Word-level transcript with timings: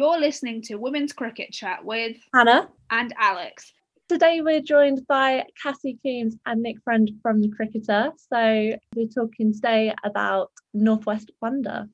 You're 0.00 0.18
listening 0.18 0.62
to 0.62 0.76
Women's 0.76 1.12
Cricket 1.12 1.52
Chat 1.52 1.84
with 1.84 2.16
Hannah 2.32 2.70
and 2.88 3.12
Alex. 3.18 3.70
Today 4.08 4.40
we're 4.40 4.62
joined 4.62 5.06
by 5.06 5.44
Cassie 5.62 5.98
Coombs 6.02 6.38
and 6.46 6.62
Nick 6.62 6.76
Friend 6.84 7.10
from 7.20 7.42
The 7.42 7.50
Cricketer. 7.50 8.10
So 8.16 8.78
we're 8.96 9.08
talking 9.14 9.52
today 9.52 9.94
about 10.02 10.52
Northwest 10.72 11.30
Thunder. 11.42 11.86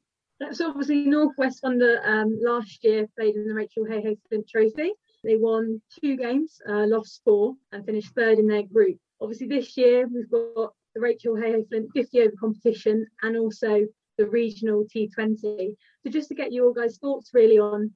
So 0.52 0.68
obviously 0.68 1.00
Northwest 1.06 1.62
Thunder 1.62 2.00
um, 2.04 2.38
last 2.40 2.84
year 2.84 3.08
played 3.18 3.34
in 3.34 3.48
the 3.48 3.54
Rachael 3.54 3.86
Heyhoe 3.86 4.14
Flint 4.28 4.48
Trophy. 4.48 4.92
They 5.24 5.34
won 5.34 5.82
two 6.00 6.16
games, 6.16 6.60
uh, 6.68 6.86
lost 6.86 7.22
four, 7.24 7.54
and 7.72 7.84
finished 7.84 8.14
third 8.14 8.38
in 8.38 8.46
their 8.46 8.62
group. 8.62 8.98
Obviously 9.20 9.48
this 9.48 9.76
year 9.76 10.06
we've 10.06 10.30
got 10.30 10.74
the 10.94 11.00
Rachael 11.00 11.34
Heyhoe 11.34 11.64
Flint 11.68 11.88
50 11.92 12.20
over 12.20 12.34
competition 12.38 13.04
and 13.24 13.36
also 13.36 13.84
the 14.18 14.26
regional 14.26 14.84
T20. 14.84 15.76
So 16.02 16.10
just 16.10 16.28
to 16.28 16.34
get 16.34 16.52
your 16.52 16.72
guys' 16.72 16.98
thoughts 16.98 17.30
really 17.32 17.58
on 17.58 17.92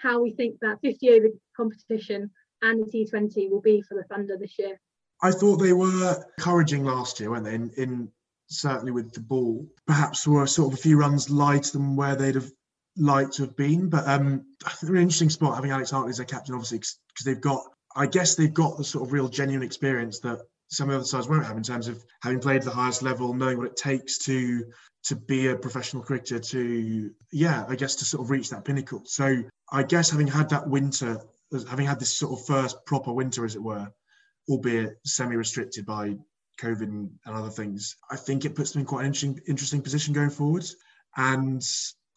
how 0.00 0.20
we 0.22 0.32
think 0.32 0.58
that 0.60 0.80
50 0.80 1.10
over 1.10 1.28
competition 1.56 2.30
and 2.62 2.84
the 2.84 2.90
T20 2.90 3.50
will 3.50 3.60
be 3.60 3.82
for 3.82 3.94
the 3.94 4.04
Thunder 4.04 4.36
this 4.36 4.58
year. 4.58 4.80
I 5.22 5.32
thought 5.32 5.56
they 5.56 5.72
were 5.72 6.24
encouraging 6.38 6.84
last 6.84 7.18
year, 7.18 7.30
weren't 7.30 7.44
they? 7.44 7.54
In, 7.54 7.70
in 7.76 8.12
certainly 8.48 8.92
with 8.92 9.12
the 9.12 9.20
ball, 9.20 9.66
perhaps 9.86 10.26
were 10.26 10.46
sort 10.46 10.72
of 10.72 10.78
a 10.78 10.82
few 10.82 10.98
runs 10.98 11.30
light 11.30 11.64
than 11.64 11.96
where 11.96 12.14
they'd 12.14 12.36
have 12.36 12.50
liked 12.96 13.34
to 13.34 13.42
have 13.42 13.56
been. 13.56 13.88
But 13.88 14.06
um, 14.06 14.44
I 14.64 14.70
think 14.70 14.90
an 14.90 14.98
interesting 14.98 15.30
spot 15.30 15.56
having 15.56 15.70
Alex 15.70 15.90
Hartley 15.90 16.10
as 16.10 16.18
their 16.18 16.26
captain, 16.26 16.54
obviously, 16.54 16.78
because 16.78 17.24
they've 17.24 17.40
got, 17.40 17.62
I 17.96 18.06
guess 18.06 18.34
they've 18.34 18.52
got 18.52 18.76
the 18.76 18.84
sort 18.84 19.06
of 19.06 19.12
real 19.12 19.28
genuine 19.28 19.66
experience 19.66 20.20
that 20.20 20.40
some 20.68 20.88
of 20.88 20.92
the 20.92 20.96
other 20.98 21.06
sides 21.06 21.28
won't 21.28 21.46
have 21.46 21.56
in 21.56 21.62
terms 21.62 21.88
of 21.88 22.04
having 22.22 22.40
played 22.40 22.58
at 22.58 22.64
the 22.64 22.70
highest 22.70 23.02
level, 23.02 23.34
knowing 23.34 23.58
what 23.58 23.66
it 23.66 23.76
takes 23.76 24.18
to 24.18 24.64
to 25.08 25.16
be 25.16 25.48
a 25.48 25.56
professional 25.56 26.02
cricketer, 26.02 26.38
to 26.38 27.10
yeah, 27.32 27.64
I 27.66 27.76
guess 27.76 27.94
to 27.96 28.04
sort 28.04 28.24
of 28.24 28.30
reach 28.30 28.50
that 28.50 28.66
pinnacle. 28.66 29.02
So 29.06 29.42
I 29.72 29.82
guess 29.82 30.10
having 30.10 30.26
had 30.26 30.50
that 30.50 30.68
winter, 30.68 31.18
having 31.68 31.86
had 31.86 31.98
this 31.98 32.14
sort 32.14 32.38
of 32.38 32.46
first 32.46 32.84
proper 32.84 33.10
winter, 33.10 33.46
as 33.46 33.56
it 33.56 33.62
were, 33.62 33.90
albeit 34.50 34.98
semi-restricted 35.06 35.86
by 35.86 36.14
COVID 36.60 36.82
and, 36.82 37.10
other 37.24 37.48
things, 37.48 37.96
I 38.10 38.16
think 38.16 38.44
it 38.44 38.54
puts 38.54 38.72
them 38.72 38.80
in 38.80 38.86
quite 38.86 39.00
an 39.00 39.06
interesting, 39.06 39.40
interesting 39.48 39.80
position 39.80 40.12
going 40.12 40.28
forward. 40.28 40.66
And 41.16 41.62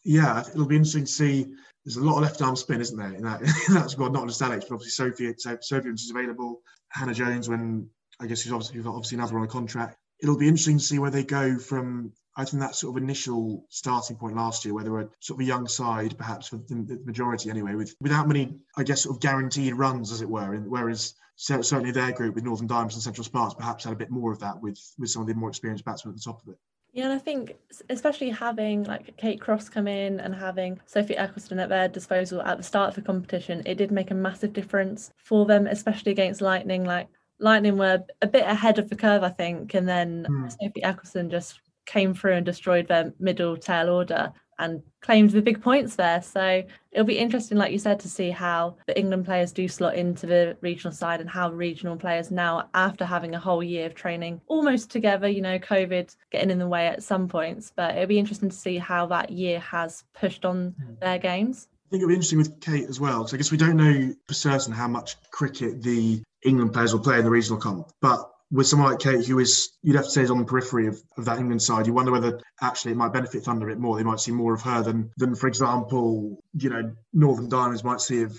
yeah, 0.04 0.40
it'll 0.40 0.66
be 0.66 0.76
interesting 0.76 1.06
to 1.06 1.12
see. 1.12 1.46
There's 1.86 1.96
a 1.96 2.04
lot 2.04 2.16
of 2.16 2.22
left 2.22 2.42
arm 2.42 2.56
spin, 2.56 2.82
isn't 2.82 2.98
there? 2.98 3.14
In 3.14 3.24
that, 3.24 3.40
in 3.68 3.74
that 3.74 3.90
squad, 3.90 4.12
not 4.12 4.28
just 4.28 4.42
Alex, 4.42 4.66
but 4.68 4.74
obviously 4.74 4.90
Sophie. 4.90 5.34
Sophie, 5.38 5.88
is 5.88 6.10
available. 6.10 6.60
Hannah 6.90 7.14
Jones, 7.14 7.48
when 7.48 7.88
I 8.20 8.26
guess 8.26 8.42
she's 8.42 8.52
obviously 8.52 8.80
obviously 8.80 9.16
another 9.16 9.38
on 9.38 9.44
a 9.44 9.48
contract. 9.48 9.96
It'll 10.22 10.36
be 10.36 10.46
interesting 10.46 10.78
to 10.78 10.84
see 10.84 10.98
where 10.98 11.10
they 11.10 11.24
go 11.24 11.58
from 11.58 12.12
I 12.36 12.44
think 12.44 12.62
that 12.62 12.74
sort 12.74 12.96
of 12.96 13.02
initial 13.02 13.66
starting 13.68 14.16
point 14.16 14.36
last 14.36 14.64
year, 14.64 14.72
where 14.74 14.84
they 14.84 14.90
were 14.90 15.10
sort 15.20 15.38
of 15.38 15.44
a 15.44 15.48
young 15.48 15.68
side, 15.68 16.16
perhaps 16.16 16.48
for 16.48 16.56
the 16.56 17.00
majority 17.04 17.50
anyway, 17.50 17.74
with 17.74 17.94
without 18.00 18.26
many, 18.26 18.56
I 18.76 18.84
guess, 18.84 19.02
sort 19.02 19.16
of 19.16 19.22
guaranteed 19.22 19.74
runs, 19.74 20.12
as 20.12 20.22
it 20.22 20.28
were. 20.28 20.54
And 20.54 20.70
whereas 20.70 21.14
certainly 21.36 21.90
their 21.90 22.12
group 22.12 22.34
with 22.34 22.44
Northern 22.44 22.66
Diamonds 22.66 22.94
and 22.94 23.02
Central 23.02 23.24
Sparks 23.24 23.54
perhaps 23.54 23.84
had 23.84 23.92
a 23.92 23.96
bit 23.96 24.10
more 24.10 24.32
of 24.32 24.38
that 24.40 24.60
with 24.60 24.78
with 24.98 25.10
some 25.10 25.22
of 25.22 25.28
the 25.28 25.34
more 25.34 25.50
experienced 25.50 25.84
batsmen 25.84 26.12
at 26.12 26.16
the 26.16 26.24
top 26.24 26.42
of 26.42 26.52
it. 26.52 26.58
Yeah, 26.92 27.04
and 27.04 27.14
I 27.14 27.18
think 27.18 27.56
especially 27.88 28.30
having 28.30 28.84
like 28.84 29.16
Kate 29.16 29.40
Cross 29.40 29.70
come 29.70 29.88
in 29.88 30.20
and 30.20 30.34
having 30.34 30.78
Sophie 30.84 31.14
Ecclestone 31.14 31.62
at 31.62 31.70
their 31.70 31.88
disposal 31.88 32.42
at 32.42 32.58
the 32.58 32.62
start 32.62 32.90
of 32.90 32.94
the 32.94 33.02
competition, 33.02 33.62
it 33.64 33.76
did 33.76 33.90
make 33.90 34.10
a 34.10 34.14
massive 34.14 34.52
difference 34.52 35.10
for 35.16 35.46
them, 35.46 35.66
especially 35.66 36.12
against 36.12 36.42
Lightning. 36.42 36.84
Like 36.84 37.08
Lightning 37.38 37.78
were 37.78 38.04
a 38.20 38.26
bit 38.26 38.46
ahead 38.46 38.78
of 38.78 38.90
the 38.90 38.96
curve, 38.96 39.22
I 39.22 39.30
think, 39.30 39.72
and 39.74 39.88
then 39.88 40.26
mm. 40.28 40.50
Sophie 40.50 40.82
Ecclestone 40.82 41.30
just 41.30 41.60
came 41.86 42.14
through 42.14 42.34
and 42.34 42.46
destroyed 42.46 42.88
their 42.88 43.12
middle 43.18 43.56
tail 43.56 43.90
order 43.90 44.32
and 44.58 44.82
claimed 45.00 45.30
the 45.30 45.42
big 45.42 45.60
points 45.60 45.96
there. 45.96 46.22
So 46.22 46.62
it'll 46.92 47.06
be 47.06 47.18
interesting, 47.18 47.58
like 47.58 47.72
you 47.72 47.78
said, 47.78 47.98
to 48.00 48.08
see 48.08 48.30
how 48.30 48.76
the 48.86 48.96
England 48.98 49.24
players 49.24 49.52
do 49.52 49.66
slot 49.66 49.96
into 49.96 50.26
the 50.26 50.56
regional 50.60 50.92
side 50.92 51.20
and 51.20 51.28
how 51.28 51.50
regional 51.50 51.96
players 51.96 52.30
now, 52.30 52.68
after 52.74 53.04
having 53.04 53.34
a 53.34 53.40
whole 53.40 53.62
year 53.62 53.86
of 53.86 53.94
training 53.94 54.40
almost 54.46 54.90
together, 54.90 55.28
you 55.28 55.42
know, 55.42 55.58
COVID 55.58 56.14
getting 56.30 56.50
in 56.50 56.58
the 56.58 56.68
way 56.68 56.86
at 56.86 57.02
some 57.02 57.28
points, 57.28 57.72
but 57.74 57.96
it'll 57.96 58.06
be 58.06 58.18
interesting 58.18 58.50
to 58.50 58.56
see 58.56 58.78
how 58.78 59.06
that 59.06 59.30
year 59.30 59.58
has 59.58 60.04
pushed 60.14 60.44
on 60.44 60.74
hmm. 60.78 60.94
their 61.00 61.18
games. 61.18 61.68
I 61.86 61.90
think 61.90 62.02
it'll 62.02 62.08
be 62.08 62.14
interesting 62.14 62.38
with 62.38 62.60
Kate 62.60 62.88
as 62.88 63.00
well. 63.00 63.26
So 63.26 63.36
I 63.36 63.38
guess 63.38 63.50
we 63.50 63.58
don't 63.58 63.76
know 63.76 64.14
for 64.26 64.34
certain 64.34 64.72
how 64.72 64.88
much 64.88 65.16
cricket 65.30 65.82
the 65.82 66.22
England 66.44 66.72
players 66.72 66.92
will 66.92 67.00
play 67.00 67.18
in 67.18 67.24
the 67.24 67.30
regional 67.30 67.60
comp, 67.60 67.90
but 68.00 68.31
with 68.52 68.66
someone 68.66 68.90
like 68.90 69.00
Kate, 69.00 69.26
who 69.26 69.38
is 69.38 69.70
you'd 69.82 69.96
have 69.96 70.04
to 70.04 70.10
say 70.10 70.22
is 70.22 70.30
on 70.30 70.38
the 70.38 70.44
periphery 70.44 70.86
of, 70.86 71.02
of 71.16 71.24
that 71.24 71.38
England 71.38 71.62
side, 71.62 71.86
you 71.86 71.94
wonder 71.94 72.12
whether 72.12 72.38
actually 72.60 72.92
it 72.92 72.96
might 72.96 73.12
benefit 73.12 73.42
Thunder 73.42 73.66
a 73.66 73.72
bit 73.72 73.80
more. 73.80 73.96
They 73.96 74.04
might 74.04 74.20
see 74.20 74.30
more 74.30 74.52
of 74.52 74.60
her 74.62 74.82
than 74.82 75.10
than, 75.16 75.34
for 75.34 75.48
example, 75.48 76.38
you 76.54 76.68
know, 76.68 76.94
Northern 77.14 77.48
Diamonds 77.48 77.82
might 77.82 78.02
see 78.02 78.22
of 78.22 78.38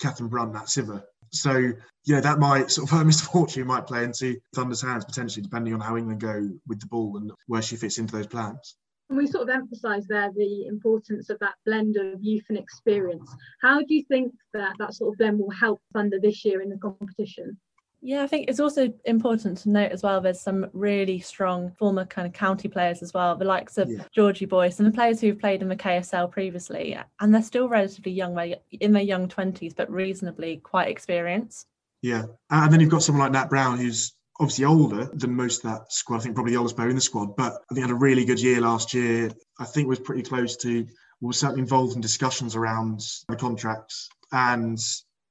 Katherine 0.00 0.28
Brunt, 0.28 0.52
Nat 0.52 0.64
Sciver. 0.64 1.02
So, 1.30 1.52
know, 2.14 2.20
that 2.20 2.40
might 2.40 2.70
sort 2.72 2.90
of 2.90 2.98
her 2.98 3.04
misfortune 3.06 3.66
might 3.66 3.86
play 3.86 4.02
into 4.04 4.36
Thunder's 4.54 4.82
hands 4.82 5.04
potentially, 5.04 5.42
depending 5.42 5.74
on 5.74 5.80
how 5.80 5.96
England 5.96 6.20
go 6.20 6.48
with 6.66 6.80
the 6.80 6.86
ball 6.88 7.16
and 7.16 7.30
where 7.46 7.62
she 7.62 7.76
fits 7.76 7.98
into 7.98 8.16
those 8.16 8.26
plans. 8.26 8.76
And 9.08 9.18
we 9.18 9.26
sort 9.26 9.48
of 9.48 9.54
emphasise 9.54 10.06
there 10.08 10.30
the 10.34 10.66
importance 10.66 11.30
of 11.30 11.38
that 11.38 11.54
blend 11.66 11.96
of 11.96 12.22
youth 12.22 12.44
and 12.48 12.58
experience. 12.58 13.30
How 13.60 13.80
do 13.80 13.94
you 13.94 14.04
think 14.04 14.34
that 14.54 14.74
that 14.78 14.94
sort 14.94 15.14
of 15.14 15.18
blend 15.18 15.38
will 15.38 15.50
help 15.50 15.80
Thunder 15.92 16.18
this 16.20 16.44
year 16.44 16.62
in 16.62 16.68
the 16.68 16.78
competition? 16.78 17.58
Yeah, 18.04 18.24
I 18.24 18.26
think 18.26 18.48
it's 18.48 18.58
also 18.58 18.92
important 19.04 19.58
to 19.58 19.70
note 19.70 19.92
as 19.92 20.02
well 20.02 20.20
there's 20.20 20.40
some 20.40 20.66
really 20.72 21.20
strong 21.20 21.70
former 21.78 22.04
kind 22.04 22.26
of 22.26 22.32
county 22.32 22.66
players 22.68 23.00
as 23.00 23.14
well, 23.14 23.36
the 23.36 23.44
likes 23.44 23.78
of 23.78 23.88
yeah. 23.88 24.02
Georgie 24.12 24.44
Boyce 24.44 24.80
and 24.80 24.88
the 24.88 24.94
players 24.94 25.20
who've 25.20 25.38
played 25.38 25.62
in 25.62 25.68
the 25.68 25.76
KSL 25.76 26.28
previously. 26.28 26.98
And 27.20 27.32
they're 27.32 27.42
still 27.42 27.68
relatively 27.68 28.10
young, 28.10 28.54
in 28.72 28.92
their 28.92 29.02
young 29.02 29.28
20s, 29.28 29.76
but 29.76 29.88
reasonably 29.88 30.56
quite 30.56 30.88
experienced. 30.88 31.68
Yeah. 32.02 32.24
And 32.50 32.72
then 32.72 32.80
you've 32.80 32.90
got 32.90 33.04
someone 33.04 33.22
like 33.22 33.32
Nat 33.32 33.48
Brown 33.48 33.78
who's 33.78 34.14
obviously 34.40 34.64
older 34.64 35.04
than 35.04 35.36
most 35.36 35.64
of 35.64 35.70
that 35.70 35.92
squad. 35.92 36.16
I 36.16 36.20
think 36.20 36.34
probably 36.34 36.54
the 36.54 36.58
oldest 36.58 36.74
player 36.74 36.90
in 36.90 36.96
the 36.96 37.00
squad, 37.00 37.36
but 37.36 37.52
I 37.70 37.74
think 37.74 37.86
had 37.86 37.92
a 37.92 37.94
really 37.94 38.24
good 38.24 38.40
year 38.40 38.60
last 38.60 38.94
year. 38.94 39.30
I 39.60 39.64
think 39.64 39.86
was 39.86 40.00
pretty 40.00 40.22
close 40.22 40.56
to, 40.58 40.84
was 41.20 41.38
certainly 41.38 41.62
involved 41.62 41.94
in 41.94 42.00
discussions 42.00 42.56
around 42.56 43.00
the 43.28 43.36
contracts. 43.36 44.08
And 44.32 44.80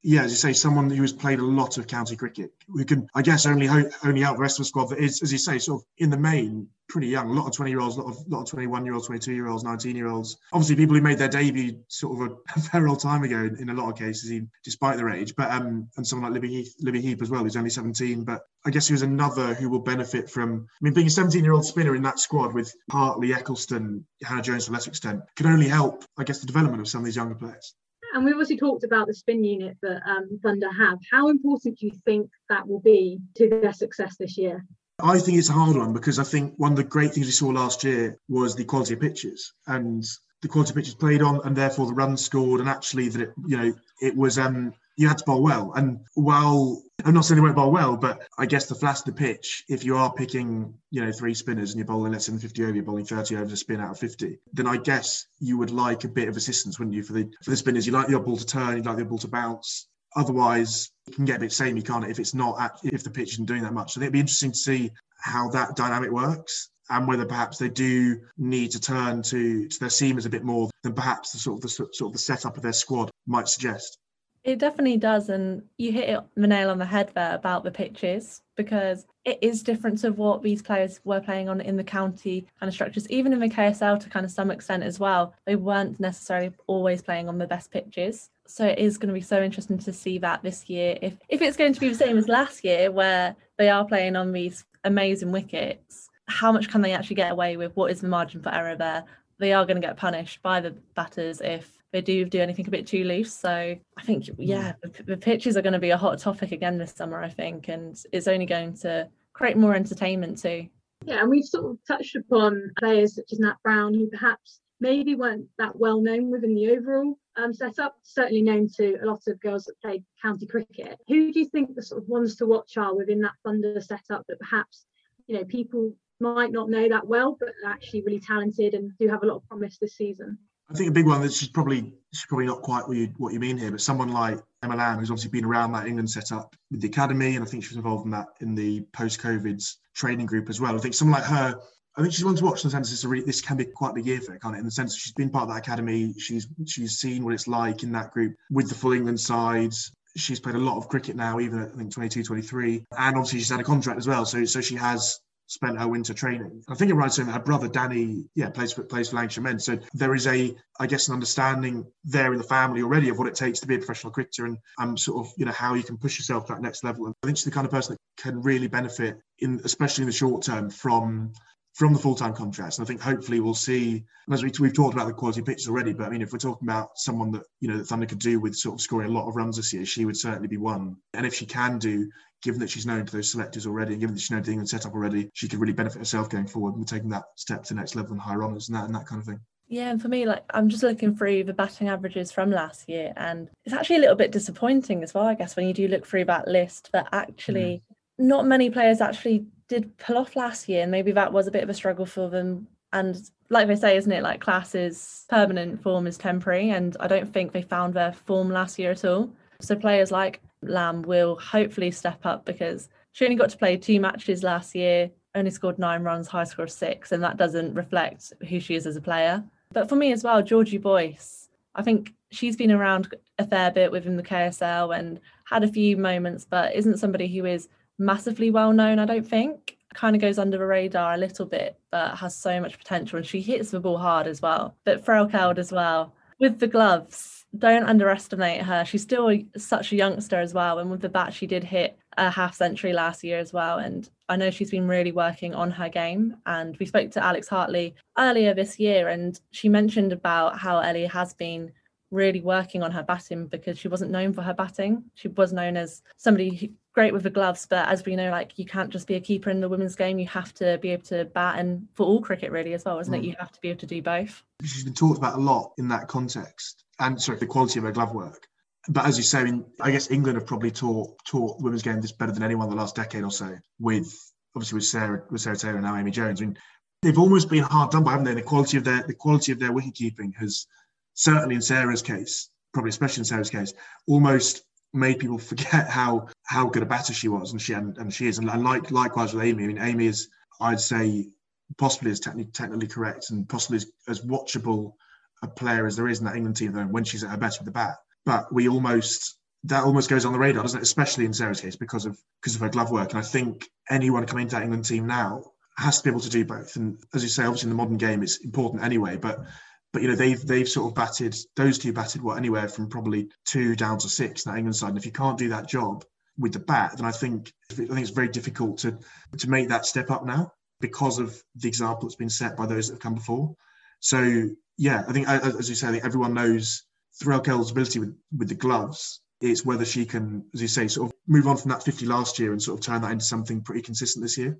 yeah, 0.04 0.24
as 0.24 0.32
you 0.32 0.38
say, 0.38 0.54
someone 0.54 0.90
who 0.90 1.02
has 1.02 1.14
played 1.14 1.40
a 1.40 1.46
lot 1.46 1.78
of 1.78 1.88
county 1.88 2.16
cricket, 2.16 2.52
who 2.68 2.84
can, 2.86 3.08
I 3.14 3.22
guess, 3.22 3.46
only 3.46 3.68
ho- 3.68 3.90
only 4.04 4.24
out 4.24 4.36
the 4.36 4.42
rest 4.42 4.60
of 4.60 4.64
the 4.64 4.68
squad 4.68 4.86
that 4.86 5.00
is, 5.00 5.22
as 5.22 5.32
you 5.32 5.38
say, 5.38 5.60
sort 5.60 5.82
of 5.82 5.88
in 5.98 6.10
the 6.10 6.18
main 6.18 6.68
pretty 6.90 7.08
young. 7.08 7.30
A 7.30 7.34
lot 7.34 7.48
of 7.48 7.54
twenty 7.54 7.72
year 7.72 7.80
olds, 7.80 7.98
a 7.98 8.02
lot 8.02 8.10
of 8.10 8.28
lot 8.28 8.42
of 8.42 8.50
twenty 8.50 8.66
one 8.66 8.84
year 8.84 8.96
olds, 8.96 9.06
twenty 9.06 9.20
two 9.20 9.34
year 9.34 9.48
olds, 9.48 9.64
nineteen 9.64 9.96
year 9.96 10.08
olds. 10.08 10.38
Obviously, 10.54 10.76
people 10.76 10.96
who 10.96 11.02
made 11.02 11.20
their 11.20 11.28
debut 11.28 11.80
sort 11.88 12.20
of 12.20 12.32
a, 12.32 12.60
very 12.72 12.90
old 12.90 13.00
time 13.00 13.24
ago 13.24 13.38
in, 13.38 13.58
in, 13.60 13.70
a 13.70 13.74
lot 13.74 13.92
of 13.92 13.98
cases, 13.98 14.42
despite 14.64 14.98
their 14.98 15.10
age. 15.10 15.36
But 15.36 15.52
um, 15.52 15.88
and 15.98 16.06
someone 16.06 16.32
like 16.32 16.42
Libby 16.42 16.56
Heath, 16.56 16.76
Libby 16.80 17.02
Heap 17.02 17.22
as 17.22 17.30
well, 17.30 17.44
who's 17.44 17.56
only 17.56 17.70
seventeen. 17.70 18.24
But 18.24 18.42
I 18.66 18.72
guess 18.72 18.88
he 18.88 18.94
was 18.94 19.04
another 19.04 19.54
who 19.54 19.70
will 19.70 19.80
benefit 19.80 20.32
from. 20.32 20.66
I 20.70 20.78
mean, 20.82 20.94
being 20.94 21.08
a 21.08 21.12
seventeen 21.12 21.44
year 21.44 21.54
old 21.54 21.66
spinner 21.66 21.96
in 21.96 22.02
that 22.04 22.18
squad 22.18 22.56
with 22.56 22.74
Hartley, 22.90 23.30
Ecclestone, 23.30 24.04
Hannah 24.24 24.42
Jones 24.42 24.66
to 24.66 24.72
a 24.72 24.74
lesser 24.74 24.90
extent, 24.90 25.22
can 25.36 25.46
only 25.46 25.68
help, 25.68 26.04
I 26.18 26.24
guess, 26.24 26.40
the 26.40 26.48
development 26.48 26.82
of 26.82 26.88
some 26.88 27.02
of 27.02 27.06
these 27.06 27.16
younger 27.16 27.36
players. 27.36 27.76
And 28.14 28.26
we've 28.26 28.34
obviously 28.34 28.58
talked 28.58 28.84
about 28.84 29.08
the 29.08 29.14
spin 29.14 29.44
unit 29.44 29.78
that 29.82 30.02
um, 30.06 30.40
Thunder 30.44 30.72
have. 30.72 31.00
How 31.12 31.30
important 31.30 31.80
do 31.80 31.86
you 31.86 31.94
think 32.06 32.30
that 32.50 32.68
will 32.68 32.82
be 32.82 33.20
to 33.36 33.50
their 33.50 33.74
success 33.74 34.18
this 34.18 34.38
year? 34.38 34.66
I 35.04 35.20
think 35.20 35.38
it's 35.38 35.50
a 35.50 35.54
hard 35.54 35.78
one 35.78 35.94
because 35.94 36.20
I 36.20 36.24
think 36.24 36.54
one 36.58 36.74
of 36.74 36.78
the 36.78 36.84
great 36.84 37.14
things 37.14 37.26
we 37.26 37.32
saw 37.32 37.48
last 37.48 37.84
year 37.84 38.20
was 38.30 38.56
the 38.56 38.66
quality 38.66 38.94
of 38.94 39.00
pitches 39.00 39.54
and 39.68 40.06
the 40.42 40.48
quality 40.48 40.72
of 40.72 40.76
pitches 40.76 40.96
played 40.96 41.22
on, 41.22 41.42
and 41.46 41.56
therefore 41.56 41.88
the 41.88 41.94
runs 41.94 42.24
scored, 42.24 42.60
and 42.60 42.70
actually 42.70 43.10
that 43.10 43.22
it, 43.22 43.34
you 43.46 43.58
know 43.58 43.74
it 44.02 44.16
was 44.16 44.38
um 44.38 44.74
you 44.98 45.08
had 45.08 45.18
to 45.18 45.24
bowl 45.26 45.42
well. 45.42 45.74
And 45.76 46.00
while 46.16 46.82
I'm 47.06 47.14
not 47.14 47.26
saying 47.26 47.38
they 47.38 47.42
won't 47.42 47.56
bowl 47.56 47.72
well, 47.72 47.98
but 47.98 48.22
I 48.38 48.46
guess 48.46 48.68
the 48.68 48.76
flash 48.76 49.02
the 49.02 49.12
pitch, 49.12 49.64
if 49.70 49.84
you 49.84 49.98
are 49.98 50.14
picking, 50.14 50.74
you 50.90 51.04
know, 51.04 51.12
three 51.12 51.34
spinners 51.34 51.72
and 51.72 51.80
you're 51.80 51.86
bowling 51.86 52.12
less 52.12 52.28
than 52.28 52.40
50 52.40 52.64
over, 52.64 52.74
you're 52.74 52.84
bowling 52.84 53.06
30 53.06 53.36
over 53.38 53.54
a 53.54 53.58
spin 53.58 53.80
out 53.80 53.92
of 53.92 54.00
50, 54.00 54.40
then 54.54 54.68
I 54.68 54.78
guess 54.78 55.26
you 55.40 55.58
would 55.58 55.72
like 55.72 56.04
a 56.04 56.10
bit 56.10 56.28
of 56.28 56.38
assistance, 56.38 56.80
wouldn't 56.80 56.96
you, 56.96 57.04
for 57.04 57.14
the 57.14 57.32
for 57.44 57.52
the 57.52 57.58
spinners? 57.58 57.86
You 57.86 57.94
like 57.94 58.10
your 58.10 58.20
ball 58.20 58.38
to 58.38 58.46
turn, 58.46 58.78
you 58.78 58.84
like 58.84 58.98
the 58.98 59.06
ball 59.06 59.20
to 59.20 59.28
bounce. 59.28 59.88
Otherwise, 60.16 60.92
you 61.08 61.14
can 61.14 61.26
get 61.26 61.38
a 61.38 61.40
bit 61.40 61.54
samey, 61.54 61.82
can't 61.82 62.04
it, 62.04 62.12
if 62.12 62.20
it's 62.20 62.34
not 62.34 62.60
at, 62.60 62.80
if 62.84 63.04
the 63.04 63.10
pitch 63.10 63.34
isn't 63.34 63.46
doing 63.46 63.64
that 63.64 63.74
much. 63.74 63.94
So 63.94 64.02
it'd 64.02 64.12
be 64.12 64.20
interesting 64.20 64.52
to 64.52 64.58
see 64.58 64.92
how 65.18 65.50
that 65.50 65.76
dynamic 65.76 66.12
works 66.12 66.70
and 66.90 67.08
whether 67.08 67.26
perhaps 67.26 67.58
they 67.58 67.70
do 67.70 68.20
need 68.38 68.72
to 68.72 68.80
turn 68.80 69.22
to, 69.24 69.68
to 69.68 69.80
their 69.80 69.90
seamers 69.90 70.26
a 70.26 70.30
bit 70.30 70.44
more 70.44 70.70
than 70.84 70.94
perhaps 70.94 71.32
the 71.32 71.40
sort 71.40 71.58
of 71.58 71.62
the 71.62 71.70
sort 71.70 71.90
of 72.02 72.14
the 72.14 72.20
setup 72.20 72.58
of 72.58 72.64
their 72.64 72.74
squad 72.74 73.10
might 73.26 73.48
suggest. 73.48 73.98
It 74.44 74.58
definitely 74.58 74.98
does. 74.98 75.30
And 75.30 75.64
you 75.78 75.92
hit 75.92 76.10
it, 76.10 76.20
the 76.36 76.48
nail 76.48 76.70
on 76.70 76.80
the 76.80 76.86
head 76.86 77.12
there 77.14 77.36
about 77.36 77.64
the 77.64 77.72
pitches 77.72 78.42
because 78.56 79.06
it 79.24 79.38
is 79.42 79.62
different 79.62 80.00
to 80.00 80.12
what 80.12 80.42
these 80.42 80.62
players 80.62 81.00
were 81.04 81.20
playing 81.20 81.48
on 81.48 81.62
in 81.62 81.78
the 81.78 81.84
county 81.84 82.48
kind 82.60 82.68
of 82.68 82.74
structures, 82.74 83.10
even 83.10 83.34
in 83.34 83.40
the 83.40 83.50
KSL 83.50 84.00
to 84.00 84.10
kind 84.10 84.26
of 84.26 84.32
some 84.32 84.50
extent 84.50 84.84
as 84.84 85.00
well. 85.00 85.34
They 85.46 85.56
weren't 85.56 86.00
necessarily 86.00 86.52
always 86.68 87.02
playing 87.02 87.30
on 87.30 87.38
the 87.38 87.48
best 87.48 87.72
pitches. 87.72 88.30
So 88.48 88.66
it 88.66 88.80
is 88.80 88.98
going 88.98 89.10
to 89.10 89.14
be 89.14 89.22
so 89.22 89.42
interesting 89.42 89.78
to 89.80 89.94
see 89.94 90.18
that 90.20 90.42
this 90.42 90.70
year. 90.70 90.98
If 91.02 91.18
if 91.30 91.42
it's 91.42 91.58
going 91.58 91.74
to 91.74 91.80
be 91.80 91.90
the 91.90 91.96
same 91.96 92.18
as 92.18 92.28
last 92.28 92.64
year, 92.64 92.92
where 92.92 93.36
they 93.58 93.70
are 93.70 93.86
playing 93.86 94.16
on 94.16 94.32
these 94.32 94.66
amazing 94.84 95.32
wickets, 95.32 96.10
how 96.28 96.52
much 96.52 96.70
can 96.70 96.82
they 96.82 96.94
actually 96.94 97.16
get 97.16 97.32
away 97.32 97.58
with? 97.58 97.76
What 97.76 97.92
is 97.92 98.02
the 98.02 98.08
margin 98.08 98.42
for 98.42 98.54
error 98.54 98.76
there? 98.76 99.06
They 99.38 99.54
are 99.54 99.66
going 99.66 99.80
to 99.80 99.88
get 99.88 99.98
punished 99.98 100.42
by 100.42 100.62
the 100.62 100.72
batters 100.96 101.42
if 101.42 101.81
they 101.92 102.02
do 102.02 102.26
do 102.26 102.40
anything 102.40 102.68
a 102.68 102.72
bit 102.72 102.88
too 102.88 103.04
loose. 103.04 103.34
So 103.34 103.50
I 103.50 104.04
think, 104.04 104.30
yeah, 104.38 104.74
the, 104.82 105.04
the 105.04 105.18
pitches 105.18 105.58
are 105.58 105.62
going 105.62 105.74
to 105.74 105.80
be 105.80 105.90
a 105.90 105.98
hot 105.98 106.20
topic 106.20 106.52
again 106.52 106.78
this 106.78 106.94
summer, 106.94 107.22
I 107.22 107.30
think, 107.30 107.68
and 107.68 107.98
it's 108.12 108.28
only 108.28 108.46
going 108.46 108.76
to 108.78 109.10
create 109.34 109.58
more 109.58 109.76
entertainment 109.76 110.42
too. 110.42 110.68
Yeah, 111.06 111.22
and 111.22 111.30
we've 111.30 111.46
sort 111.46 111.66
of 111.66 111.78
touched 111.88 112.16
upon 112.16 112.72
players 112.78 113.16
such 113.16 113.34
as 113.34 113.40
Nat 113.40 113.58
Brown, 113.64 113.94
who 113.94 114.08
perhaps 114.08 114.60
maybe 114.80 115.16
weren't 115.16 115.48
that 115.58 115.78
well 115.78 116.02
known 116.02 116.32
within 116.32 116.56
the 116.56 116.72
overall 116.72 117.18
um, 117.38 117.54
setup, 117.54 117.96
certainly 118.04 118.42
known 118.42 118.68
to 118.78 118.98
a 119.02 119.06
lot 119.06 119.22
of 119.28 119.40
girls 119.42 119.66
that 119.66 119.80
played 119.82 120.04
county 120.22 120.46
cricket. 120.46 121.00
Who 121.08 121.32
do 121.32 121.40
you 121.40 121.50
think 121.50 121.76
the 121.76 121.82
sort 121.82 122.04
of 122.04 122.10
ones 122.10 122.36
to 122.38 122.46
watch 122.46 122.78
are 122.78 122.96
within 122.96 123.22
that 123.22 123.34
Thunder 123.44 123.80
setup 123.82 124.26
that 124.28 124.40
perhaps, 124.40 124.86
you 125.28 125.38
know, 125.38 125.44
people 125.46 125.94
might 126.20 126.52
not 126.52 126.70
know 126.70 126.88
that 126.88 127.08
well, 127.08 127.36
but 127.40 127.50
are 127.64 127.72
actually 127.72 128.04
really 128.04 128.20
talented 128.20 128.74
and 128.74 128.92
do 129.00 129.08
have 129.08 129.24
a 129.24 129.26
lot 129.26 129.38
of 129.38 129.48
promise 129.48 129.78
this 129.78 129.96
season? 129.96 130.38
I 130.72 130.74
think 130.78 130.90
a 130.90 130.94
big 130.94 131.06
one 131.06 131.22
that 131.22 131.34
she's 131.34 131.50
probably 131.50 131.94
she's 132.14 132.26
probably 132.26 132.46
not 132.46 132.62
quite 132.62 132.88
what 132.88 132.96
you 132.96 133.14
what 133.18 133.34
you 133.34 133.40
mean 133.40 133.58
here, 133.58 133.72
but 133.72 133.82
someone 133.82 134.14
like 134.14 134.40
Emma 134.64 134.76
Lamb, 134.76 135.00
who's 135.00 135.12
obviously 135.12 135.32
been 135.32 135.44
around 135.44 135.74
that 135.74 135.86
England 135.86 136.10
setup 136.10 136.56
with 136.70 136.82
the 136.82 136.88
academy, 136.88 137.36
and 137.36 137.44
I 137.44 137.48
think 137.48 137.64
she 137.64 137.70
was 137.70 137.78
involved 137.78 138.06
in 138.06 138.12
that 138.12 138.28
in 138.40 138.56
the 138.56 138.82
post-COVID 138.94 139.62
training 139.96 140.28
group 140.28 140.50
as 140.50 140.62
well. 140.62 140.76
I 140.76 140.80
think 140.80 140.94
someone 140.94 141.20
like 141.20 141.30
her, 141.30 141.60
I 141.98 142.02
think 142.02 142.14
she's 142.14 142.24
one 142.24 142.36
to 142.36 142.46
watch 142.46 142.64
in 142.64 142.70
the 142.70 142.72
sense 142.72 142.90
this, 142.90 143.04
really, 143.04 143.26
this 143.26 143.42
can 143.42 143.58
be 143.58 143.66
quite 143.66 143.92
a 143.92 143.94
big 143.96 144.06
year 144.06 144.22
for 144.22 144.32
her, 144.32 144.40
can't 144.40 144.56
it? 144.56 144.60
In 144.60 144.66
the 144.66 144.72
sense 144.72 144.98
she's 144.98 145.14
been 145.14 145.30
part 145.30 145.44
of 145.44 145.50
that 145.50 145.58
academy, 145.58 146.14
she's 146.18 146.48
she's 146.66 147.00
seen 147.00 147.26
what 147.26 147.34
it's 147.34 147.48
like 147.48 147.84
in 147.84 147.92
that 147.92 148.12
group 148.12 148.34
with 148.50 148.70
the 148.70 148.76
full 148.76 148.94
England 148.94 149.20
sides. 149.20 149.92
She's 150.16 150.40
played 150.40 150.56
a 150.56 150.60
lot 150.60 150.78
of 150.78 150.88
cricket 150.88 151.18
now, 151.18 151.40
even 151.40 151.60
at 151.60 151.72
I 151.74 151.78
think 151.78 151.94
22, 151.94 152.24
23, 152.24 152.86
and 152.98 153.16
obviously 153.18 153.40
she's 153.40 153.50
had 153.50 153.60
a 153.60 153.64
contract 153.64 153.98
as 153.98 154.08
well. 154.08 154.26
So 154.26 154.46
so 154.46 154.62
she 154.62 154.76
has 154.76 155.20
spent 155.52 155.78
her 155.78 155.88
winter 155.88 156.14
training. 156.14 156.64
I 156.70 156.76
think 156.76 156.90
it 156.90 156.94
right 156.94 157.12
saying 157.12 157.28
her 157.28 157.40
brother 157.40 157.68
Danny, 157.68 158.24
yeah, 158.36 158.50
plays 158.50 158.72
for 158.72 158.84
plays 158.84 159.10
for 159.10 159.18
Lancashire 159.18 159.44
men. 159.44 159.60
So 159.60 159.78
there 159.94 160.16
is 160.16 160.26
a, 160.26 160.56
I 160.80 160.88
guess, 160.88 161.10
an 161.10 161.14
understanding 161.14 161.86
there 162.06 162.32
in 162.32 162.38
the 162.38 162.46
family 162.46 162.82
already 162.82 163.10
of 163.10 163.18
what 163.20 163.28
it 163.28 163.36
takes 163.36 163.60
to 163.60 163.68
be 163.68 163.76
a 163.76 163.78
professional 163.78 164.14
cricketer 164.14 164.46
and 164.46 164.58
um, 164.80 164.98
sort 164.98 165.26
of, 165.26 165.34
you 165.38 165.46
know, 165.46 165.52
how 165.52 165.74
you 165.74 165.84
can 165.84 165.98
push 165.98 166.18
yourself 166.18 166.46
to 166.46 166.54
that 166.54 166.62
next 166.62 166.86
level. 166.86 167.06
And 167.06 167.16
I 167.22 167.28
think 167.28 167.38
she's 167.38 167.46
the 167.46 167.52
kind 167.52 167.66
of 167.66 167.72
person 167.72 167.96
that 167.96 168.24
can 168.24 168.42
really 168.42 168.68
benefit 168.68 169.20
in, 169.40 169.60
especially 169.66 170.04
in 170.04 170.08
the 170.08 170.14
short 170.14 170.42
term, 170.44 170.70
from 170.70 171.34
from 171.74 171.94
the 171.94 172.00
full-time 172.00 172.34
contracts. 172.34 172.78
And 172.78 172.86
I 172.86 172.88
think 172.88 173.02
hopefully 173.02 173.40
we'll 173.40 173.54
see, 173.54 174.04
as 174.30 174.44
we, 174.44 174.52
we've 174.60 174.74
talked 174.74 174.94
about 174.94 175.08
the 175.08 175.14
quality 175.14 175.42
pitches 175.42 175.70
already, 175.70 175.94
but 175.94 176.06
I 176.06 176.10
mean, 176.10 176.22
if 176.22 176.34
we're 176.34 176.38
talking 176.38 176.68
about 176.68 176.98
someone 176.98 177.32
that, 177.32 177.44
you 177.62 177.70
know, 177.70 177.78
that 177.78 177.86
Thunder 177.86 178.06
could 178.06 178.20
do 178.20 178.42
with 178.42 178.56
sort 178.56 178.76
of 178.76 178.82
scoring 178.82 179.10
a 179.10 179.14
lot 179.14 179.28
of 179.28 179.38
runs 179.38 179.56
this 179.56 179.72
year, 179.72 179.86
she 179.86 180.04
would 180.04 180.18
certainly 180.18 180.50
be 180.50 180.58
one. 180.58 180.98
And 181.14 181.26
if 181.26 181.34
she 181.34 181.46
can 181.46 181.80
do, 181.80 182.10
given 182.42 182.60
that 182.60 182.70
she's 182.70 182.86
known 182.86 183.06
to 183.06 183.12
those 183.12 183.32
selectors 183.32 183.68
already, 183.68 183.94
and 183.94 184.02
given 184.02 184.16
that 184.16 184.22
she's 184.22 184.32
known 184.32 184.42
to 184.42 184.48
the 184.48 184.52
England 184.52 184.70
setup 184.70 184.94
already, 184.94 185.30
she 185.34 185.48
could 185.48 185.60
really 185.60 185.74
benefit 185.74 186.00
herself 186.00 186.30
going 186.30 186.48
forward 186.48 186.76
and 186.76 186.88
taking 186.88 187.10
that 187.10 187.24
step 187.36 187.64
to 187.64 187.74
the 187.74 187.80
next 187.80 187.96
level 187.96 188.12
and 188.12 188.22
higher 188.22 188.44
honours 188.44 188.70
and 188.70 188.78
that 188.78 188.86
and 188.86 188.96
that 188.96 189.06
kind 189.06 189.22
of 189.22 189.26
thing. 189.26 189.40
Yeah, 189.68 189.90
and 189.90 190.02
for 190.02 190.10
me, 190.10 190.26
like 190.26 190.44
I'm 190.54 190.68
just 190.68 190.84
looking 190.84 191.16
through 191.16 191.46
the 191.46 191.54
batting 191.54 191.88
averages 191.88 192.32
from 192.32 192.52
last 192.52 192.90
year, 192.90 193.14
and 193.16 193.50
it's 193.64 193.74
actually 193.74 193.96
a 193.98 194.00
little 194.00 194.18
bit 194.18 194.32
disappointing 194.32 195.02
as 195.02 195.14
well, 195.14 195.26
I 195.26 195.34
guess, 195.34 195.56
when 195.56 195.66
you 195.66 195.74
do 195.74 195.88
look 195.88 196.06
through 196.06 196.26
that 196.26 196.48
list, 196.48 196.90
that 196.92 197.08
actually 197.14 197.82
mm. 197.90 198.26
not 198.26 198.46
many 198.46 198.70
players 198.70 199.00
actually 199.00 199.46
did 199.70 199.98
pull 199.98 200.18
off 200.18 200.36
last 200.36 200.68
year, 200.68 200.82
and 200.82 200.92
maybe 200.92 201.14
that 201.14 201.32
was 201.32 201.48
a 201.48 201.52
bit 201.52 201.64
of 201.64 201.70
a 201.70 201.74
struggle 201.74 202.06
for 202.06 202.30
them. 202.30 202.68
And 202.92 203.16
like 203.50 203.68
they 203.68 203.78
say, 203.78 203.96
isn't 203.96 204.12
it? 204.12 204.24
Like 204.24 204.42
class 204.42 204.76
is 204.76 205.26
permanent, 205.30 205.82
form 205.82 206.06
is 206.06 206.18
temporary, 206.18 206.72
and 206.72 206.98
I 207.00 207.08
don't 207.08 207.32
think 207.32 207.54
they 207.54 207.62
found 207.62 207.94
their 207.94 208.12
form 208.12 208.50
last 208.50 208.78
year 208.78 208.92
at 208.92 209.06
all. 209.06 209.32
So 209.62 209.78
players 209.78 210.12
like 210.12 210.42
Lamb 210.64 211.02
will 211.04 211.38
hopefully 211.38 211.92
step 211.92 212.26
up 212.26 212.46
because 212.46 212.90
she 213.14 213.26
only 213.26 213.38
got 213.38 213.50
to 213.50 213.58
play 213.58 213.78
two 213.78 214.00
matches 214.00 214.44
last 214.44 214.76
year, 214.76 215.12
only 215.36 215.52
scored 215.52 215.80
nine 215.80 216.04
runs, 216.04 216.28
high 216.28 216.44
score 216.44 216.66
of 216.66 216.72
six, 216.72 217.12
and 217.12 217.24
that 217.24 217.38
doesn't 217.38 217.74
reflect 217.74 218.34
who 218.48 218.60
she 218.60 218.76
is 218.76 218.86
as 218.86 218.96
a 218.96 219.02
player. 219.02 219.44
But 219.74 219.90
for 219.90 219.96
me 219.96 220.12
as 220.12 220.24
well, 220.24 220.42
Georgie 220.42 220.78
Boyce, 220.78 221.50
I 221.76 221.82
think 221.82 222.14
she's 222.32 222.56
been 222.56 222.72
around 222.72 223.14
a 223.40 223.48
fair 223.48 223.72
bit 223.72 223.92
within 223.92 224.18
the 224.18 224.24
KSL 224.24 224.98
and 224.98 225.20
had 225.46 225.64
a 225.64 225.72
few 225.72 225.98
moments, 225.98 226.46
but 226.50 226.76
isn't 226.76 226.98
somebody 226.98 227.28
who 227.28 227.46
is 227.46 227.68
massively 227.98 228.52
well 228.52 228.74
known, 228.74 229.00
I 229.00 229.06
don't 229.06 229.28
think. 229.28 229.78
Kind 229.94 230.16
of 230.16 230.22
goes 230.22 230.40
under 230.40 230.58
the 230.58 230.66
radar 230.66 231.14
a 231.14 231.18
little 231.18 231.46
bit, 231.46 231.78
but 231.92 232.18
has 232.18 232.36
so 232.36 232.60
much 232.62 232.78
potential. 232.78 233.18
And 233.18 233.26
she 233.26 233.42
hits 233.42 233.72
the 233.72 233.80
ball 233.80 233.98
hard 233.98 234.28
as 234.28 234.42
well. 234.42 234.76
But 234.86 235.06
Threlkeld 235.06 235.58
as 235.58 235.72
well. 235.72 236.14
With 236.40 236.60
the 236.60 236.68
gloves, 236.68 237.41
don't 237.58 237.84
underestimate 237.84 238.62
her. 238.62 238.86
She's 238.86 239.02
still 239.02 239.30
a, 239.30 239.46
such 239.58 239.92
a 239.92 239.96
youngster 239.96 240.40
as 240.40 240.54
well. 240.54 240.80
And 240.80 240.90
with 240.90 241.02
the 241.02 241.10
bat, 241.10 241.34
she 241.34 241.48
did 241.48 241.64
hit 241.64 241.98
a 242.18 242.30
half 242.30 242.56
century 242.56 242.94
last 242.94 243.24
year 243.24 243.40
as 243.40 243.52
well. 243.52 243.78
And 243.78 244.10
I 244.30 244.36
know 244.36 244.52
she's 244.52 244.72
been 244.72 244.88
really 244.88 245.12
working 245.12 245.54
on 245.54 245.72
her 245.72 245.90
game. 245.90 246.38
And 246.46 246.78
we 246.78 246.86
spoke 246.86 247.12
to 247.12 247.24
Alex 247.24 247.48
Hartley 247.48 247.96
earlier 248.18 248.54
this 248.54 248.80
year, 248.80 249.10
and 249.10 249.40
she 249.52 249.70
mentioned 249.70 250.14
about 250.14 250.60
how 250.60 250.80
Ellie 250.80 251.06
has 251.06 251.34
been 251.34 251.72
really 252.12 252.42
working 252.42 252.84
on 252.84 252.92
her 252.92 253.04
batting 253.04 253.48
because 253.48 253.78
she 253.78 253.88
wasn't 253.88 254.12
known 254.12 254.34
for 254.34 254.42
her 254.42 254.54
batting. 254.54 255.04
She 255.16 255.30
was 255.30 255.54
known 255.54 255.78
as 255.78 256.02
somebody 256.18 256.74
great 256.94 257.14
with 257.14 257.24
the 257.24 257.30
gloves, 257.30 257.66
but 257.70 257.88
as 257.88 258.06
we 258.06 258.18
know, 258.18 258.30
like 258.30 258.60
you 258.60 258.66
can't 258.66 258.90
just 258.90 259.08
be 259.08 259.16
a 259.16 259.20
keeper 259.22 259.50
in 259.50 259.62
the 259.62 259.70
women's 259.70 259.96
game. 259.96 260.20
You 260.20 260.28
have 260.28 260.54
to 260.56 260.78
be 260.80 260.90
able 260.90 261.04
to 261.04 261.26
bat, 261.26 261.58
and 261.58 261.88
for 261.96 262.06
all 262.06 262.22
cricket, 262.22 262.52
really, 262.52 262.74
as 262.74 262.84
well, 262.84 263.00
isn't 263.00 263.14
mm. 263.14 263.18
it? 263.18 263.24
You 263.24 263.36
have 263.40 263.52
to 263.54 263.62
be 263.62 263.70
able 263.70 263.80
to 263.80 263.86
do 263.86 264.02
both. 264.02 264.44
She's 264.64 264.84
been 264.84 264.94
talked 264.94 265.18
about 265.18 265.36
a 265.36 265.42
lot 265.42 265.72
in 265.78 265.88
that 265.88 266.08
context, 266.08 266.81
and 267.00 267.22
sorry, 267.22 267.40
the 267.40 267.46
quality 267.46 267.80
of 267.80 267.86
her 267.86 267.92
glove 267.92 268.14
work. 268.14 268.48
But 268.88 269.06
as 269.06 269.18
you 269.18 269.24
say, 269.24 269.40
I, 269.40 269.44
mean, 269.44 269.66
I 269.80 269.92
guess 269.92 270.10
England 270.10 270.38
have 270.38 270.48
probably 270.48 270.72
taught 270.72 271.24
taught 271.26 271.62
women's 271.62 271.84
game 271.84 272.02
this 272.02 272.12
better 272.12 272.32
than 272.32 272.44
anyone 272.44 272.70
the 272.70 272.76
last 272.76 272.96
decade 272.96 273.24
or 273.24 273.32
so. 273.32 273.56
With 273.80 274.12
obviously 274.56 274.78
with 274.78 274.86
Sarah 274.86 275.24
with 275.30 275.42
Sarah 275.42 275.56
Taylor 275.56 275.76
and 275.76 275.86
now 275.86 275.96
Amy 275.96 276.12
Jones. 276.12 276.42
I 276.42 276.46
mean, 276.46 276.58
they've 277.02 277.18
almost 277.18 277.50
been 277.50 277.64
hard 277.64 277.92
done 277.92 278.04
by, 278.04 278.12
haven't 278.12 278.26
they? 278.26 278.34
The 278.34 278.42
quality 278.42 278.78
of 278.78 278.84
their 278.84 279.04
the 279.04 279.14
quality 279.14 279.52
of 279.52 279.60
their 279.60 279.72
wicket 279.72 279.96
keeping 279.96 280.34
has 280.34 280.66
certainly 281.14 281.56
in 281.56 281.62
Sarah's 281.62 282.02
case, 282.02 282.50
probably 282.74 282.90
especially 282.90 283.22
in 283.22 283.26
Sarah's 283.26 283.50
case, 283.50 283.74
almost 284.08 284.64
made 284.94 285.20
people 285.20 285.38
forget 285.52 285.90
how 285.90 286.28
how 286.44 286.68
good 286.68 286.84
a 286.84 286.88
batter 286.88 287.14
she 287.14 287.28
was, 287.28 287.52
and 287.52 287.62
she 287.62 287.74
and, 287.74 287.98
and 287.98 288.14
she 288.14 288.28
is. 288.28 288.38
And 288.40 288.48
like 288.64 288.92
likewise 288.92 289.34
with 289.34 289.44
Amy, 289.44 289.64
I 289.64 289.68
mean, 289.68 289.78
Amy 289.78 290.08
is, 290.08 290.30
I'd 290.60 290.80
say, 290.80 291.30
possibly 291.78 292.12
as 292.12 292.20
technically 292.20 292.52
technically 292.52 292.88
correct 292.88 293.30
and 293.30 293.48
possibly 293.48 293.78
as, 293.78 293.92
as 294.08 294.22
watchable 294.22 294.94
a 295.42 295.48
player 295.48 295.86
as 295.86 295.96
there 295.96 296.08
is 296.08 296.20
in 296.20 296.26
that 296.26 296.36
England 296.36 296.58
team, 296.58 296.74
though, 296.74 296.84
when 296.84 297.04
she's 297.04 297.24
at 297.24 297.32
her 297.32 297.38
best 297.38 297.60
with 297.60 297.66
the 297.66 297.72
bat. 297.72 297.96
But 298.26 298.54
we 298.54 298.68
almost 298.68 299.38
that 299.66 299.84
almost 299.84 300.10
goes 300.10 300.26
on 300.26 300.34
the 300.34 300.40
radar, 300.40 300.64
doesn't 300.64 300.80
it? 300.80 300.84
Especially 300.84 301.26
in 301.26 301.34
Sarah's 301.34 301.62
case 301.62 301.76
because 301.76 302.06
of 302.06 302.20
because 302.42 302.56
of 302.56 302.62
her 302.62 302.70
glove 302.70 302.92
work. 302.92 303.10
And 303.12 303.20
I 303.20 303.24
think 303.24 303.70
anyone 303.90 304.26
coming 304.26 304.44
into 304.44 304.56
that 304.56 304.64
England 304.64 304.86
team 304.86 305.08
now 305.08 305.44
has 305.78 305.98
to 305.98 306.04
be 306.04 306.10
able 306.10 306.22
to 306.22 306.30
do 306.30 306.46
both. 306.46 306.76
And 306.76 306.98
as 307.14 307.24
you 307.24 307.30
say, 307.30 307.44
obviously 307.44 307.68
in 307.68 307.78
the 307.78 307.82
modern 307.82 307.98
game, 307.98 308.24
it's 308.24 308.44
important 308.44 308.84
anyway. 308.84 309.18
But 309.18 309.46
but 309.94 310.02
you 310.02 310.08
know 310.08 310.16
they've 310.16 310.42
they've 310.46 310.70
sort 310.70 310.90
of 310.90 310.96
batted 310.96 311.36
those 311.56 311.78
two 311.78 311.94
batted 311.94 312.22
what 312.22 312.38
anywhere 312.38 312.68
from 312.68 312.90
probably 312.90 313.30
two 313.46 313.76
down 313.76 313.98
to 314.00 314.10
six 314.10 314.46
in 314.46 314.52
that 314.52 314.58
England 314.58 314.76
side. 314.76 314.90
And 314.90 314.98
if 314.98 315.06
you 315.06 315.12
can't 315.12 315.38
do 315.38 315.50
that 315.50 315.68
job 315.68 316.04
with 316.38 316.54
the 316.54 316.60
bat, 316.60 316.94
then 316.98 317.06
I 317.06 317.12
think 317.12 317.52
I 317.70 317.74
think 317.74 318.00
it's 318.00 318.10
very 318.10 318.30
difficult 318.30 318.80
to 318.80 318.98
to 319.38 319.50
make 319.50 319.70
that 319.70 319.86
step 319.86 320.10
up 320.10 320.26
now 320.26 320.54
because 320.80 321.20
of 321.20 321.40
the 321.56 321.68
example 321.68 322.08
that's 322.08 322.16
been 322.16 322.30
set 322.30 322.58
by 322.58 322.66
those 322.66 322.88
that 322.88 322.96
have 322.96 323.02
come 323.02 323.16
before. 323.16 323.56
So 324.02 324.50
yeah, 324.78 325.04
I 325.08 325.14
think 325.14 325.30
as 325.30 325.70
you 325.70 325.76
say, 325.76 325.88
I 325.88 325.92
think 325.92 326.04
everyone 326.04 326.34
knows 326.34 326.84
Threlkeld's 327.24 327.72
ability 327.72 328.00
with 328.00 328.16
with 328.38 328.50
the 328.50 328.56
gloves. 328.56 329.22
It's 329.40 329.66
whether 329.66 329.86
she 329.86 330.06
can, 330.06 330.44
as 330.54 330.62
you 330.62 330.68
say, 330.68 330.88
sort 330.88 331.10
of 331.10 331.18
move 331.28 331.48
on 331.48 331.58
from 331.58 331.72
that 331.72 331.84
50 331.84 332.06
last 332.06 332.38
year 332.38 332.52
and 332.52 332.62
sort 332.62 332.80
of 332.80 332.86
turn 332.86 333.02
that 333.02 333.12
into 333.12 333.26
something 333.26 333.62
pretty 333.62 333.82
consistent 333.82 334.24
this 334.24 334.38
year. 334.38 334.60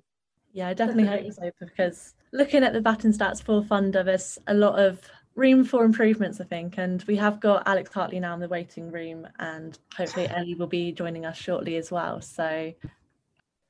Yeah, 0.52 0.68
I 0.68 0.74
definitely 0.74 1.06
hope 1.06 1.32
so 1.32 1.50
because 1.60 2.14
looking 2.32 2.64
at 2.64 2.72
the 2.72 2.80
batting 2.80 3.12
stats 3.12 3.42
for 3.42 3.62
Thunder, 3.62 4.02
there's 4.02 4.38
a 4.48 4.54
lot 4.54 4.78
of 4.78 5.00
room 5.34 5.64
for 5.64 5.84
improvements, 5.84 6.40
I 6.40 6.44
think. 6.44 6.78
And 6.78 7.02
we 7.04 7.16
have 7.16 7.40
got 7.40 7.66
Alex 7.66 7.92
Hartley 7.92 8.20
now 8.20 8.34
in 8.34 8.40
the 8.40 8.48
waiting 8.48 8.90
room, 8.90 9.26
and 9.38 9.78
hopefully 9.96 10.28
Ellie 10.28 10.54
will 10.54 10.66
be 10.66 10.92
joining 10.92 11.24
us 11.24 11.36
shortly 11.36 11.76
as 11.76 11.90
well. 11.90 12.20
So 12.20 12.72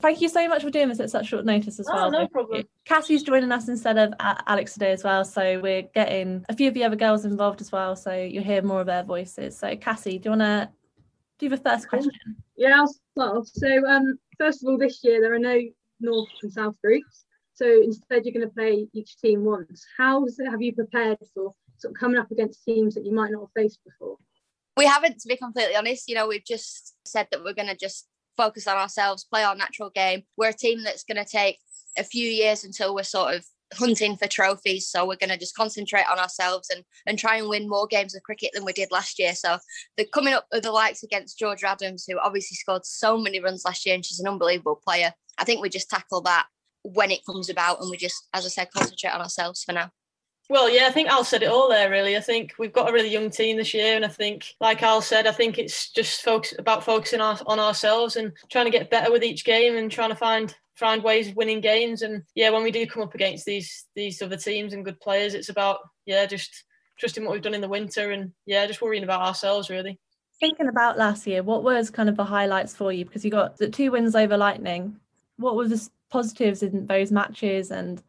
thank 0.03 0.21
you 0.21 0.29
so 0.29 0.47
much 0.49 0.63
for 0.63 0.71
doing 0.71 0.89
this 0.89 1.01
at 1.01 1.11
such 1.11 1.29
short 1.29 1.45
notice 1.45 1.81
as 1.81 1.87
oh, 1.89 1.95
well. 1.95 2.11
No 2.11 2.29
problem. 2.29 2.65
Cassie's 2.85 3.23
joining 3.23 3.53
us 3.53 3.69
instead 3.69 3.97
of 3.97 4.13
Alex 4.21 4.75
today 4.75 4.93
as 4.93 5.05
well. 5.05 5.25
So 5.25 5.61
we're 5.61 5.83
getting 5.95 6.45
a 6.49 6.57
few 6.57 6.69
of 6.69 6.75
the 6.75 6.85
other 6.85 6.97
girls 6.97 7.25
involved 7.25 7.61
as 7.61 7.73
well. 7.73 7.97
So 7.97 8.13
you'll 8.13 8.45
hear 8.45 8.63
more 8.63 8.81
of 8.81 8.87
their 8.87 9.05
voices. 9.05 9.57
So 9.57 9.75
Cassie, 9.77 10.19
do 10.19 10.31
you 10.31 10.37
want 10.37 10.43
to 10.43 10.69
do 11.39 11.49
the 11.49 11.57
first 11.57 11.89
question? 11.89 12.13
Yeah, 12.57 12.81
I'll 12.81 12.95
start 13.17 13.47
So 13.47 13.87
um, 13.87 14.19
first 14.39 14.63
of 14.63 14.69
all, 14.69 14.79
this 14.79 15.03
year 15.03 15.21
there 15.21 15.33
are 15.33 15.39
no 15.39 15.59
North 16.01 16.29
and 16.43 16.53
South 16.53 16.75
groups. 16.83 17.25
So 17.55 17.67
instead, 17.67 18.25
you're 18.25 18.35
going 18.35 18.49
to 18.49 18.55
play 18.55 18.89
each 18.93 19.17
team 19.19 19.45
once. 19.45 19.85
How 19.97 20.27
have 20.51 20.61
you 20.61 20.75
prepared 20.75 21.19
for 21.35 21.55
sort 21.77 21.95
of 21.95 22.01
coming 22.01 22.19
up 22.19 22.31
against 22.31 22.65
teams 22.65 22.95
that 22.95 23.05
you 23.05 23.13
might 23.13 23.31
not 23.31 23.41
have 23.41 23.63
faced 23.63 23.81
before? 23.85 24.17
We 24.77 24.87
haven't, 24.87 25.21
to 25.21 25.29
be 25.29 25.37
completely 25.37 25.77
honest. 25.77 26.09
You 26.09 26.15
know, 26.15 26.27
we've 26.27 26.45
just 26.45 26.95
said 27.05 27.29
that 27.31 27.45
we're 27.45 27.53
going 27.53 27.69
to 27.69 27.77
just 27.77 28.09
focus 28.37 28.67
on 28.67 28.77
ourselves, 28.77 29.25
play 29.25 29.43
our 29.43 29.55
natural 29.55 29.91
game. 29.91 30.23
We're 30.37 30.51
a 30.51 30.55
team 30.55 30.83
that's 30.83 31.05
going 31.05 31.23
to 31.23 31.31
take 31.31 31.59
a 31.99 32.05
few 32.05 32.29
years 32.29 32.65
until 32.65 32.95
we're 32.95 33.03
sort 33.03 33.35
of 33.35 33.45
hunting 33.75 34.17
for 34.17 34.27
trophies. 34.27 34.89
So 34.89 35.07
we're 35.07 35.17
going 35.17 35.31
to 35.31 35.39
just 35.39 35.57
concentrate 35.57 36.05
on 36.11 36.19
ourselves 36.19 36.71
and 36.71 36.85
and 37.07 37.19
try 37.19 37.37
and 37.37 37.49
win 37.49 37.69
more 37.69 37.87
games 37.87 38.15
of 38.15 38.23
cricket 38.23 38.51
than 38.55 38.65
we 38.65 38.73
did 38.73 38.91
last 38.91 39.19
year. 39.19 39.35
So 39.35 39.59
the 39.97 40.07
coming 40.07 40.35
up 40.35 40.47
with 40.53 40.63
the 40.63 40.73
likes 40.73 41.03
against 41.03 41.39
Georgia 41.39 41.69
Adams, 41.69 42.05
who 42.09 42.19
obviously 42.19 42.57
scored 42.57 42.85
so 42.85 43.17
many 43.19 43.41
runs 43.41 43.65
last 43.65 43.87
year, 43.87 43.95
and 43.95 44.05
she's 44.05 44.21
an 44.21 44.29
unbelievable 44.29 44.81
player. 44.87 45.13
I 45.39 45.45
think 45.45 45.63
we 45.63 45.69
just 45.69 45.91
tackle 45.91 46.21
that 46.23 46.47
when 46.83 47.11
it 47.11 47.25
comes 47.25 47.49
about 47.49 47.81
and 47.81 47.91
we 47.91 47.97
just, 47.97 48.29
as 48.35 48.45
I 48.45 48.49
said, 48.49 48.71
concentrate 48.71 49.15
on 49.15 49.21
ourselves 49.21 49.63
for 49.65 49.73
now. 49.73 49.91
Well, 50.53 50.69
yeah, 50.69 50.87
I 50.87 50.91
think 50.91 51.09
Al 51.09 51.25
said 51.25 51.43
it 51.43 51.49
all 51.49 51.67
there. 51.67 51.89
Really, 51.89 52.15
I 52.15 52.21
think 52.21 52.53
we've 52.59 52.75
got 52.75 52.91
a 52.91 52.93
really 52.93 53.09
young 53.09 53.31
team 53.31 53.57
this 53.57 53.73
year, 53.73 53.97
and 53.97 54.05
I 54.05 54.09
think, 54.09 54.55
like 54.61 54.83
Al 54.83 55.01
said, 55.01 55.27
I 55.27 55.33
think 55.33 55.57
it's 55.57 55.89
just 55.89 56.21
focus 56.21 56.53
about 56.59 56.85
focusing 56.85 57.23
our, 57.23 57.39
on 57.47 57.59
ourselves 57.59 58.17
and 58.17 58.35
trying 58.51 58.67
to 58.67 58.71
get 58.71 58.91
better 58.91 59.11
with 59.11 59.25
each 59.25 59.47
game 59.47 59.79
and 59.79 59.91
trying 59.91 60.11
to 60.11 60.15
find 60.15 60.55
find 60.75 61.03
ways 61.03 61.29
of 61.29 61.37
winning 61.37 61.63
games. 61.63 62.03
And 62.03 62.23
yeah, 62.35 62.51
when 62.51 62.63
we 62.63 62.71
do 62.71 62.87
come 62.87 63.03
up 63.03 63.15
against 63.15 63.47
these 63.47 63.87
these 63.97 64.21
other 64.21 64.37
teams 64.37 64.75
and 64.75 64.85
good 64.85 65.01
players, 65.01 65.33
it's 65.33 65.49
about 65.49 65.79
yeah, 66.05 66.27
just 66.27 66.65
trusting 66.99 67.25
what 67.25 67.33
we've 67.33 67.41
done 67.41 67.55
in 67.55 67.63
the 67.63 67.67
winter 67.67 68.11
and 68.11 68.31
yeah, 68.45 68.67
just 68.67 68.83
worrying 68.83 69.05
about 69.05 69.23
ourselves 69.23 69.71
really. 69.71 69.99
Thinking 70.39 70.69
about 70.69 70.99
last 70.99 71.27
year, 71.27 71.43
what 71.43 71.63
was 71.63 71.89
kind 71.89 72.11
of 72.11 72.19
the 72.19 72.25
highlights 72.25 72.77
for 72.77 72.93
you? 72.93 73.07
Because 73.07 73.25
you 73.25 73.31
got 73.31 73.57
the 73.57 73.71
two 73.71 73.91
wins 73.91 74.15
over 74.15 74.37
Lightning. 74.37 75.01
What 75.39 75.57
were 75.57 75.67
the 75.67 75.89
positives 76.11 76.63
in 76.63 76.85
those 76.89 77.11
matches 77.11 77.71
and 77.71 78.03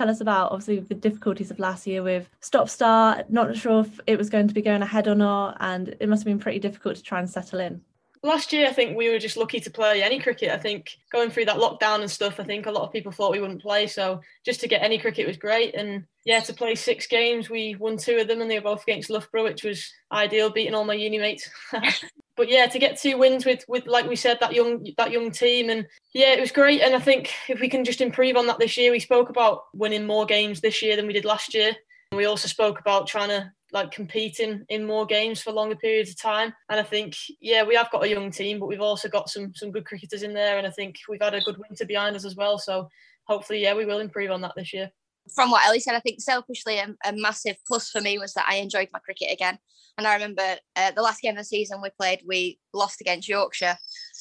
tell 0.00 0.08
us 0.08 0.22
about 0.22 0.50
obviously 0.50 0.80
the 0.80 0.94
difficulties 0.94 1.50
of 1.50 1.58
last 1.58 1.86
year 1.86 2.02
with 2.02 2.26
stop 2.40 2.70
start. 2.70 3.28
Not 3.28 3.54
sure 3.54 3.80
if 3.80 4.00
it 4.06 4.16
was 4.16 4.30
going 4.30 4.48
to 4.48 4.54
be 4.54 4.62
going 4.62 4.80
ahead 4.80 5.06
or 5.06 5.14
not 5.14 5.58
and 5.60 5.94
it 6.00 6.08
must 6.08 6.20
have 6.20 6.24
been 6.24 6.38
pretty 6.38 6.58
difficult 6.58 6.96
to 6.96 7.02
try 7.02 7.18
and 7.18 7.28
settle 7.28 7.60
in. 7.60 7.82
Last 8.22 8.50
year 8.50 8.66
i 8.66 8.72
think 8.72 8.96
we 8.96 9.10
were 9.10 9.18
just 9.18 9.36
lucky 9.36 9.60
to 9.60 9.70
play 9.70 10.02
any 10.02 10.18
cricket. 10.18 10.52
I 10.52 10.56
think 10.56 10.96
going 11.12 11.28
through 11.28 11.44
that 11.46 11.58
lockdown 11.58 12.00
and 12.00 12.10
stuff 12.10 12.40
i 12.40 12.44
think 12.44 12.64
a 12.64 12.70
lot 12.70 12.84
of 12.84 12.92
people 12.92 13.12
thought 13.12 13.32
we 13.32 13.40
wouldn't 13.40 13.60
play 13.60 13.86
so 13.86 14.22
just 14.42 14.60
to 14.60 14.68
get 14.68 14.82
any 14.82 14.96
cricket 14.96 15.26
was 15.26 15.36
great 15.36 15.74
and 15.74 16.06
yeah 16.24 16.40
to 16.40 16.52
play 16.52 16.74
six 16.74 17.06
games 17.06 17.48
we 17.48 17.74
won 17.76 17.96
two 17.96 18.18
of 18.18 18.28
them 18.28 18.40
and 18.40 18.50
they 18.50 18.58
were 18.58 18.74
both 18.74 18.82
against 18.82 19.10
loughborough 19.10 19.44
which 19.44 19.64
was 19.64 19.92
ideal 20.12 20.50
beating 20.50 20.74
all 20.74 20.84
my 20.84 20.94
uni 20.94 21.18
mates 21.18 21.48
but 22.40 22.48
yeah, 22.48 22.64
to 22.66 22.78
get 22.78 22.98
two 22.98 23.18
wins 23.18 23.44
with 23.44 23.66
with 23.68 23.86
like 23.86 24.08
we 24.08 24.16
said 24.16 24.38
that 24.40 24.54
young 24.54 24.86
that 24.96 25.10
young 25.10 25.30
team 25.30 25.68
and 25.68 25.86
yeah, 26.14 26.32
it 26.32 26.40
was 26.40 26.50
great. 26.50 26.80
And 26.80 26.94
I 26.94 26.98
think 26.98 27.30
if 27.50 27.60
we 27.60 27.68
can 27.68 27.84
just 27.84 28.00
improve 28.00 28.34
on 28.34 28.46
that 28.46 28.58
this 28.58 28.78
year, 28.78 28.90
we 28.90 28.98
spoke 28.98 29.28
about 29.28 29.64
winning 29.74 30.06
more 30.06 30.24
games 30.24 30.62
this 30.62 30.80
year 30.80 30.96
than 30.96 31.06
we 31.06 31.12
did 31.12 31.26
last 31.26 31.52
year. 31.52 31.74
And 32.10 32.16
we 32.16 32.24
also 32.24 32.48
spoke 32.48 32.80
about 32.80 33.06
trying 33.06 33.28
to 33.28 33.52
like 33.72 33.90
competing 33.90 34.64
in 34.70 34.86
more 34.86 35.04
games 35.04 35.42
for 35.42 35.52
longer 35.52 35.76
periods 35.76 36.08
of 36.08 36.18
time. 36.18 36.54
And 36.70 36.80
I 36.80 36.82
think 36.82 37.14
yeah, 37.40 37.62
we 37.62 37.74
have 37.74 37.90
got 37.90 38.04
a 38.04 38.08
young 38.08 38.30
team, 38.30 38.58
but 38.58 38.68
we've 38.68 38.80
also 38.80 39.10
got 39.10 39.28
some 39.28 39.52
some 39.54 39.70
good 39.70 39.84
cricketers 39.84 40.22
in 40.22 40.32
there. 40.32 40.56
And 40.56 40.66
I 40.66 40.70
think 40.70 40.96
we've 41.10 41.20
had 41.20 41.34
a 41.34 41.42
good 41.42 41.58
winter 41.58 41.84
behind 41.84 42.16
us 42.16 42.24
as 42.24 42.36
well. 42.36 42.56
So 42.56 42.88
hopefully, 43.24 43.60
yeah, 43.60 43.74
we 43.74 43.84
will 43.84 44.00
improve 44.00 44.30
on 44.30 44.40
that 44.40 44.54
this 44.56 44.72
year 44.72 44.90
from 45.34 45.50
what 45.50 45.66
Ellie 45.66 45.80
said, 45.80 45.94
I 45.94 46.00
think 46.00 46.20
selfishly 46.20 46.78
a, 46.78 46.88
a, 47.04 47.12
massive 47.12 47.56
plus 47.66 47.90
for 47.90 48.00
me 48.00 48.18
was 48.18 48.34
that 48.34 48.46
I 48.48 48.56
enjoyed 48.56 48.88
my 48.92 48.98
cricket 48.98 49.32
again. 49.32 49.58
And 49.98 50.06
I 50.06 50.14
remember 50.14 50.56
uh, 50.76 50.90
the 50.92 51.02
last 51.02 51.20
game 51.20 51.32
of 51.32 51.38
the 51.38 51.44
season 51.44 51.80
we 51.82 51.90
played, 51.90 52.22
we 52.26 52.58
lost 52.72 53.00
against 53.00 53.28
Yorkshire, 53.28 53.76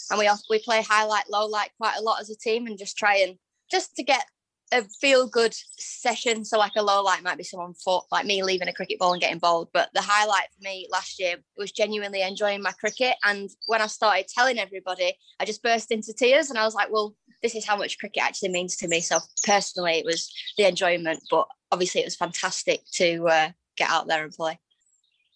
and 0.09 0.19
we 0.19 0.29
we 0.49 0.59
play 0.59 0.81
highlight, 0.81 1.29
low 1.29 1.45
light 1.45 1.69
quite 1.79 1.97
a 1.97 2.01
lot 2.01 2.19
as 2.19 2.29
a 2.29 2.35
team, 2.35 2.67
and 2.67 2.77
just 2.77 2.97
try 2.97 3.17
and 3.17 3.37
just 3.71 3.95
to 3.95 4.03
get 4.03 4.25
a 4.71 4.83
feel 4.99 5.27
good 5.27 5.55
session. 5.77 6.43
So 6.43 6.57
like 6.57 6.73
a 6.75 6.83
low 6.83 7.01
light 7.01 7.23
might 7.23 7.37
be 7.37 7.43
someone 7.43 7.73
for 7.73 8.03
like 8.11 8.25
me 8.25 8.43
leaving 8.43 8.67
a 8.67 8.73
cricket 8.73 8.99
ball 8.99 9.13
and 9.13 9.21
getting 9.21 9.39
bowled, 9.39 9.69
but 9.73 9.89
the 9.93 10.01
highlight 10.01 10.47
for 10.55 10.63
me 10.63 10.87
last 10.91 11.19
year 11.19 11.37
was 11.57 11.71
genuinely 11.71 12.21
enjoying 12.21 12.61
my 12.61 12.71
cricket. 12.71 13.15
And 13.23 13.49
when 13.67 13.81
I 13.81 13.87
started 13.87 14.27
telling 14.27 14.59
everybody, 14.59 15.13
I 15.39 15.45
just 15.45 15.63
burst 15.63 15.91
into 15.91 16.13
tears, 16.13 16.49
and 16.49 16.59
I 16.59 16.65
was 16.65 16.75
like, 16.75 16.91
well 16.91 17.15
this 17.41 17.55
is 17.55 17.65
how 17.65 17.77
much 17.77 17.97
cricket 17.99 18.23
actually 18.23 18.49
means 18.49 18.75
to 18.77 18.87
me. 18.87 19.01
So 19.01 19.19
personally, 19.43 19.93
it 19.93 20.05
was 20.05 20.31
the 20.57 20.67
enjoyment, 20.67 21.23
but 21.29 21.47
obviously 21.71 22.01
it 22.01 22.05
was 22.05 22.15
fantastic 22.15 22.81
to 22.93 23.27
uh, 23.27 23.49
get 23.77 23.89
out 23.89 24.07
there 24.07 24.23
and 24.23 24.33
play. 24.33 24.59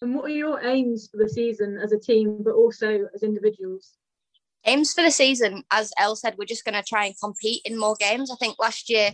And 0.02 0.14
what 0.14 0.26
are 0.26 0.34
your 0.34 0.62
aims 0.62 1.08
for 1.08 1.16
the 1.16 1.28
season 1.28 1.78
as 1.82 1.92
a 1.92 1.98
team, 1.98 2.42
but 2.44 2.54
also 2.54 3.08
as 3.14 3.22
individuals? 3.22 3.92
Aims 4.66 4.92
for 4.92 5.02
the 5.02 5.10
season, 5.10 5.62
as 5.70 5.92
Elle 5.98 6.16
said, 6.16 6.36
we're 6.38 6.44
just 6.44 6.64
going 6.64 6.74
to 6.74 6.82
try 6.86 7.06
and 7.06 7.14
compete 7.18 7.62
in 7.64 7.78
more 7.78 7.96
games. 7.98 8.30
I 8.30 8.36
think 8.36 8.56
last 8.58 8.90
year 8.90 9.12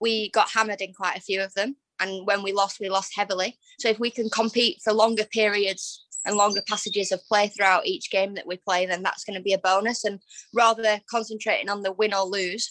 we 0.00 0.30
got 0.30 0.50
hammered 0.50 0.80
in 0.80 0.92
quite 0.94 1.16
a 1.16 1.20
few 1.20 1.42
of 1.42 1.54
them. 1.54 1.76
And 2.00 2.26
when 2.26 2.42
we 2.42 2.52
lost, 2.52 2.80
we 2.80 2.88
lost 2.88 3.12
heavily. 3.14 3.58
So 3.78 3.88
if 3.88 4.00
we 4.00 4.10
can 4.10 4.28
compete 4.30 4.78
for 4.82 4.92
longer 4.92 5.24
periods 5.24 6.04
and 6.24 6.36
longer 6.36 6.62
passages 6.68 7.12
of 7.12 7.24
play 7.24 7.48
throughout 7.48 7.86
each 7.86 8.10
game 8.10 8.34
that 8.34 8.46
we 8.46 8.56
play, 8.56 8.86
then 8.86 9.02
that's 9.02 9.24
going 9.24 9.36
to 9.36 9.42
be 9.42 9.52
a 9.52 9.58
bonus. 9.58 10.04
And 10.04 10.20
rather 10.54 11.00
concentrating 11.10 11.68
on 11.68 11.82
the 11.82 11.92
win 11.92 12.14
or 12.14 12.24
lose, 12.24 12.70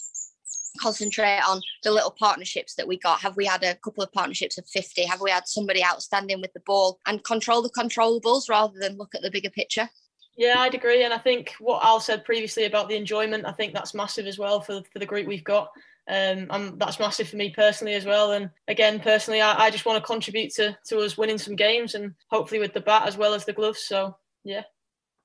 concentrate 0.80 1.40
on 1.46 1.60
the 1.82 1.90
little 1.90 2.14
partnerships 2.18 2.74
that 2.74 2.88
we 2.88 2.98
got. 2.98 3.20
Have 3.20 3.36
we 3.36 3.44
had 3.44 3.62
a 3.62 3.74
couple 3.76 4.02
of 4.02 4.12
partnerships 4.12 4.58
of 4.58 4.66
50? 4.66 5.04
Have 5.04 5.20
we 5.20 5.30
had 5.30 5.46
somebody 5.46 5.84
outstanding 5.84 6.40
with 6.40 6.52
the 6.52 6.62
ball 6.66 6.98
and 7.06 7.22
control 7.24 7.62
the 7.62 7.70
controllables 7.70 8.48
rather 8.48 8.78
than 8.78 8.96
look 8.96 9.14
at 9.14 9.22
the 9.22 9.30
bigger 9.30 9.50
picture? 9.50 9.88
Yeah, 10.36 10.56
I'd 10.58 10.74
agree. 10.74 11.04
And 11.04 11.12
I 11.12 11.18
think 11.18 11.54
what 11.60 11.84
Al 11.84 12.00
said 12.00 12.24
previously 12.24 12.64
about 12.64 12.88
the 12.88 12.96
enjoyment, 12.96 13.44
I 13.44 13.52
think 13.52 13.74
that's 13.74 13.94
massive 13.94 14.26
as 14.26 14.38
well 14.38 14.60
for, 14.60 14.82
for 14.90 14.98
the 14.98 15.06
group 15.06 15.26
we've 15.26 15.44
got. 15.44 15.70
Um, 16.08 16.48
and 16.50 16.80
that's 16.80 16.98
massive 16.98 17.28
for 17.28 17.36
me 17.36 17.50
personally 17.50 17.94
as 17.94 18.04
well. 18.04 18.32
And 18.32 18.50
again, 18.68 18.98
personally, 18.98 19.40
I, 19.40 19.66
I 19.66 19.70
just 19.70 19.86
want 19.86 20.02
to 20.02 20.06
contribute 20.06 20.52
to, 20.54 20.76
to 20.88 20.98
us 20.98 21.16
winning 21.16 21.38
some 21.38 21.54
games 21.54 21.94
and 21.94 22.14
hopefully 22.28 22.60
with 22.60 22.74
the 22.74 22.80
bat 22.80 23.06
as 23.06 23.16
well 23.16 23.34
as 23.34 23.44
the 23.44 23.52
gloves. 23.52 23.80
So, 23.80 24.16
yeah. 24.44 24.62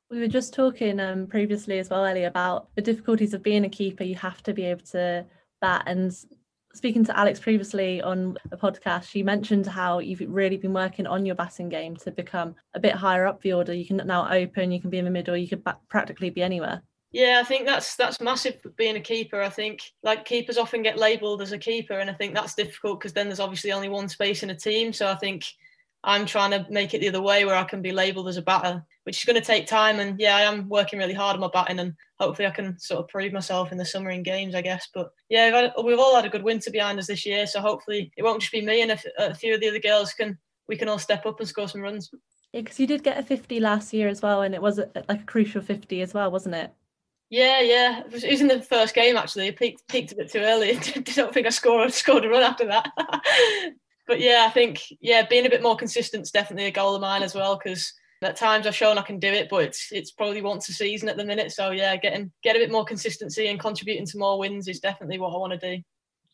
We 0.10 0.20
were 0.20 0.28
just 0.28 0.54
talking 0.54 1.00
um, 1.00 1.28
previously 1.28 1.80
as 1.80 1.90
well, 1.90 2.06
Ellie, 2.06 2.24
about 2.24 2.70
the 2.76 2.82
difficulties 2.82 3.34
of 3.34 3.44
being 3.44 3.66
a 3.66 3.70
keeper. 3.70 4.04
You 4.04 4.16
have 4.16 4.42
to 4.44 4.54
be 4.54 4.64
able 4.66 4.86
to 4.92 5.26
bat. 5.60 5.84
And 5.88 6.16
speaking 6.74 7.04
to 7.06 7.20
Alex 7.20 7.40
previously 7.40 8.02
on 8.02 8.38
a 8.52 8.58
podcast, 8.58 9.10
she 9.10 9.24
mentioned 9.24 9.66
how 9.66 10.00
you've 10.00 10.22
really 10.28 10.58
been 10.58 10.74
working 10.74 11.08
on 11.08 11.26
your 11.26 11.36
batting 11.36 11.70
game 11.70 11.96
to 11.98 12.12
become 12.12 12.56
a 12.76 12.80
bit 12.80 12.94
higher 12.94 13.26
up 13.26 13.42
the 13.42 13.54
order. 13.54 13.74
You 13.74 13.86
can 13.86 13.98
now 13.98 14.32
open, 14.32 14.72
you 14.72 14.80
can 14.80 14.92
be 14.92 15.00
in 15.00 15.06
the 15.06 15.12
middle, 15.12 15.36
you 15.36 15.48
could 15.48 15.64
bat- 15.64 15.82
practically 15.90 16.30
be 16.30 16.44
anywhere. 16.44 16.84
Yeah, 17.12 17.40
I 17.42 17.46
think 17.46 17.66
that's 17.66 17.96
that's 17.96 18.20
massive 18.20 18.62
being 18.76 18.98
a 18.98 19.02
keeper. 19.02 19.42
I 19.42 19.50
think 19.50 19.82
like 20.04 20.26
keepers 20.26 20.58
often 20.58 20.84
get 20.84 20.98
labelled 20.98 21.42
as 21.42 21.54
a 21.54 21.58
keeper, 21.58 22.00
and 22.00 22.10
I 22.10 22.14
think 22.14 22.34
that's 22.34 22.56
difficult 22.56 23.00
because 23.00 23.14
then 23.14 23.28
there's 23.28 23.40
obviously 23.40 23.72
only 23.72 23.90
one 23.90 24.10
space 24.10 24.44
in 24.44 24.50
a 24.50 24.56
team. 24.56 24.92
So 24.92 25.08
I 25.08 25.16
think 25.16 25.46
I'm 26.04 26.26
trying 26.26 26.52
to 26.52 26.66
make 26.70 26.94
it 26.94 27.00
the 27.00 27.08
other 27.08 27.22
way 27.22 27.46
where 27.46 27.56
I 27.56 27.64
can 27.64 27.82
be 27.82 27.92
labelled 27.92 28.28
as 28.28 28.38
a 28.38 28.42
batter, 28.42 28.84
which 29.04 29.20
is 29.20 29.26
going 29.26 29.40
to 29.40 29.46
take 29.46 29.68
time. 29.68 30.00
And 30.00 30.20
yeah, 30.20 30.36
I 30.36 30.42
am 30.42 30.68
working 30.68 31.00
really 31.00 31.14
hard 31.14 31.36
on 31.36 31.40
my 31.40 31.50
batting, 31.54 31.80
and 31.80 31.94
hopefully 32.20 32.48
I 32.48 32.52
can 32.52 32.78
sort 32.78 33.00
of 33.00 33.08
prove 33.08 33.32
myself 33.32 33.72
in 33.72 33.78
the 33.78 33.86
summer 33.86 34.10
in 34.10 34.22
games, 34.22 34.54
I 34.54 34.62
guess. 34.62 34.90
But 34.94 35.12
yeah, 35.30 35.46
we've, 35.46 35.54
had, 35.54 35.74
we've 35.84 36.00
all 36.00 36.16
had 36.16 36.26
a 36.26 36.30
good 36.30 36.44
winter 36.44 36.72
behind 36.72 37.00
us 37.00 37.08
this 37.08 37.26
year, 37.26 37.48
so 37.48 37.62
hopefully 37.62 38.12
it 38.18 38.24
won't 38.24 38.42
just 38.42 38.52
be 38.52 38.66
me, 38.66 38.82
and 38.82 38.92
a, 38.92 39.00
a 39.18 39.34
few 39.34 39.56
of 39.56 39.62
the 39.62 39.70
other 39.70 39.80
girls 39.80 40.14
can 40.14 40.38
we 40.68 40.76
can 40.76 40.90
all 40.90 41.00
step 41.00 41.26
up 41.26 41.40
and 41.40 41.48
score 41.48 41.70
some 41.70 41.82
runs. 41.82 42.12
Yeah, 42.52 42.62
because 42.62 42.80
you 42.80 42.88
did 42.88 43.04
get 43.04 43.18
a 43.18 43.24
50 43.24 43.60
last 43.60 43.94
year 43.94 44.08
as 44.10 44.22
well, 44.22 44.42
and 44.42 44.54
it 44.54 44.62
was 44.62 44.80
a, 44.80 44.90
like 45.08 45.22
a 45.22 45.26
crucial 45.26 45.62
50 45.62 46.02
as 46.02 46.14
well, 46.14 46.30
wasn't 46.30 46.56
it? 46.56 46.72
Yeah, 47.30 47.60
yeah. 47.62 48.00
It 48.00 48.12
was, 48.12 48.24
it 48.24 48.32
was 48.32 48.42
in 48.42 48.48
the 48.48 48.62
first 48.62 48.96
game 48.96 49.18
actually. 49.18 49.48
It 49.48 49.58
peaked 49.58 49.88
peaked 49.88 50.12
a 50.14 50.16
bit 50.16 50.32
too 50.32 50.40
early. 50.40 50.78
I 50.96 51.00
don't 51.00 51.34
think 51.34 51.48
I 51.48 51.50
scored 51.50 51.94
scored 51.94 52.26
a 52.26 52.30
run 52.30 52.44
after 52.44 52.66
that. 52.68 52.90
but 54.08 54.20
yeah, 54.20 54.46
I 54.48 54.52
think 54.52 54.82
yeah, 55.02 55.26
being 55.28 55.46
a 55.46 55.50
bit 55.50 55.64
more 55.64 55.76
consistent 55.76 56.24
is 56.24 56.32
definitely 56.32 56.66
a 56.66 56.72
goal 56.72 56.96
of 56.96 57.02
mine 57.02 57.24
as 57.24 57.36
well 57.36 57.60
because 57.62 57.94
at 58.22 58.36
times 58.36 58.66
I've 58.66 58.76
shown 58.76 58.98
I 58.98 59.02
can 59.02 59.20
do 59.20 59.28
it, 59.28 59.50
but 59.50 59.64
it's 59.64 59.92
it's 59.92 60.12
probably 60.12 60.42
once 60.42 60.70
a 60.70 60.74
season 60.74 61.10
at 61.10 61.18
the 61.18 61.26
minute. 61.26 61.52
So 61.52 61.72
yeah, 61.72 61.96
getting 61.98 62.32
get 62.44 62.56
a 62.56 62.60
bit 62.60 62.72
more 62.72 62.86
consistency 62.86 63.48
and 63.48 63.60
contributing 63.60 64.06
to 64.08 64.18
more 64.18 64.40
wins 64.40 64.68
is 64.68 64.80
definitely 64.80 65.20
what 65.20 65.34
I 65.34 65.38
want 65.38 65.60
to 65.60 65.78
do. 65.78 65.84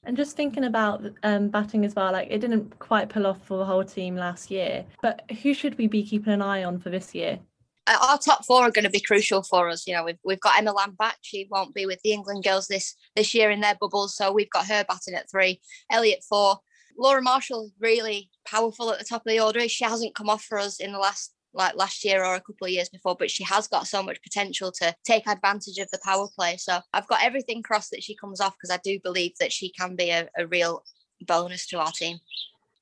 And 0.05 0.17
just 0.17 0.35
thinking 0.35 0.65
about 0.65 1.01
um, 1.23 1.47
batting 1.47 1.85
as 1.85 1.95
well, 1.95 2.11
like 2.11 2.27
it 2.29 2.39
didn't 2.39 2.77
quite 2.77 3.09
pull 3.09 3.25
off 3.25 3.41
for 3.45 3.57
the 3.57 3.65
whole 3.65 3.85
team 3.85 4.17
last 4.17 4.51
year. 4.51 4.85
But 5.01 5.23
who 5.41 5.53
should 5.53 5.77
we 5.77 5.87
be 5.87 6.03
keeping 6.03 6.33
an 6.33 6.41
eye 6.41 6.65
on 6.65 6.77
for 6.77 6.89
this 6.89 7.15
year? 7.15 7.39
Uh, 7.85 7.97
our 8.01 8.17
top 8.17 8.45
four 8.45 8.61
are 8.61 8.71
going 8.71 8.85
to 8.85 8.89
be 8.89 8.99
crucial 8.99 9.43
for 9.43 9.69
us. 9.69 9.85
You 9.85 9.93
know, 9.93 10.05
we've, 10.05 10.19
we've 10.23 10.39
got 10.39 10.57
Emma 10.57 10.71
Lamb. 10.71 10.95
She 11.21 11.47
won't 11.49 11.75
be 11.75 11.85
with 11.85 11.99
the 12.03 12.13
England 12.13 12.43
girls 12.43 12.67
this 12.67 12.95
this 13.15 13.33
year 13.33 13.51
in 13.51 13.61
their 13.61 13.75
bubbles, 13.79 14.15
so 14.15 14.31
we've 14.31 14.49
got 14.49 14.67
her 14.67 14.85
batting 14.87 15.15
at 15.15 15.29
three. 15.29 15.59
Ellie 15.91 16.13
at 16.13 16.23
four. 16.23 16.57
Laura 16.97 17.21
Marshall 17.21 17.71
really 17.79 18.29
powerful 18.45 18.91
at 18.91 18.99
the 18.99 19.05
top 19.05 19.23
of 19.25 19.31
the 19.31 19.39
order. 19.39 19.67
She 19.67 19.83
hasn't 19.83 20.15
come 20.15 20.29
off 20.29 20.43
for 20.43 20.59
us 20.59 20.79
in 20.79 20.91
the 20.91 20.99
last 20.99 21.33
like 21.53 21.75
last 21.75 22.03
year 22.03 22.23
or 22.23 22.35
a 22.35 22.41
couple 22.41 22.65
of 22.65 22.71
years 22.71 22.89
before, 22.89 23.15
but 23.17 23.29
she 23.29 23.43
has 23.43 23.67
got 23.67 23.87
so 23.87 24.01
much 24.01 24.21
potential 24.23 24.71
to 24.71 24.93
take 25.05 25.27
advantage 25.27 25.77
of 25.77 25.89
the 25.91 25.99
power 26.03 26.27
play. 26.35 26.57
So 26.57 26.79
I've 26.93 27.07
got 27.07 27.23
everything 27.23 27.61
crossed 27.61 27.91
that 27.91 28.03
she 28.03 28.15
comes 28.15 28.41
off 28.41 28.55
because 28.55 28.75
I 28.75 28.79
do 28.83 28.99
believe 29.03 29.33
that 29.39 29.51
she 29.51 29.71
can 29.71 29.95
be 29.95 30.09
a, 30.09 30.27
a 30.37 30.47
real 30.47 30.83
bonus 31.21 31.67
to 31.67 31.79
our 31.79 31.91
team. 31.91 32.17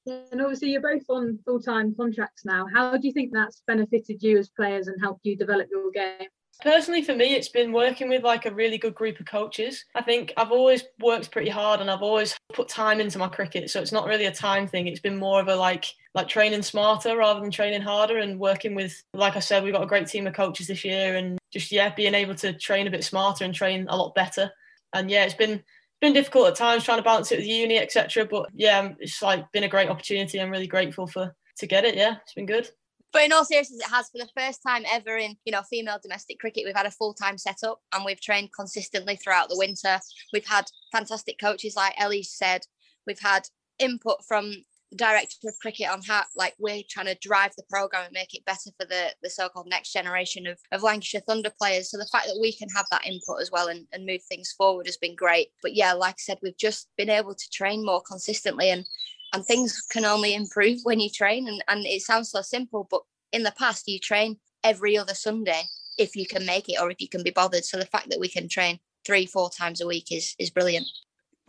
And 0.07 0.41
obviously, 0.41 0.71
you're 0.71 0.81
both 0.81 1.03
on 1.09 1.39
full 1.45 1.59
time 1.59 1.93
contracts 1.95 2.43
now. 2.45 2.65
How 2.73 2.97
do 2.97 3.07
you 3.07 3.13
think 3.13 3.31
that's 3.33 3.61
benefited 3.67 4.23
you 4.23 4.37
as 4.37 4.49
players 4.49 4.87
and 4.87 4.99
helped 5.01 5.25
you 5.25 5.35
develop 5.35 5.67
your 5.71 5.91
game? 5.91 6.27
Personally, 6.61 7.01
for 7.01 7.15
me, 7.15 7.33
it's 7.33 7.49
been 7.49 7.71
working 7.71 8.07
with 8.07 8.23
like 8.23 8.45
a 8.45 8.53
really 8.53 8.77
good 8.77 8.93
group 8.93 9.19
of 9.19 9.25
coaches. 9.25 9.85
I 9.95 10.01
think 10.03 10.31
I've 10.37 10.51
always 10.51 10.83
worked 10.99 11.31
pretty 11.31 11.49
hard 11.49 11.81
and 11.81 11.89
I've 11.89 12.03
always 12.03 12.37
put 12.53 12.67
time 12.67 12.99
into 12.99 13.17
my 13.17 13.27
cricket. 13.29 13.69
So 13.71 13.81
it's 13.81 13.91
not 13.91 14.05
really 14.05 14.25
a 14.25 14.31
time 14.31 14.67
thing. 14.67 14.87
It's 14.87 14.99
been 14.99 15.17
more 15.17 15.39
of 15.39 15.47
a 15.47 15.55
like 15.55 15.85
like 16.13 16.27
training 16.27 16.61
smarter 16.61 17.17
rather 17.17 17.39
than 17.39 17.49
training 17.51 17.81
harder 17.81 18.17
and 18.17 18.39
working 18.39 18.75
with 18.75 19.01
like 19.13 19.35
I 19.35 19.39
said, 19.39 19.63
we've 19.63 19.73
got 19.73 19.83
a 19.83 19.87
great 19.87 20.07
team 20.07 20.27
of 20.27 20.33
coaches 20.33 20.67
this 20.67 20.85
year 20.85 21.15
and 21.15 21.39
just 21.51 21.71
yeah, 21.71 21.93
being 21.95 22.13
able 22.13 22.35
to 22.35 22.53
train 22.53 22.85
a 22.85 22.91
bit 22.91 23.03
smarter 23.03 23.43
and 23.43 23.55
train 23.55 23.87
a 23.89 23.97
lot 23.97 24.13
better. 24.13 24.51
And 24.93 25.09
yeah, 25.09 25.23
it's 25.23 25.33
been 25.33 25.63
been 26.01 26.13
difficult 26.13 26.47
at 26.47 26.55
times 26.55 26.83
trying 26.83 26.97
to 26.97 27.03
balance 27.03 27.31
it 27.31 27.39
with 27.39 27.47
uni, 27.47 27.77
etc. 27.77 28.25
But 28.25 28.49
yeah, 28.53 28.79
um, 28.79 28.95
it's 28.99 29.21
like 29.21 29.49
been 29.51 29.63
a 29.63 29.69
great 29.69 29.89
opportunity. 29.89 30.41
I'm 30.41 30.49
really 30.49 30.67
grateful 30.67 31.07
for 31.07 31.33
to 31.59 31.67
get 31.67 31.85
it. 31.85 31.95
Yeah, 31.95 32.15
it's 32.21 32.33
been 32.33 32.45
good. 32.45 32.69
But 33.13 33.23
in 33.23 33.33
all 33.33 33.45
seriousness, 33.45 33.81
it 33.81 33.91
has 33.91 34.09
for 34.09 34.17
the 34.17 34.29
first 34.35 34.61
time 34.65 34.83
ever 34.91 35.17
in 35.17 35.37
you 35.45 35.51
know 35.51 35.61
female 35.61 35.99
domestic 36.01 36.39
cricket. 36.39 36.63
We've 36.65 36.75
had 36.75 36.85
a 36.85 36.91
full 36.91 37.13
time 37.13 37.37
setup 37.37 37.79
and 37.93 38.03
we've 38.03 38.21
trained 38.21 38.49
consistently 38.53 39.15
throughout 39.15 39.49
the 39.49 39.57
winter. 39.57 39.99
We've 40.33 40.47
had 40.47 40.65
fantastic 40.91 41.39
coaches, 41.39 41.75
like 41.75 41.93
Ellie 41.97 42.23
said. 42.23 42.61
We've 43.05 43.19
had 43.19 43.47
input 43.79 44.23
from 44.27 44.63
director 44.95 45.47
of 45.47 45.57
cricket 45.61 45.89
on 45.89 46.01
how 46.01 46.23
like 46.35 46.53
we're 46.59 46.81
trying 46.89 47.05
to 47.05 47.17
drive 47.21 47.51
the 47.55 47.63
program 47.69 48.03
and 48.03 48.13
make 48.13 48.33
it 48.33 48.45
better 48.45 48.69
for 48.79 48.85
the 48.85 49.13
the 49.23 49.29
so-called 49.29 49.67
next 49.67 49.93
generation 49.93 50.45
of, 50.47 50.59
of 50.71 50.83
Lancashire 50.83 51.21
Thunder 51.21 51.51
players. 51.57 51.89
So 51.89 51.97
the 51.97 52.09
fact 52.11 52.25
that 52.27 52.39
we 52.41 52.51
can 52.53 52.67
have 52.75 52.85
that 52.91 53.05
input 53.05 53.41
as 53.41 53.51
well 53.51 53.67
and, 53.67 53.87
and 53.93 54.05
move 54.05 54.21
things 54.23 54.53
forward 54.57 54.87
has 54.87 54.97
been 54.97 55.15
great. 55.15 55.47
But 55.61 55.75
yeah, 55.75 55.93
like 55.93 56.15
I 56.15 56.19
said, 56.19 56.39
we've 56.41 56.57
just 56.57 56.89
been 56.97 57.09
able 57.09 57.35
to 57.35 57.49
train 57.51 57.85
more 57.85 58.01
consistently 58.01 58.69
and 58.69 58.85
and 59.33 59.45
things 59.45 59.81
can 59.89 60.03
only 60.03 60.35
improve 60.35 60.79
when 60.83 60.99
you 60.99 61.09
train 61.09 61.47
and, 61.47 61.63
and 61.69 61.85
it 61.85 62.01
sounds 62.01 62.31
so 62.31 62.41
simple, 62.41 62.87
but 62.91 63.01
in 63.31 63.43
the 63.43 63.53
past 63.57 63.87
you 63.87 63.97
train 63.97 64.37
every 64.63 64.97
other 64.97 65.13
Sunday 65.13 65.63
if 65.97 66.15
you 66.15 66.25
can 66.25 66.45
make 66.45 66.67
it 66.67 66.79
or 66.81 66.91
if 66.91 66.99
you 66.99 67.07
can 67.07 67.23
be 67.23 67.31
bothered. 67.31 67.63
So 67.63 67.77
the 67.77 67.85
fact 67.85 68.09
that 68.09 68.19
we 68.19 68.27
can 68.27 68.49
train 68.49 68.79
three, 69.05 69.25
four 69.25 69.49
times 69.49 69.79
a 69.79 69.87
week 69.87 70.11
is 70.11 70.35
is 70.37 70.49
brilliant 70.49 70.87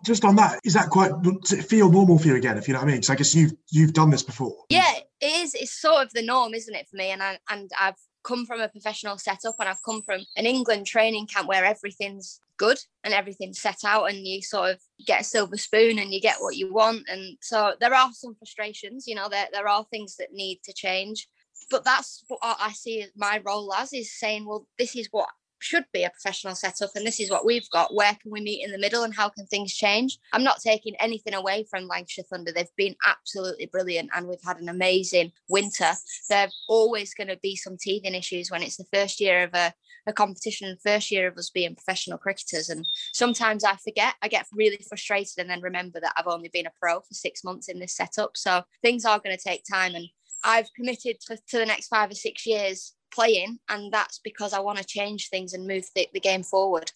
just 0.05 0.25
on 0.25 0.37
that, 0.37 0.61
is 0.65 0.75
that 0.75 0.91
quite 0.91 1.11
does 1.23 1.53
it 1.53 1.65
feel 1.65 1.91
normal 1.91 2.19
for 2.19 2.29
you 2.29 2.37
again? 2.37 2.59
If 2.59 2.69
you 2.69 2.75
know 2.75 2.81
what 2.81 2.87
I 2.87 2.93
mean? 2.93 2.97
Because 2.97 3.11
I 3.11 3.15
guess 3.17 3.35
you've 3.35 3.53
you've 3.71 3.93
done 3.93 4.11
this 4.11 4.23
before. 4.23 4.57
Yeah, 4.69 4.91
it 5.21 5.27
is. 5.27 5.55
It's 5.55 5.81
sort 5.81 6.07
of 6.07 6.13
the 6.13 6.23
norm, 6.23 6.55
isn't 6.55 6.75
it, 6.75 6.89
for 6.89 6.97
me? 6.97 7.11
And 7.11 7.23
I 7.23 7.39
and 7.51 7.71
I've 7.79 7.97
come 8.25 8.47
from 8.47 8.61
a 8.61 8.69
professional 8.69 9.19
setup, 9.19 9.57
and 9.59 9.69
I've 9.69 9.83
come 9.85 10.03
from 10.03 10.21
an 10.37 10.47
England 10.47 10.87
training 10.87 11.27
camp 11.27 11.49
where 11.49 11.65
everything's 11.65 12.41
good 12.57 12.79
and 13.03 13.15
everything's 13.15 13.61
set 13.61 13.85
out, 13.85 14.05
and 14.05 14.27
you 14.27 14.43
sort 14.43 14.71
of 14.71 14.81
get 15.07 15.23
a 15.23 15.25
silver 15.25 15.57
spoon 15.57 15.99
and 15.99 16.13
you 16.13 16.21
get 16.21 16.37
what 16.41 16.57
you 16.57 16.73
want. 16.73 17.09
And 17.09 17.37
so 17.41 17.75
there 17.81 17.95
are 17.95 18.11
some 18.13 18.35
frustrations. 18.35 19.07
You 19.07 19.15
know, 19.15 19.29
there 19.29 19.49
there 19.53 19.69
are 19.69 19.85
things 19.91 20.17
that 20.17 20.33
need 20.33 20.61
to 20.65 20.73
change. 20.73 21.29
But 21.71 21.85
that's 21.85 22.25
what 22.29 22.41
I 22.43 22.73
see 22.73 23.07
my 23.17 23.41
role 23.45 23.73
as 23.73 23.93
is 23.93 24.19
saying, 24.19 24.47
well, 24.47 24.67
this 24.79 24.97
is 24.97 25.09
what 25.11 25.29
should 25.63 25.85
be 25.93 26.05
a 26.05 26.11
professional 26.11 26.55
setup 26.55 26.91
and 26.95 27.07
this 27.07 27.21
is 27.21 27.31
what 27.31 27.45
we've 27.45 27.69
got. 27.71 27.95
Where 27.95 28.17
can 28.21 28.31
we 28.31 28.41
meet 28.41 28.65
in 28.65 28.73
the 28.73 28.79
middle 28.79 29.05
and 29.05 29.15
how 29.15 29.29
can 29.29 29.47
things 29.47 29.73
change? 29.73 30.19
I'm 30.33 30.45
not 30.45 30.61
taking 30.61 30.95
anything 30.97 31.35
away 31.35 31.65
from 31.71 31.87
lancashire 31.87 32.25
thunder. 32.31 32.53
They've 32.53 32.67
been 32.77 32.97
absolutely 33.07 33.67
brilliant 33.67 34.11
and 34.15 34.27
we've 34.27 34.43
had 34.45 34.59
an 34.59 34.69
amazing 34.69 35.33
winter. 35.49 35.93
There's 36.29 36.55
always 36.69 37.15
going 37.15 37.29
to 37.29 37.39
be 37.43 37.57
some 37.57 37.77
teething 37.79 38.15
issues 38.15 38.51
when 38.51 38.63
it's 38.63 38.77
the 38.77 38.87
first 38.93 39.21
year 39.21 39.45
of 39.45 39.55
a, 39.55 39.73
a 40.07 40.13
competition 40.13 40.77
first 40.83 41.11
year 41.11 41.29
of 41.29 41.39
us 41.39 41.51
being 41.51 41.75
professional 41.75 42.19
cricketers 42.19 42.69
and 42.69 42.87
sometimes 43.13 43.65
i 43.65 43.77
forget. 43.77 44.15
I 44.23 44.29
get 44.29 44.47
really 44.53 44.85
frustrated 44.89 45.39
and 45.39 45.49
then 45.49 45.61
remember 45.61 46.01
that 46.01 46.13
i've 46.17 46.27
only 46.27 46.49
been 46.49 46.67
a 46.67 46.73
pro 46.81 47.01
for 47.01 47.15
six 47.15 47.45
months 47.45 47.69
in 47.69 47.79
this 47.79 47.97
setup. 47.97 48.37
So 48.37 48.63
things 48.83 49.05
are 49.05 49.21
going 49.21 49.37
to 49.37 49.43
take 49.43 49.63
time 49.65 49.95
and 49.95 50.07
I've 50.45 50.73
committed 50.75 51.21
to, 51.29 51.37
to 51.37 51.59
the 51.59 51.67
next 51.67 51.89
five 51.89 52.11
or 52.11 52.15
six 52.15 52.47
years 52.47 52.95
playing, 53.13 53.59
and 53.69 53.93
that's 53.93 54.19
because 54.19 54.53
I 54.53 54.61
want 54.61 54.79
to 54.79 54.85
change 54.85 55.29
things 55.29 55.53
and 55.53 55.67
move 55.67 55.85
the, 55.95 56.09
the 56.13 56.21
game 56.21 56.43
forward. 56.43 56.91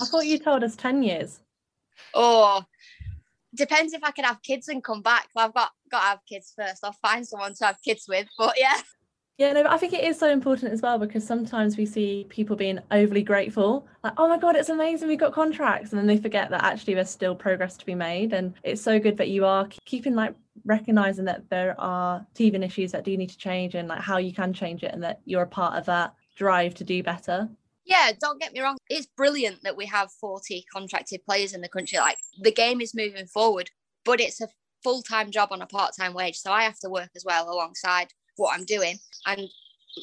I 0.00 0.04
thought 0.04 0.26
you 0.26 0.38
told 0.38 0.64
us 0.64 0.76
10 0.76 1.02
years. 1.02 1.40
Oh, 2.14 2.64
depends 3.54 3.92
if 3.92 4.02
I 4.02 4.10
can 4.10 4.24
have 4.24 4.42
kids 4.42 4.68
and 4.68 4.82
come 4.82 5.02
back. 5.02 5.28
Well, 5.34 5.46
I've 5.46 5.54
got 5.54 5.72
got 5.90 6.00
to 6.00 6.06
have 6.06 6.20
kids 6.28 6.52
first. 6.56 6.84
I'll 6.84 6.96
find 7.02 7.26
someone 7.26 7.54
to 7.54 7.66
have 7.66 7.78
kids 7.84 8.06
with. 8.08 8.26
But 8.38 8.54
yeah. 8.58 8.78
Yeah, 9.38 9.52
no, 9.54 9.64
I 9.66 9.78
think 9.78 9.94
it 9.94 10.04
is 10.04 10.18
so 10.18 10.30
important 10.30 10.72
as 10.72 10.82
well 10.82 10.98
because 10.98 11.26
sometimes 11.26 11.76
we 11.76 11.86
see 11.86 12.26
people 12.28 12.54
being 12.54 12.78
overly 12.90 13.22
grateful, 13.22 13.86
like, 14.04 14.12
oh 14.18 14.28
my 14.28 14.38
God, 14.38 14.56
it's 14.56 14.68
amazing, 14.68 15.08
we 15.08 15.16
got 15.16 15.32
contracts. 15.32 15.90
And 15.90 15.98
then 15.98 16.06
they 16.06 16.18
forget 16.18 16.50
that 16.50 16.62
actually 16.62 16.94
there's 16.94 17.10
still 17.10 17.34
progress 17.34 17.76
to 17.78 17.86
be 17.86 17.94
made. 17.94 18.34
And 18.34 18.54
it's 18.62 18.82
so 18.82 19.00
good 19.00 19.16
that 19.16 19.28
you 19.28 19.46
are 19.46 19.68
keeping 19.84 20.14
like 20.14 20.34
recognizing 20.64 21.24
that 21.24 21.48
there 21.48 21.74
are 21.80 22.24
teething 22.34 22.62
issues 22.62 22.92
that 22.92 23.04
do 23.04 23.16
need 23.16 23.30
to 23.30 23.38
change 23.38 23.74
and 23.74 23.88
like 23.88 24.00
how 24.00 24.18
you 24.18 24.32
can 24.32 24.52
change 24.52 24.84
it 24.84 24.92
and 24.92 25.02
that 25.02 25.20
you're 25.24 25.42
a 25.42 25.46
part 25.46 25.78
of 25.78 25.86
that 25.86 26.14
drive 26.36 26.74
to 26.74 26.84
do 26.84 27.02
better. 27.02 27.48
Yeah, 27.84 28.12
don't 28.20 28.40
get 28.40 28.52
me 28.52 28.60
wrong. 28.60 28.76
It's 28.88 29.06
brilliant 29.06 29.62
that 29.64 29.76
we 29.76 29.86
have 29.86 30.12
40 30.20 30.66
contracted 30.72 31.24
players 31.24 31.52
in 31.52 31.62
the 31.62 31.68
country. 31.68 31.98
Like 31.98 32.18
the 32.40 32.52
game 32.52 32.80
is 32.80 32.94
moving 32.94 33.26
forward, 33.26 33.70
but 34.04 34.20
it's 34.20 34.40
a 34.40 34.48
full 34.84 35.02
time 35.02 35.30
job 35.30 35.48
on 35.52 35.62
a 35.62 35.66
part 35.66 35.92
time 35.98 36.14
wage. 36.14 36.36
So 36.36 36.52
I 36.52 36.62
have 36.62 36.78
to 36.80 36.90
work 36.90 37.10
as 37.16 37.24
well 37.24 37.50
alongside 37.50 38.08
what 38.36 38.54
I'm 38.54 38.64
doing. 38.64 38.98
And 39.26 39.48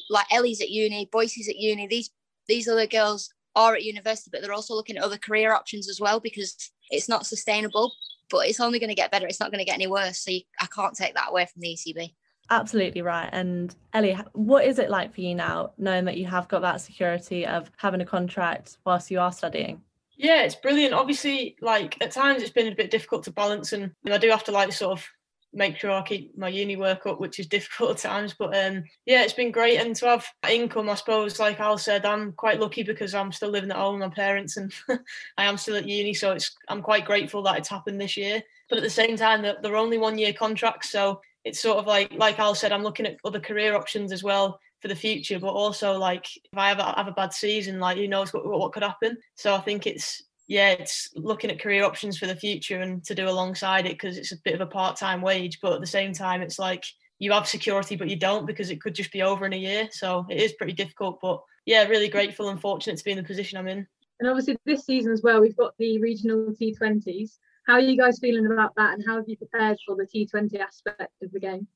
like 0.08 0.26
Ellie's 0.32 0.60
at 0.60 0.70
uni, 0.70 1.08
Boyce's 1.10 1.48
at 1.48 1.56
uni, 1.56 1.86
these 1.86 2.10
these 2.48 2.68
other 2.68 2.86
girls 2.86 3.32
are 3.54 3.74
at 3.74 3.84
university, 3.84 4.30
but 4.32 4.42
they're 4.42 4.52
also 4.52 4.74
looking 4.74 4.96
at 4.96 5.04
other 5.04 5.18
career 5.18 5.52
options 5.52 5.88
as 5.88 6.00
well 6.00 6.20
because 6.20 6.56
it's 6.90 7.08
not 7.08 7.26
sustainable. 7.26 7.92
But 8.30 8.46
it's 8.46 8.60
only 8.60 8.78
going 8.78 8.90
to 8.90 8.94
get 8.94 9.10
better. 9.10 9.26
It's 9.26 9.40
not 9.40 9.50
going 9.50 9.58
to 9.58 9.64
get 9.64 9.74
any 9.74 9.88
worse. 9.88 10.20
So 10.20 10.30
you, 10.30 10.42
I 10.60 10.66
can't 10.66 10.94
take 10.94 11.14
that 11.14 11.30
away 11.30 11.46
from 11.46 11.62
the 11.62 11.76
ECB. 11.76 12.14
Absolutely 12.48 13.02
right. 13.02 13.28
And 13.32 13.74
Ellie, 13.92 14.18
what 14.32 14.64
is 14.64 14.78
it 14.78 14.90
like 14.90 15.14
for 15.14 15.20
you 15.20 15.34
now, 15.34 15.72
knowing 15.78 16.04
that 16.04 16.16
you 16.16 16.26
have 16.26 16.48
got 16.48 16.62
that 16.62 16.80
security 16.80 17.46
of 17.46 17.70
having 17.76 18.00
a 18.00 18.04
contract 18.04 18.78
whilst 18.84 19.10
you 19.10 19.20
are 19.20 19.32
studying? 19.32 19.82
Yeah, 20.16 20.42
it's 20.42 20.56
brilliant. 20.56 20.92
Obviously, 20.92 21.56
like 21.60 21.96
at 22.02 22.10
times 22.10 22.42
it's 22.42 22.50
been 22.50 22.70
a 22.70 22.74
bit 22.74 22.90
difficult 22.90 23.24
to 23.24 23.32
balance, 23.32 23.72
and 23.72 23.92
I 24.04 24.18
do 24.18 24.28
have 24.28 24.44
to 24.44 24.52
like 24.52 24.72
sort 24.72 24.98
of 24.98 25.06
make 25.52 25.76
sure 25.76 25.90
I 25.90 26.02
keep 26.02 26.36
my 26.36 26.48
uni 26.48 26.76
work 26.76 27.06
up, 27.06 27.20
which 27.20 27.38
is 27.38 27.46
difficult 27.48 27.92
at 27.92 27.98
times. 27.98 28.34
But 28.38 28.56
um, 28.56 28.84
yeah, 29.06 29.22
it's 29.22 29.32
been 29.32 29.50
great. 29.50 29.78
And 29.78 29.94
to 29.96 30.06
have 30.06 30.26
income, 30.48 30.88
I 30.88 30.94
suppose, 30.94 31.38
like 31.38 31.60
Al 31.60 31.78
said, 31.78 32.04
I'm 32.04 32.32
quite 32.32 32.60
lucky 32.60 32.82
because 32.82 33.14
I'm 33.14 33.32
still 33.32 33.50
living 33.50 33.70
at 33.70 33.76
home 33.76 34.00
with 34.00 34.08
my 34.08 34.14
parents 34.14 34.56
and 34.56 34.72
I 35.38 35.44
am 35.44 35.56
still 35.56 35.76
at 35.76 35.88
uni. 35.88 36.14
So 36.14 36.32
it's 36.32 36.56
I'm 36.68 36.82
quite 36.82 37.04
grateful 37.04 37.42
that 37.42 37.58
it's 37.58 37.68
happened 37.68 38.00
this 38.00 38.16
year. 38.16 38.42
But 38.68 38.78
at 38.78 38.84
the 38.84 38.90
same 38.90 39.16
time, 39.16 39.42
they're 39.42 39.76
only 39.76 39.98
one 39.98 40.16
year 40.16 40.32
contracts. 40.32 40.90
So 40.90 41.20
it's 41.44 41.60
sort 41.60 41.78
of 41.78 41.86
like, 41.86 42.12
like 42.14 42.38
Al 42.38 42.54
said, 42.54 42.72
I'm 42.72 42.84
looking 42.84 43.06
at 43.06 43.16
other 43.24 43.40
career 43.40 43.74
options 43.74 44.12
as 44.12 44.22
well 44.22 44.60
for 44.80 44.88
the 44.88 44.94
future. 44.94 45.40
But 45.40 45.52
also, 45.52 45.98
like, 45.98 46.26
if 46.36 46.56
I 46.56 46.68
have 46.68 46.78
a, 46.78 46.94
have 46.96 47.08
a 47.08 47.12
bad 47.12 47.32
season, 47.32 47.80
like, 47.80 47.96
who 47.96 48.06
knows 48.06 48.32
what, 48.32 48.46
what 48.46 48.72
could 48.72 48.84
happen. 48.84 49.16
So 49.34 49.54
I 49.54 49.60
think 49.60 49.86
it's 49.86 50.22
yeah, 50.50 50.70
it's 50.70 51.10
looking 51.14 51.48
at 51.48 51.60
career 51.60 51.84
options 51.84 52.18
for 52.18 52.26
the 52.26 52.34
future 52.34 52.80
and 52.80 53.04
to 53.04 53.14
do 53.14 53.28
alongside 53.28 53.86
it 53.86 53.92
because 53.92 54.18
it's 54.18 54.32
a 54.32 54.36
bit 54.44 54.54
of 54.54 54.60
a 54.60 54.66
part 54.66 54.96
time 54.96 55.22
wage. 55.22 55.60
But 55.62 55.74
at 55.74 55.80
the 55.80 55.86
same 55.86 56.12
time, 56.12 56.42
it's 56.42 56.58
like 56.58 56.84
you 57.20 57.30
have 57.30 57.46
security, 57.46 57.94
but 57.94 58.08
you 58.08 58.16
don't 58.16 58.48
because 58.48 58.68
it 58.68 58.80
could 58.80 58.96
just 58.96 59.12
be 59.12 59.22
over 59.22 59.46
in 59.46 59.52
a 59.52 59.56
year. 59.56 59.88
So 59.92 60.26
it 60.28 60.38
is 60.42 60.54
pretty 60.54 60.72
difficult. 60.72 61.20
But 61.22 61.40
yeah, 61.66 61.84
really 61.84 62.08
grateful 62.08 62.48
and 62.48 62.60
fortunate 62.60 62.96
to 62.96 63.04
be 63.04 63.12
in 63.12 63.16
the 63.16 63.22
position 63.22 63.58
I'm 63.58 63.68
in. 63.68 63.86
And 64.18 64.28
obviously, 64.28 64.56
this 64.66 64.84
season 64.84 65.12
as 65.12 65.22
well, 65.22 65.40
we've 65.40 65.56
got 65.56 65.74
the 65.78 66.00
regional 66.00 66.52
T20s. 66.60 67.36
How 67.68 67.74
are 67.74 67.80
you 67.80 67.96
guys 67.96 68.18
feeling 68.18 68.50
about 68.50 68.72
that 68.76 68.94
and 68.94 69.04
how 69.06 69.18
have 69.18 69.28
you 69.28 69.36
prepared 69.36 69.78
for 69.86 69.94
the 69.94 70.04
T20 70.04 70.58
aspect 70.58 71.12
of 71.22 71.30
the 71.30 71.38
game? 71.38 71.68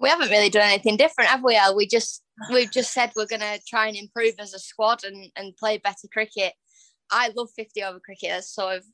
We 0.00 0.08
haven't 0.08 0.30
really 0.30 0.48
done 0.48 0.62
anything 0.62 0.96
different, 0.96 1.28
have 1.28 1.44
we, 1.44 1.56
Al? 1.56 1.76
We 1.76 1.86
just 1.86 2.24
we've 2.50 2.72
just 2.72 2.94
said 2.94 3.12
we're 3.14 3.26
gonna 3.26 3.58
try 3.68 3.88
and 3.88 3.96
improve 3.96 4.36
as 4.38 4.54
a 4.54 4.58
squad 4.58 5.04
and, 5.04 5.30
and 5.36 5.54
play 5.54 5.76
better 5.76 6.08
cricket 6.10 6.54
I 7.10 7.30
love 7.36 7.50
50 7.56 7.82
over 7.82 8.00
cricket. 8.00 8.30
That's 8.30 8.54
sort 8.54 8.76
of 8.76 8.84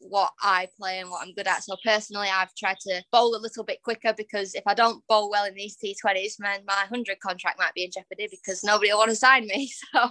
what 0.00 0.32
I 0.42 0.68
play 0.78 0.98
and 0.98 1.10
what 1.10 1.22
I'm 1.22 1.34
good 1.34 1.46
at. 1.46 1.62
So 1.62 1.76
personally, 1.84 2.28
I've 2.32 2.54
tried 2.54 2.78
to 2.80 3.02
bowl 3.12 3.36
a 3.36 3.38
little 3.38 3.64
bit 3.64 3.82
quicker 3.82 4.14
because 4.16 4.54
if 4.54 4.62
I 4.66 4.74
don't 4.74 5.06
bowl 5.06 5.30
well 5.30 5.44
in 5.44 5.54
these 5.54 5.76
T20s, 5.76 6.36
then 6.38 6.60
my 6.66 6.86
100 6.88 7.20
contract 7.20 7.58
might 7.58 7.74
be 7.74 7.84
in 7.84 7.90
jeopardy 7.90 8.28
because 8.30 8.64
nobody 8.64 8.90
will 8.90 8.98
want 8.98 9.10
to 9.10 9.16
sign 9.16 9.46
me. 9.46 9.70
So 9.92 10.08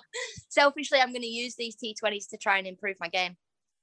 selfishly, 0.50 1.00
I'm 1.00 1.12
going 1.12 1.22
to 1.22 1.28
use 1.28 1.56
these 1.56 1.76
T20s 1.76 2.30
to 2.30 2.38
try 2.38 2.58
and 2.58 2.68
improve 2.68 2.98
my 3.00 3.08
game. 3.08 3.38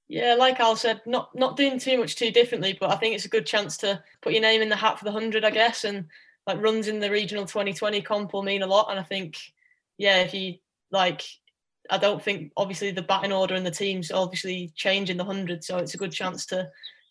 Yeah, 0.08 0.34
like 0.34 0.60
Al 0.60 0.76
said, 0.76 1.00
not 1.06 1.34
not 1.34 1.56
doing 1.56 1.78
too 1.78 1.98
much 1.98 2.16
too 2.16 2.30
differently, 2.30 2.76
but 2.78 2.92
I 2.92 2.96
think 2.96 3.14
it's 3.14 3.24
a 3.24 3.30
good 3.30 3.46
chance 3.46 3.76
to 3.78 4.02
put 4.22 4.32
your 4.32 4.42
name 4.42 4.62
in 4.62 4.68
the 4.68 4.76
hat 4.76 4.98
for 4.98 5.04
the 5.04 5.10
100, 5.10 5.44
I 5.44 5.50
guess. 5.50 5.84
And 5.84 6.06
like 6.46 6.62
runs 6.62 6.86
in 6.86 7.00
the 7.00 7.10
regional 7.10 7.44
2020 7.44 8.02
comp 8.02 8.32
will 8.32 8.42
mean 8.42 8.62
a 8.62 8.66
lot. 8.66 8.88
And 8.90 9.00
I 9.00 9.02
think, 9.02 9.36
yeah, 9.98 10.20
if 10.20 10.32
you 10.32 10.56
like 10.92 11.22
I 11.90 11.98
don't 11.98 12.22
think 12.22 12.52
obviously 12.56 12.90
the 12.90 13.02
batting 13.02 13.32
order 13.32 13.54
and 13.54 13.66
the 13.66 13.70
teams 13.70 14.10
obviously 14.10 14.72
change 14.74 15.10
in 15.10 15.16
the 15.16 15.24
hundred, 15.24 15.64
so 15.64 15.78
it's 15.78 15.94
a 15.94 15.98
good 15.98 16.12
chance 16.12 16.46
to 16.46 16.68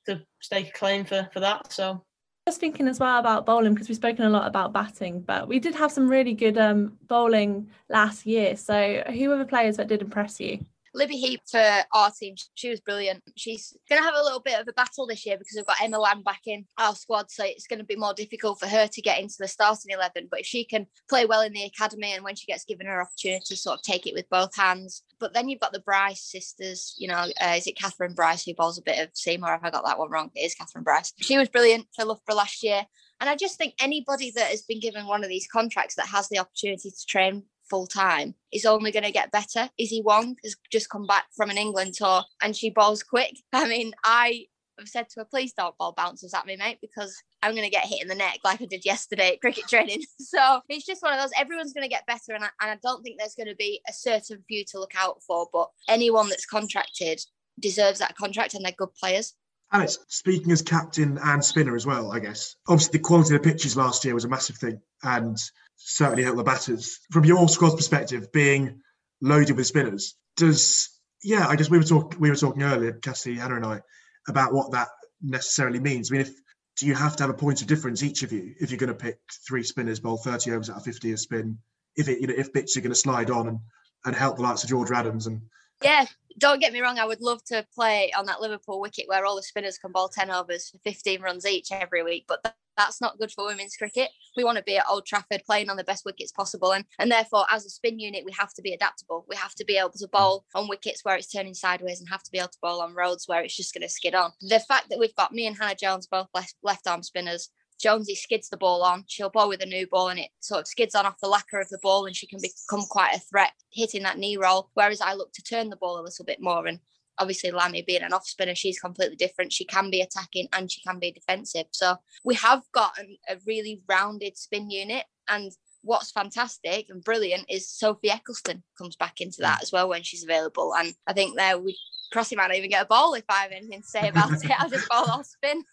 to 0.07 0.21
stake 0.41 0.69
a 0.69 0.71
claim 0.71 1.05
for 1.05 1.29
for 1.33 1.39
that. 1.39 1.71
So 1.71 2.03
just 2.47 2.59
thinking 2.59 2.87
as 2.87 2.99
well 2.99 3.17
about 3.17 3.45
bowling 3.45 3.73
because 3.73 3.89
we've 3.89 3.95
spoken 3.95 4.23
a 4.25 4.29
lot 4.29 4.47
about 4.47 4.71
batting, 4.71 5.21
but 5.21 5.47
we 5.47 5.59
did 5.59 5.73
have 5.73 5.91
some 5.91 6.07
really 6.07 6.33
good 6.33 6.57
um, 6.59 6.95
bowling 7.07 7.69
last 7.89 8.25
year. 8.25 8.55
So 8.55 9.03
who 9.07 9.29
were 9.29 9.37
the 9.37 9.45
players 9.45 9.77
that 9.77 9.87
did 9.87 10.01
impress 10.01 10.39
you? 10.39 10.63
Libby 10.95 11.17
Heap 11.17 11.41
for 11.51 11.83
our 11.93 12.09
team, 12.11 12.35
she 12.55 12.69
was 12.69 12.79
brilliant. 12.79 13.21
She's 13.35 13.75
going 13.89 14.01
to 14.01 14.05
have 14.05 14.15
a 14.15 14.23
little 14.23 14.39
bit 14.39 14.59
of 14.59 14.67
a 14.67 14.73
battle 14.73 15.05
this 15.05 15.25
year 15.25 15.37
because 15.37 15.55
we've 15.55 15.65
got 15.65 15.81
Emma 15.81 15.99
Lamb 15.99 16.23
back 16.23 16.41
in 16.45 16.65
our 16.77 16.95
squad, 16.95 17.29
so 17.29 17.43
it's 17.43 17.67
going 17.67 17.79
to 17.79 17.85
be 17.85 17.97
more 17.97 18.13
difficult 18.13 18.59
for 18.59 18.67
her 18.67 18.87
to 18.87 19.01
get 19.01 19.19
into 19.19 19.35
the 19.37 19.47
starting 19.47 19.91
11. 19.91 20.29
But 20.31 20.39
if 20.39 20.45
she 20.45 20.63
can 20.63 20.87
play 21.09 21.25
well 21.25 21.41
in 21.41 21.51
the 21.51 21.65
academy 21.65 22.13
and 22.13 22.23
when 22.23 22.35
she 22.35 22.45
gets 22.45 22.63
given 22.63 22.87
her 22.87 23.01
opportunity, 23.01 23.55
sort 23.55 23.79
of 23.79 23.83
take 23.83 24.07
it 24.07 24.13
with 24.13 24.29
both 24.29 24.55
hands. 24.55 25.03
But 25.19 25.33
then 25.33 25.49
you've 25.49 25.59
got 25.59 25.73
the 25.73 25.81
Bryce 25.81 26.23
sisters, 26.23 26.95
you 26.97 27.09
know, 27.09 27.27
uh, 27.41 27.53
is 27.57 27.67
it 27.67 27.77
Kathryn 27.77 28.15
Bryce 28.15 28.45
who 28.45 28.53
bowls 28.53 28.77
a 28.77 28.81
bit 28.81 28.99
of 28.99 29.09
seam, 29.13 29.43
or 29.43 29.49
have 29.49 29.63
I 29.63 29.71
got 29.71 29.85
that 29.85 29.99
one 29.99 30.09
wrong? 30.09 30.31
It 30.33 30.45
is 30.45 30.55
Kathryn 30.55 30.83
Bryce. 30.83 31.11
She 31.19 31.37
was 31.37 31.49
brilliant 31.49 31.87
for 31.93 32.05
Loughborough 32.05 32.35
last 32.35 32.63
year. 32.63 32.85
And 33.19 33.29
I 33.29 33.35
just 33.35 33.57
think 33.57 33.75
anybody 33.79 34.31
that 34.31 34.47
has 34.47 34.61
been 34.61 34.79
given 34.79 35.07
one 35.07 35.23
of 35.23 35.29
these 35.29 35.47
contracts 35.47 35.95
that 35.95 36.07
has 36.07 36.27
the 36.29 36.39
opportunity 36.39 36.89
to 36.89 37.05
train 37.07 37.43
full 37.69 37.87
time 37.87 38.35
is 38.51 38.65
only 38.65 38.91
going 38.91 39.03
to 39.03 39.11
get 39.11 39.31
better. 39.31 39.69
Issy 39.79 40.01
Wong 40.03 40.35
has 40.43 40.55
just 40.71 40.89
come 40.89 41.05
back 41.05 41.25
from 41.35 41.49
an 41.49 41.57
England 41.57 41.93
tour 41.95 42.23
and 42.41 42.55
she 42.55 42.69
bowls 42.69 43.03
quick. 43.03 43.37
I 43.53 43.67
mean, 43.67 43.93
I 44.03 44.45
have 44.79 44.87
said 44.87 45.09
to 45.09 45.21
her, 45.21 45.25
please 45.25 45.53
don't 45.53 45.77
ball 45.77 45.93
bouncers 45.93 46.33
at 46.33 46.45
me, 46.45 46.55
mate, 46.57 46.79
because 46.81 47.15
I'm 47.41 47.51
going 47.51 47.63
to 47.63 47.69
get 47.69 47.85
hit 47.85 48.01
in 48.01 48.07
the 48.07 48.15
neck 48.15 48.39
like 48.43 48.61
I 48.61 48.65
did 48.65 48.85
yesterday 48.85 49.33
at 49.33 49.41
cricket 49.41 49.67
training. 49.67 50.03
so 50.19 50.61
it's 50.69 50.85
just 50.85 51.01
one 51.01 51.13
of 51.13 51.19
those, 51.19 51.31
everyone's 51.37 51.73
going 51.73 51.83
to 51.83 51.89
get 51.89 52.05
better. 52.07 52.33
And 52.33 52.43
I, 52.43 52.49
and 52.61 52.71
I 52.71 52.77
don't 52.83 53.03
think 53.03 53.17
there's 53.17 53.35
going 53.35 53.49
to 53.49 53.55
be 53.55 53.81
a 53.87 53.93
certain 53.93 54.43
few 54.47 54.63
to 54.71 54.79
look 54.79 54.93
out 54.97 55.21
for, 55.25 55.47
but 55.51 55.69
anyone 55.87 56.29
that's 56.29 56.45
contracted 56.45 57.21
deserves 57.59 57.99
that 57.99 58.17
contract 58.17 58.53
and 58.53 58.65
they're 58.65 58.73
good 58.77 58.93
players. 58.95 59.33
Alex, 59.71 59.99
speaking 60.07 60.51
as 60.51 60.61
captain 60.61 61.17
and 61.23 61.43
spinner 61.43 61.75
as 61.75 61.85
well, 61.85 62.11
I 62.11 62.19
guess. 62.19 62.55
Obviously, 62.67 62.99
the 62.99 63.03
quality 63.03 63.35
of 63.35 63.41
the 63.41 63.49
pitches 63.51 63.75
last 63.75 64.05
year 64.05 64.13
was 64.13 64.25
a 64.25 64.29
massive 64.29 64.57
thing 64.57 64.79
and 65.03 65.37
certainly 65.77 66.23
help 66.23 66.37
the 66.37 66.43
batters. 66.43 66.99
From 67.11 67.25
your 67.25 67.47
squad's 67.49 67.75
perspective, 67.75 68.31
being 68.31 68.81
loaded 69.21 69.57
with 69.57 69.67
spinners, 69.67 70.15
does 70.35 70.89
yeah, 71.23 71.47
I 71.47 71.55
guess 71.55 71.69
we 71.69 71.77
were 71.77 71.83
talking 71.83 72.19
we 72.19 72.29
were 72.29 72.35
talking 72.35 72.63
earlier, 72.63 72.93
Cassie, 72.93 73.35
Hannah, 73.35 73.55
and 73.55 73.65
I, 73.65 73.81
about 74.27 74.53
what 74.53 74.71
that 74.71 74.89
necessarily 75.21 75.79
means. 75.79 76.11
I 76.11 76.13
mean, 76.13 76.21
if 76.21 76.31
do 76.77 76.85
you 76.85 76.93
have 76.93 77.15
to 77.15 77.23
have 77.23 77.29
a 77.29 77.37
point 77.37 77.61
of 77.61 77.67
difference 77.67 78.03
each 78.03 78.23
of 78.23 78.31
you 78.31 78.53
if 78.59 78.69
you're 78.69 78.77
going 78.77 78.89
to 78.89 78.93
pick 78.93 79.19
three 79.47 79.63
spinners, 79.63 79.99
bowl 79.99 80.17
30 80.17 80.51
overs 80.51 80.69
out 80.69 80.77
of 80.77 80.83
50 80.83 81.11
a 81.13 81.17
spin? 81.17 81.57
If 81.95 82.09
it 82.09 82.19
you 82.19 82.27
know 82.27 82.35
if 82.37 82.53
bits 82.53 82.77
are 82.77 82.81
going 82.81 82.91
to 82.91 82.95
slide 82.95 83.29
on 83.29 83.47
and 83.47 83.59
and 84.05 84.15
help 84.15 84.37
the 84.37 84.43
likes 84.43 84.63
of 84.63 84.69
George 84.69 84.91
Adams 84.91 85.27
and 85.27 85.41
Yeah, 85.81 86.05
don't 86.37 86.59
get 86.59 86.73
me 86.73 86.81
wrong. 86.81 86.99
I 86.99 87.05
would 87.05 87.21
love 87.21 87.43
to 87.45 87.65
play 87.73 88.11
on 88.17 88.25
that 88.25 88.41
Liverpool 88.41 88.81
wicket 88.81 89.07
where 89.07 89.25
all 89.25 89.35
the 89.35 89.43
spinners 89.43 89.77
can 89.77 89.91
bowl 89.91 90.09
10 90.09 90.29
overs 90.29 90.69
for 90.69 90.77
15 90.79 91.21
runs 91.21 91.45
each 91.45 91.71
every 91.71 92.03
week, 92.03 92.25
but 92.27 92.43
th- 92.43 92.55
that's 92.77 92.99
not 92.99 93.17
good 93.17 93.31
for 93.31 93.45
women's 93.45 93.77
cricket. 93.77 94.09
We 94.35 94.43
want 94.43 94.57
to 94.57 94.63
be 94.63 94.77
at 94.77 94.85
Old 94.89 95.05
Trafford 95.05 95.43
playing 95.45 95.69
on 95.69 95.77
the 95.77 95.83
best 95.85 96.03
wickets 96.03 96.33
possible. 96.33 96.73
And, 96.73 96.83
and 96.99 97.09
therefore, 97.09 97.45
as 97.49 97.65
a 97.65 97.69
spin 97.69 97.99
unit, 97.99 98.25
we 98.25 98.33
have 98.37 98.53
to 98.55 98.61
be 98.61 98.73
adaptable. 98.73 99.25
We 99.29 99.37
have 99.37 99.55
to 99.55 99.65
be 99.65 99.77
able 99.77 99.91
to 99.91 100.07
bowl 100.09 100.43
on 100.53 100.67
wickets 100.67 101.05
where 101.05 101.15
it's 101.15 101.31
turning 101.31 101.53
sideways 101.53 102.01
and 102.01 102.09
have 102.09 102.23
to 102.23 102.31
be 102.31 102.37
able 102.37 102.49
to 102.49 102.59
bowl 102.61 102.81
on 102.81 102.93
roads 102.93 103.27
where 103.27 103.41
it's 103.41 103.55
just 103.55 103.73
going 103.73 103.83
to 103.83 103.89
skid 103.89 104.13
on. 104.13 104.31
The 104.41 104.59
fact 104.59 104.89
that 104.89 104.99
we've 104.99 105.15
got 105.15 105.31
me 105.31 105.47
and 105.47 105.55
Hannah 105.57 105.75
Jones 105.75 106.07
both 106.07 106.27
left, 106.33 106.55
left 106.63 106.85
arm 106.85 107.01
spinners 107.01 107.49
Jonesy 107.81 108.15
skids 108.15 108.49
the 108.49 108.57
ball 108.57 108.83
on. 108.83 109.03
She'll 109.07 109.29
bowl 109.29 109.49
with 109.49 109.61
a 109.61 109.65
new 109.65 109.87
ball 109.87 110.09
and 110.09 110.19
it 110.19 110.29
sort 110.39 110.61
of 110.61 110.67
skids 110.67 110.95
on 110.95 111.05
off 111.05 111.19
the 111.19 111.27
lacquer 111.27 111.59
of 111.59 111.69
the 111.69 111.79
ball 111.81 112.05
and 112.05 112.15
she 112.15 112.27
can 112.27 112.39
become 112.41 112.85
quite 112.89 113.15
a 113.15 113.19
threat 113.19 113.51
hitting 113.71 114.03
that 114.03 114.17
knee 114.17 114.37
roll. 114.37 114.69
Whereas 114.73 115.01
I 115.01 115.13
look 115.13 115.33
to 115.33 115.43
turn 115.43 115.69
the 115.69 115.75
ball 115.75 115.99
a 115.99 116.03
little 116.03 116.25
bit 116.25 116.41
more. 116.41 116.65
And 116.67 116.79
obviously, 117.17 117.51
Lammy 117.51 117.81
being 117.81 118.03
an 118.03 118.13
off 118.13 118.27
spinner, 118.27 118.55
she's 118.55 118.79
completely 118.79 119.15
different. 119.15 119.53
She 119.53 119.65
can 119.65 119.89
be 119.89 120.01
attacking 120.01 120.47
and 120.53 120.71
she 120.71 120.81
can 120.81 120.99
be 120.99 121.11
defensive. 121.11 121.67
So 121.71 121.97
we 122.23 122.35
have 122.35 122.63
got 122.71 122.97
an, 122.97 123.17
a 123.29 123.37
really 123.45 123.81
rounded 123.87 124.37
spin 124.37 124.69
unit. 124.69 125.03
And 125.27 125.51
what's 125.81 126.11
fantastic 126.11 126.87
and 126.89 127.03
brilliant 127.03 127.45
is 127.49 127.69
Sophie 127.69 128.09
Ecclestone 128.09 128.63
comes 128.77 128.95
back 128.95 129.21
into 129.21 129.41
that 129.41 129.59
mm. 129.59 129.63
as 129.63 129.71
well 129.71 129.89
when 129.89 130.03
she's 130.03 130.23
available. 130.23 130.73
And 130.75 130.93
I 131.07 131.13
think 131.13 131.35
there 131.35 131.57
we 131.57 131.77
Crossy 132.15 132.37
might 132.37 132.47
not 132.47 132.55
even 132.55 132.69
get 132.69 132.83
a 132.83 132.85
ball 132.85 133.13
if 133.13 133.25
I 133.27 133.41
have 133.43 133.51
anything 133.51 133.81
to 133.81 133.87
say 133.87 134.07
about 134.07 134.31
it. 134.31 134.49
I 134.49 134.69
just 134.69 134.87
bowl 134.89 135.05
off 135.09 135.25
spin. 135.25 135.63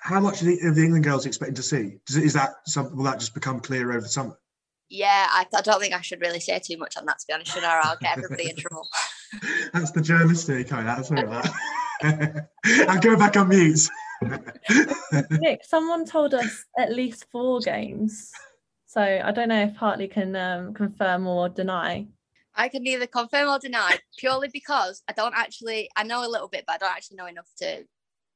how 0.00 0.18
much 0.18 0.40
of 0.40 0.48
the, 0.48 0.58
of 0.66 0.74
the 0.74 0.82
England 0.82 1.04
girls 1.04 1.26
expecting 1.26 1.54
to 1.54 1.62
see? 1.62 1.98
Does, 2.06 2.16
is 2.16 2.32
that 2.32 2.54
something 2.66 2.96
will 2.96 3.04
that 3.04 3.20
just 3.20 3.34
become 3.34 3.60
clear 3.60 3.90
over 3.90 4.00
the 4.00 4.08
summer? 4.08 4.36
Yeah, 4.88 5.28
I, 5.30 5.46
I 5.54 5.60
don't 5.62 5.80
think 5.80 5.94
I 5.94 6.00
should 6.00 6.20
really 6.20 6.40
say 6.40 6.58
too 6.58 6.76
much 6.76 6.96
on 6.96 7.06
that, 7.06 7.18
to 7.20 7.26
be 7.26 7.34
honest, 7.34 7.52
should 7.52 7.64
I? 7.64 7.80
I'll 7.82 7.96
get 7.98 8.18
everybody 8.18 8.50
in 8.50 8.56
trouble. 8.56 8.88
That's 9.72 9.92
the 9.92 10.00
journalistic. 10.00 10.68
That's 10.68 11.10
all 11.10 11.24
right. 11.24 11.48
I'll 12.88 13.00
go 13.00 13.16
back 13.16 13.36
on 13.36 13.48
mute. 13.48 13.88
Nick, 15.30 15.64
someone 15.64 16.04
told 16.04 16.34
us 16.34 16.64
at 16.78 16.92
least 16.92 17.26
four 17.30 17.60
games. 17.60 18.30
So 18.86 19.00
I 19.00 19.30
don't 19.32 19.48
know 19.48 19.62
if 19.62 19.76
Hartley 19.76 20.08
can 20.08 20.34
um, 20.36 20.74
confirm 20.74 21.26
or 21.26 21.48
deny. 21.48 22.06
I 22.56 22.68
can 22.68 22.82
neither 22.82 23.06
confirm 23.06 23.48
or 23.48 23.58
deny 23.58 23.98
purely 24.18 24.48
because 24.52 25.02
I 25.08 25.12
don't 25.12 25.34
actually, 25.36 25.90
I 25.96 26.02
know 26.02 26.26
a 26.26 26.30
little 26.30 26.48
bit, 26.48 26.64
but 26.66 26.74
I 26.74 26.78
don't 26.78 26.96
actually 26.96 27.18
know 27.18 27.26
enough 27.26 27.48
to 27.58 27.84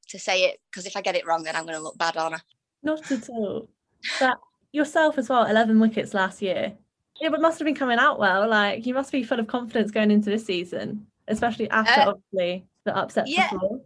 to 0.09 0.19
say 0.19 0.43
it 0.43 0.59
because 0.69 0.85
if 0.85 0.97
I 0.97 1.01
get 1.01 1.15
it 1.15 1.25
wrong, 1.25 1.43
then 1.43 1.55
I'm 1.55 1.63
going 1.63 1.77
to 1.77 1.81
look 1.81 1.97
bad 1.97 2.17
on 2.17 2.33
her. 2.33 2.41
Not 2.83 3.09
at 3.11 3.29
all. 3.29 3.69
That 4.19 4.37
yourself 4.71 5.17
as 5.17 5.29
well, 5.29 5.45
11 5.45 5.79
wickets 5.79 6.13
last 6.13 6.41
year. 6.41 6.73
It 7.19 7.41
must 7.41 7.59
have 7.59 7.65
been 7.65 7.75
coming 7.75 7.99
out 7.99 8.19
well. 8.19 8.47
Like 8.47 8.85
you 8.85 8.93
must 8.93 9.11
be 9.11 9.23
full 9.23 9.39
of 9.39 9.47
confidence 9.47 9.91
going 9.91 10.11
into 10.11 10.29
this 10.29 10.45
season, 10.45 11.07
especially 11.27 11.69
after 11.69 12.01
Uh, 12.01 12.13
obviously 12.13 12.65
the 12.83 12.97
upset 12.97 13.27
yeah. 13.27 13.51
before. 13.51 13.81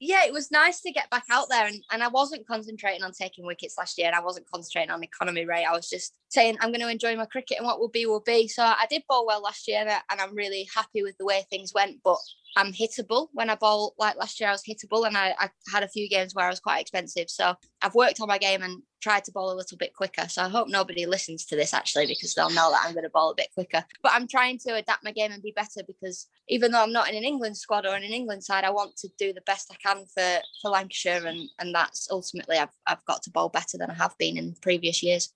Yeah, 0.00 0.24
it 0.24 0.32
was 0.32 0.52
nice 0.52 0.80
to 0.82 0.92
get 0.92 1.10
back 1.10 1.24
out 1.28 1.48
there, 1.50 1.66
and, 1.66 1.82
and 1.90 2.04
I 2.04 2.08
wasn't 2.08 2.46
concentrating 2.46 3.02
on 3.02 3.10
taking 3.10 3.44
wickets 3.44 3.76
last 3.76 3.98
year, 3.98 4.06
and 4.06 4.14
I 4.14 4.20
wasn't 4.22 4.48
concentrating 4.48 4.90
on 4.90 5.02
economy 5.02 5.44
rate. 5.44 5.64
I 5.64 5.72
was 5.72 5.88
just 5.88 6.14
saying 6.28 6.56
I'm 6.60 6.70
going 6.70 6.82
to 6.82 6.88
enjoy 6.88 7.16
my 7.16 7.26
cricket, 7.26 7.58
and 7.58 7.66
what 7.66 7.80
will 7.80 7.88
be 7.88 8.06
will 8.06 8.20
be. 8.20 8.46
So 8.46 8.62
I 8.62 8.86
did 8.88 9.02
bowl 9.08 9.26
well 9.26 9.42
last 9.42 9.66
year, 9.66 9.80
and, 9.80 9.90
I, 9.90 9.98
and 10.10 10.20
I'm 10.20 10.36
really 10.36 10.68
happy 10.72 11.02
with 11.02 11.18
the 11.18 11.24
way 11.24 11.44
things 11.50 11.74
went. 11.74 11.96
But 12.04 12.18
I'm 12.56 12.72
hittable 12.72 13.28
when 13.32 13.50
I 13.50 13.54
bowl. 13.54 13.94
Like 13.98 14.16
last 14.16 14.40
year, 14.40 14.48
I 14.48 14.52
was 14.52 14.62
hittable, 14.62 15.06
and 15.06 15.16
I, 15.16 15.34
I 15.38 15.50
had 15.72 15.82
a 15.82 15.88
few 15.88 16.08
games 16.08 16.34
where 16.34 16.46
I 16.46 16.50
was 16.50 16.60
quite 16.60 16.80
expensive. 16.80 17.30
So 17.30 17.54
I've 17.82 17.94
worked 17.94 18.20
on 18.20 18.28
my 18.28 18.38
game 18.38 18.62
and 18.62 18.82
tried 19.00 19.24
to 19.24 19.32
bowl 19.32 19.52
a 19.52 19.54
little 19.54 19.78
bit 19.78 19.94
quicker. 19.94 20.28
So 20.28 20.42
I 20.42 20.48
hope 20.48 20.68
nobody 20.68 21.06
listens 21.06 21.44
to 21.46 21.56
this 21.56 21.72
actually 21.72 22.06
because 22.06 22.34
they'll 22.34 22.50
know 22.50 22.70
that 22.70 22.82
I'm 22.84 22.94
going 22.94 23.04
to 23.04 23.10
bowl 23.10 23.30
a 23.30 23.34
bit 23.34 23.48
quicker. 23.54 23.84
But 24.02 24.12
I'm 24.12 24.26
trying 24.26 24.58
to 24.66 24.74
adapt 24.74 25.04
my 25.04 25.12
game 25.12 25.32
and 25.32 25.42
be 25.42 25.52
better 25.54 25.82
because 25.86 26.26
even 26.48 26.72
though 26.72 26.82
I'm 26.82 26.92
not 26.92 27.08
in 27.08 27.16
an 27.16 27.24
England 27.24 27.56
squad 27.56 27.86
or 27.86 27.96
in 27.96 28.02
an 28.02 28.12
England 28.12 28.44
side, 28.44 28.64
I 28.64 28.70
want 28.70 28.96
to 28.96 29.08
do 29.18 29.32
the 29.32 29.42
best 29.42 29.72
I 29.72 29.76
can 29.76 30.04
for 30.06 30.40
for 30.62 30.70
Lancashire, 30.70 31.26
and 31.26 31.48
and 31.58 31.74
that's 31.74 32.08
ultimately 32.10 32.56
I've 32.56 32.76
I've 32.86 33.04
got 33.04 33.22
to 33.24 33.30
bowl 33.30 33.48
better 33.48 33.78
than 33.78 33.90
I 33.90 33.94
have 33.94 34.16
been 34.18 34.36
in 34.36 34.56
previous 34.60 35.02
years. 35.02 35.32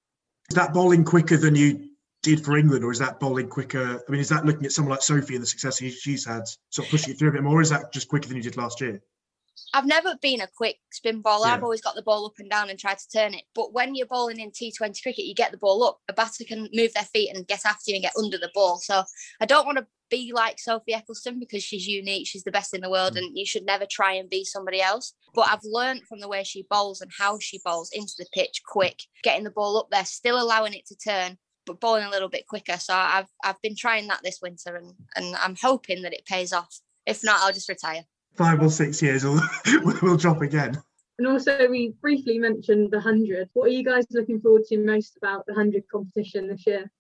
Is 0.51 0.57
that 0.57 0.75
bowling 0.75 1.05
quicker 1.05 1.37
than 1.37 1.55
you 1.55 1.92
did 2.23 2.45
for 2.45 2.57
England, 2.57 2.85
or 2.85 2.91
is 2.91 2.99
that 2.99 3.21
bowling 3.21 3.49
quicker? 3.49 4.03
I 4.07 4.11
mean, 4.11 4.21
is 4.21 4.29
that 4.29 4.45
looking 4.45 4.65
at 4.65 4.73
someone 4.73 4.93
like 4.93 5.03
Sophie 5.03 5.35
and 5.35 5.43
the 5.43 5.47
success 5.47 5.79
he- 5.79 5.91
she's 5.91 6.25
had, 6.25 6.49
sort 6.71 6.87
of 6.87 6.91
pushing 6.91 7.13
it 7.13 7.19
through 7.19 7.31
a 7.31 7.33
bit 7.33 7.43
more? 7.43 7.59
Or 7.59 7.63
is 7.63 7.71
that 7.71 7.93
just 7.93 8.09
quicker 8.09 8.29
than 8.29 8.37
you 8.37 8.43
did 8.43 8.57
last 8.57 8.81
year? 8.81 9.03
I've 9.75 9.87
never 9.87 10.17
been 10.21 10.41
a 10.41 10.49
quick 10.55 10.77
spin 10.91 11.21
bowler. 11.21 11.47
I've 11.47 11.63
always 11.63 11.81
got 11.81 11.95
the 11.95 12.03
ball 12.03 12.27
up 12.27 12.39
and 12.39 12.51
down 12.51 12.69
and 12.69 12.79
tried 12.79 12.99
to 12.99 13.09
turn 13.09 13.35
it. 13.35 13.45
But 13.55 13.73
when 13.73 13.95
you're 13.95 14.07
bowling 14.07 14.39
in 14.39 14.51
T20 14.51 15.03
cricket, 15.03 15.25
you 15.25 15.35
get 15.35 15.51
the 15.51 15.59
ball 15.59 15.83
up. 15.85 15.99
A 16.09 16.13
batter 16.13 16.45
can 16.45 16.69
move 16.73 16.93
their 16.93 17.05
feet 17.05 17.35
and 17.35 17.47
get 17.47 17.65
after 17.65 17.85
you 17.91 17.95
and 17.97 18.03
get 18.03 18.17
under 18.17 18.37
the 18.37 18.51
ball. 18.55 18.79
So 18.79 19.03
I 19.41 19.47
don't 19.47 19.65
want 19.65 19.79
to 19.79 19.87
be 20.11 20.33
like 20.35 20.59
Sophie 20.59 20.93
Eccleston 20.93 21.39
because 21.41 21.65
she's 21.65 21.87
unique. 21.87 22.27
She's 22.27 22.45
the 22.45 22.53
best 22.53 22.75
in 22.75 22.83
the 22.83 22.91
world, 22.91 23.13
hmm. 23.13 23.19
and 23.19 23.39
you 23.39 23.47
should 23.47 23.65
never 23.65 23.87
try 23.91 24.13
and 24.13 24.29
be 24.29 24.45
somebody 24.45 24.81
else. 24.81 25.15
But 25.35 25.49
I've 25.49 25.65
learned 25.65 26.03
from 26.07 26.21
the 26.21 26.29
way 26.29 26.45
she 26.45 26.67
bowls 26.69 27.01
and 27.01 27.11
how 27.19 27.39
she 27.39 27.61
bowls 27.65 27.91
into 27.93 28.13
the 28.19 28.27
pitch 28.35 28.61
quick, 28.67 29.01
getting 29.23 29.45
the 29.45 29.51
ball 29.51 29.79
up 29.79 29.89
there, 29.91 30.05
still 30.05 30.41
allowing 30.41 30.75
it 30.75 30.87
to 30.87 30.97
turn, 30.97 31.39
bowling 31.67 32.05
a 32.05 32.11
little 32.11 32.29
bit 32.29 32.47
quicker. 32.47 32.79
So 32.79 32.95
I've 32.95 33.29
I've 33.45 33.61
been 33.63 33.77
trying 33.77 34.09
that 34.09 34.21
this 34.23 34.41
winter, 34.43 34.77
and 34.77 34.95
and 35.17 35.37
I'm 35.37 35.57
hoping 35.61 36.03
that 36.03 36.13
it 36.13 36.27
pays 36.27 36.53
off. 36.53 36.81
If 37.07 37.25
not, 37.25 37.41
I'll 37.41 37.53
just 37.53 37.69
retire. 37.69 38.05
Five 38.35 38.63
or 38.63 38.71
six 38.71 39.03
years, 39.03 39.25
we'll, 39.25 39.43
we'll 40.03 40.17
drop 40.17 40.41
again. 40.41 40.81
And 41.19 41.27
also, 41.27 41.69
we 41.69 41.95
briefly 42.01 42.39
mentioned 42.39 42.91
the 42.91 42.97
100. 42.97 43.51
What 43.53 43.67
are 43.67 43.73
you 43.73 43.85
guys 43.85 44.07
looking 44.11 44.41
forward 44.41 44.65
to 44.67 44.79
most 44.79 45.17
about 45.19 45.45
the 45.47 45.53
100 45.53 45.85
competition 45.93 46.49
this 46.49 46.67
year? 46.67 46.91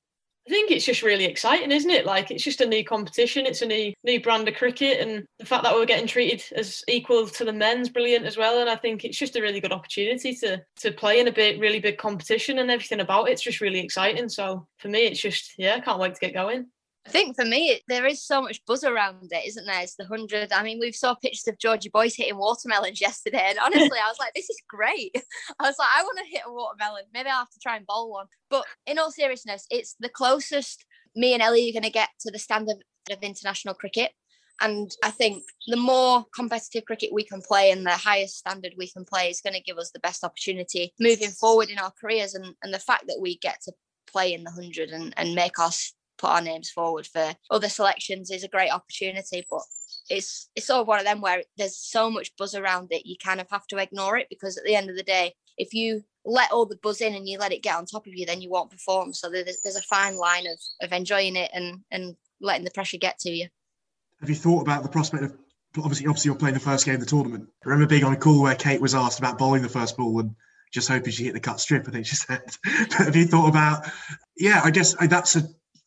I 0.46 0.50
think 0.50 0.72
it's 0.72 0.84
just 0.84 1.02
really 1.02 1.24
exciting, 1.24 1.70
isn't 1.70 1.90
it? 1.90 2.04
Like 2.04 2.32
it's 2.32 2.42
just 2.42 2.60
a 2.60 2.66
new 2.66 2.84
competition, 2.84 3.46
it's 3.46 3.62
a 3.62 3.66
new 3.66 3.92
new 4.02 4.20
brand 4.20 4.48
of 4.48 4.56
cricket, 4.56 5.00
and 5.00 5.24
the 5.38 5.46
fact 5.46 5.62
that 5.62 5.74
we're 5.74 5.86
getting 5.86 6.08
treated 6.08 6.42
as 6.56 6.82
equal 6.88 7.28
to 7.28 7.44
the 7.44 7.52
men's 7.52 7.88
brilliant 7.88 8.26
as 8.26 8.36
well. 8.36 8.60
And 8.60 8.68
I 8.68 8.74
think 8.74 9.04
it's 9.04 9.18
just 9.18 9.36
a 9.36 9.40
really 9.40 9.60
good 9.60 9.72
opportunity 9.72 10.34
to 10.36 10.60
to 10.80 10.90
play 10.92 11.20
in 11.20 11.28
a 11.28 11.32
big, 11.32 11.60
really 11.60 11.78
big 11.78 11.96
competition, 11.96 12.58
and 12.58 12.70
everything 12.70 13.00
about 13.00 13.28
it's 13.28 13.42
just 13.42 13.60
really 13.60 13.80
exciting. 13.80 14.28
So 14.28 14.66
for 14.78 14.88
me, 14.88 15.06
it's 15.06 15.20
just 15.20 15.52
yeah, 15.58 15.76
I 15.76 15.80
can't 15.80 16.00
wait 16.00 16.14
to 16.14 16.20
get 16.20 16.34
going. 16.34 16.66
I 17.06 17.10
think 17.10 17.34
for 17.34 17.44
me, 17.44 17.80
there 17.88 18.06
is 18.06 18.24
so 18.24 18.42
much 18.42 18.64
buzz 18.64 18.84
around 18.84 19.28
it, 19.32 19.46
isn't 19.46 19.66
there? 19.66 19.80
It's 19.80 19.96
the 19.96 20.06
hundred. 20.06 20.52
I 20.52 20.62
mean, 20.62 20.78
we've 20.78 20.94
saw 20.94 21.14
pictures 21.14 21.48
of 21.48 21.58
Georgie 21.58 21.88
Boyce 21.88 22.14
hitting 22.14 22.38
watermelons 22.38 23.00
yesterday, 23.08 23.44
and 23.48 23.58
honestly, 23.58 23.98
I 23.98 24.08
was 24.08 24.18
like, 24.20 24.34
"This 24.34 24.48
is 24.48 24.62
great." 24.68 25.10
I 25.58 25.66
was 25.66 25.76
like, 25.78 25.88
"I 25.96 26.02
want 26.02 26.18
to 26.18 26.30
hit 26.30 26.42
a 26.46 26.52
watermelon. 26.52 27.04
Maybe 27.12 27.28
I'll 27.28 27.40
have 27.40 27.50
to 27.50 27.60
try 27.60 27.76
and 27.76 27.86
bowl 27.86 28.10
one." 28.10 28.26
But 28.50 28.64
in 28.86 28.98
all 28.98 29.10
seriousness, 29.10 29.66
it's 29.70 29.96
the 29.98 30.08
closest 30.08 30.84
me 31.14 31.34
and 31.34 31.42
Ellie 31.42 31.68
are 31.68 31.72
going 31.72 31.82
to 31.82 31.90
get 31.90 32.08
to 32.20 32.30
the 32.30 32.38
standard 32.38 32.76
of 33.10 33.18
international 33.22 33.74
cricket. 33.74 34.12
And 34.60 34.90
I 35.02 35.10
think 35.10 35.42
the 35.66 35.76
more 35.76 36.24
competitive 36.34 36.84
cricket 36.84 37.10
we 37.12 37.24
can 37.24 37.42
play 37.42 37.70
and 37.70 37.84
the 37.84 37.90
highest 37.90 38.38
standard 38.38 38.74
we 38.78 38.88
can 38.88 39.04
play 39.04 39.28
is 39.28 39.40
going 39.40 39.54
to 39.54 39.62
give 39.62 39.78
us 39.78 39.90
the 39.90 39.98
best 39.98 40.22
opportunity 40.22 40.92
moving 41.00 41.30
forward 41.30 41.68
in 41.68 41.78
our 41.78 41.92
careers. 42.00 42.34
And, 42.34 42.54
and 42.62 42.72
the 42.72 42.78
fact 42.78 43.04
that 43.08 43.18
we 43.20 43.38
get 43.38 43.60
to 43.62 43.72
play 44.06 44.32
in 44.32 44.44
the 44.44 44.50
100 44.50 44.90
and, 44.90 45.14
and 45.16 45.34
make 45.34 45.58
us 45.58 45.92
put 46.18 46.30
our 46.30 46.40
names 46.40 46.70
forward 46.70 47.06
for 47.06 47.34
other 47.50 47.68
selections 47.68 48.30
is 48.30 48.44
a 48.44 48.48
great 48.48 48.70
opportunity. 48.70 49.44
But 49.50 49.62
it's 50.08 50.48
it's 50.54 50.66
sort 50.66 50.80
of 50.80 50.86
one 50.86 50.98
of 50.98 51.04
them 51.04 51.20
where 51.20 51.42
there's 51.56 51.76
so 51.76 52.10
much 52.10 52.36
buzz 52.36 52.54
around 52.54 52.88
it, 52.90 53.06
you 53.06 53.16
kind 53.22 53.40
of 53.40 53.48
have 53.50 53.66
to 53.68 53.78
ignore 53.78 54.16
it 54.16 54.26
because 54.30 54.56
at 54.56 54.64
the 54.64 54.74
end 54.74 54.90
of 54.90 54.96
the 54.96 55.02
day, 55.02 55.34
if 55.56 55.74
you 55.74 56.02
let 56.24 56.52
all 56.52 56.66
the 56.66 56.78
buzz 56.82 57.00
in 57.00 57.14
and 57.14 57.28
you 57.28 57.38
let 57.38 57.52
it 57.52 57.62
get 57.62 57.76
on 57.76 57.86
top 57.86 58.06
of 58.06 58.14
you, 58.14 58.26
then 58.26 58.40
you 58.40 58.50
won't 58.50 58.70
perform. 58.70 59.12
So 59.12 59.28
there's, 59.28 59.60
there's 59.62 59.76
a 59.76 59.82
fine 59.82 60.16
line 60.16 60.46
of 60.46 60.58
of 60.82 60.92
enjoying 60.92 61.36
it 61.36 61.50
and 61.52 61.80
and 61.90 62.16
letting 62.40 62.64
the 62.64 62.70
pressure 62.70 62.98
get 62.98 63.18
to 63.20 63.30
you. 63.30 63.48
Have 64.20 64.28
you 64.28 64.36
thought 64.36 64.62
about 64.62 64.82
the 64.82 64.88
prospect 64.88 65.24
of 65.24 65.36
obviously 65.78 66.06
obviously 66.06 66.28
you're 66.28 66.38
playing 66.38 66.54
the 66.54 66.60
first 66.60 66.84
game 66.84 66.94
of 66.94 67.00
the 67.00 67.06
tournament? 67.06 67.48
I 67.64 67.68
remember 67.68 67.88
being 67.88 68.04
on 68.04 68.12
a 68.12 68.16
call 68.16 68.42
where 68.42 68.54
Kate 68.54 68.80
was 68.80 68.94
asked 68.94 69.18
about 69.18 69.38
bowling 69.38 69.62
the 69.62 69.68
first 69.68 69.96
ball 69.96 70.20
and 70.20 70.34
just 70.72 70.88
hoping 70.88 71.12
she 71.12 71.24
hit 71.24 71.34
the 71.34 71.40
cut 71.40 71.60
strip. 71.60 71.86
I 71.88 71.90
think 71.90 72.06
she 72.06 72.16
said. 72.16 72.42
but 72.64 72.92
have 72.92 73.16
you 73.16 73.26
thought 73.26 73.48
about? 73.48 73.88
Yeah, 74.36 74.60
I 74.62 74.70
guess 74.70 74.94
that's 74.94 75.36
a. 75.36 75.42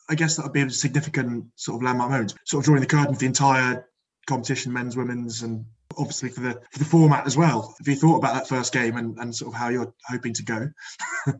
I 0.09 0.15
guess 0.15 0.35
that 0.35 0.43
would 0.43 0.53
be 0.53 0.61
a 0.61 0.69
significant 0.69 1.45
sort 1.55 1.77
of 1.77 1.83
landmark 1.83 2.11
moment, 2.11 2.35
sort 2.45 2.61
of 2.61 2.65
drawing 2.65 2.81
the 2.81 2.87
curtain 2.87 3.13
for 3.13 3.19
the 3.19 3.25
entire 3.25 3.87
competition, 4.27 4.73
men's, 4.73 4.95
women's, 4.95 5.41
and 5.41 5.65
obviously 5.97 6.29
for 6.29 6.41
the 6.41 6.53
for 6.71 6.79
the 6.79 6.85
format 6.85 7.25
as 7.25 7.37
well. 7.37 7.75
Have 7.77 7.87
you 7.87 7.95
thought 7.95 8.17
about 8.17 8.33
that 8.33 8.47
first 8.47 8.73
game 8.73 8.97
and, 8.97 9.17
and 9.17 9.35
sort 9.35 9.53
of 9.53 9.59
how 9.59 9.69
you're 9.69 9.93
hoping 10.07 10.33
to 10.33 10.43
go? 10.43 10.69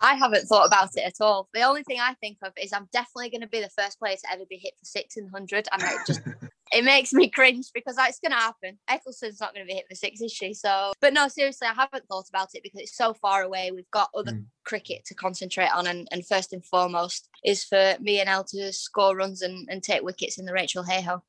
I 0.00 0.14
haven't 0.14 0.46
thought 0.46 0.66
about 0.66 0.90
it 0.94 1.04
at 1.04 1.24
all. 1.24 1.48
The 1.54 1.62
only 1.62 1.82
thing 1.82 1.98
I 2.00 2.14
think 2.14 2.38
of 2.42 2.52
is 2.62 2.72
I'm 2.72 2.88
definitely 2.92 3.30
going 3.30 3.40
to 3.40 3.48
be 3.48 3.60
the 3.60 3.70
first 3.70 3.98
player 3.98 4.16
to 4.16 4.32
ever 4.32 4.44
be 4.48 4.58
hit 4.58 4.74
for 4.78 4.84
six 4.84 5.16
in 5.16 5.24
100. 5.24 5.68
And 5.72 5.82
it 5.82 6.06
just 6.06 6.20
it 6.72 6.84
makes 6.84 7.12
me 7.12 7.28
cringe 7.30 7.66
because 7.72 7.96
it's 7.98 8.20
going 8.20 8.32
to 8.32 8.38
happen. 8.38 8.78
Ecclestone's 8.90 9.40
not 9.40 9.54
going 9.54 9.66
to 9.66 9.70
be 9.70 9.74
hit 9.74 9.86
for 9.88 9.94
six, 9.94 10.20
is 10.20 10.32
she? 10.32 10.52
So, 10.52 10.92
but 11.00 11.12
no, 11.12 11.28
seriously, 11.28 11.68
I 11.68 11.74
haven't 11.74 12.06
thought 12.08 12.28
about 12.28 12.48
it 12.54 12.62
because 12.62 12.80
it's 12.80 12.96
so 12.96 13.14
far 13.14 13.42
away. 13.42 13.70
We've 13.70 13.90
got 13.90 14.10
other 14.14 14.32
Mm. 14.32 14.46
cricket 14.64 15.04
to 15.06 15.14
concentrate 15.14 15.70
on, 15.72 15.86
and, 15.86 16.08
and 16.10 16.26
first 16.26 16.52
and 16.52 16.64
foremost 16.64 17.28
is 17.44 17.64
for 17.64 17.94
me 18.00 18.20
and 18.20 18.28
Elle 18.28 18.44
to 18.44 18.72
score 18.72 19.16
runs 19.16 19.42
and, 19.42 19.68
and 19.70 19.82
take 19.82 20.02
wickets 20.02 20.38
in 20.38 20.44
the 20.44 20.52
Rachael 20.52 20.82
Heyhoe. 20.82 21.22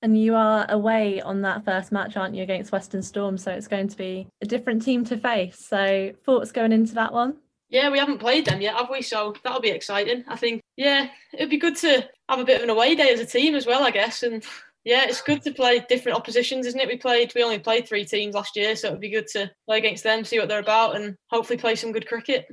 And 0.00 0.20
you 0.20 0.34
are 0.34 0.66
away 0.68 1.20
on 1.20 1.42
that 1.42 1.64
first 1.64 1.92
match, 1.92 2.16
aren't 2.16 2.34
you, 2.34 2.42
against 2.42 2.72
Western 2.72 3.02
Storm? 3.02 3.38
So 3.38 3.52
it's 3.52 3.68
going 3.68 3.86
to 3.88 3.96
be 3.96 4.26
a 4.40 4.46
different 4.46 4.82
team 4.82 5.04
to 5.04 5.16
face. 5.16 5.58
So 5.58 6.12
thoughts 6.24 6.50
going 6.50 6.72
into 6.72 6.94
that 6.94 7.12
one? 7.12 7.36
Yeah, 7.72 7.88
we 7.88 7.98
haven't 7.98 8.18
played 8.18 8.44
them 8.44 8.60
yet, 8.60 8.76
have 8.76 8.90
we? 8.90 9.00
So 9.00 9.34
that'll 9.42 9.60
be 9.60 9.70
exciting. 9.70 10.24
I 10.28 10.36
think, 10.36 10.60
yeah, 10.76 11.08
it'd 11.32 11.48
be 11.48 11.56
good 11.56 11.76
to 11.78 12.06
have 12.28 12.38
a 12.38 12.44
bit 12.44 12.58
of 12.58 12.62
an 12.62 12.70
away 12.70 12.94
day 12.94 13.10
as 13.12 13.18
a 13.18 13.26
team 13.26 13.54
as 13.54 13.66
well, 13.66 13.82
I 13.82 13.90
guess. 13.90 14.22
And 14.22 14.44
yeah, 14.84 15.04
it's 15.08 15.22
good 15.22 15.42
to 15.42 15.54
play 15.54 15.82
different 15.88 16.18
oppositions, 16.18 16.66
isn't 16.66 16.78
it? 16.78 16.86
We 16.86 16.98
played, 16.98 17.32
we 17.34 17.42
only 17.42 17.58
played 17.58 17.88
three 17.88 18.04
teams 18.04 18.34
last 18.34 18.56
year, 18.56 18.76
so 18.76 18.88
it'd 18.88 19.00
be 19.00 19.08
good 19.08 19.26
to 19.28 19.50
play 19.66 19.78
against 19.78 20.04
them, 20.04 20.22
see 20.22 20.38
what 20.38 20.48
they're 20.48 20.58
about, 20.58 20.96
and 20.96 21.16
hopefully 21.30 21.58
play 21.58 21.74
some 21.74 21.92
good 21.92 22.06
cricket. 22.06 22.46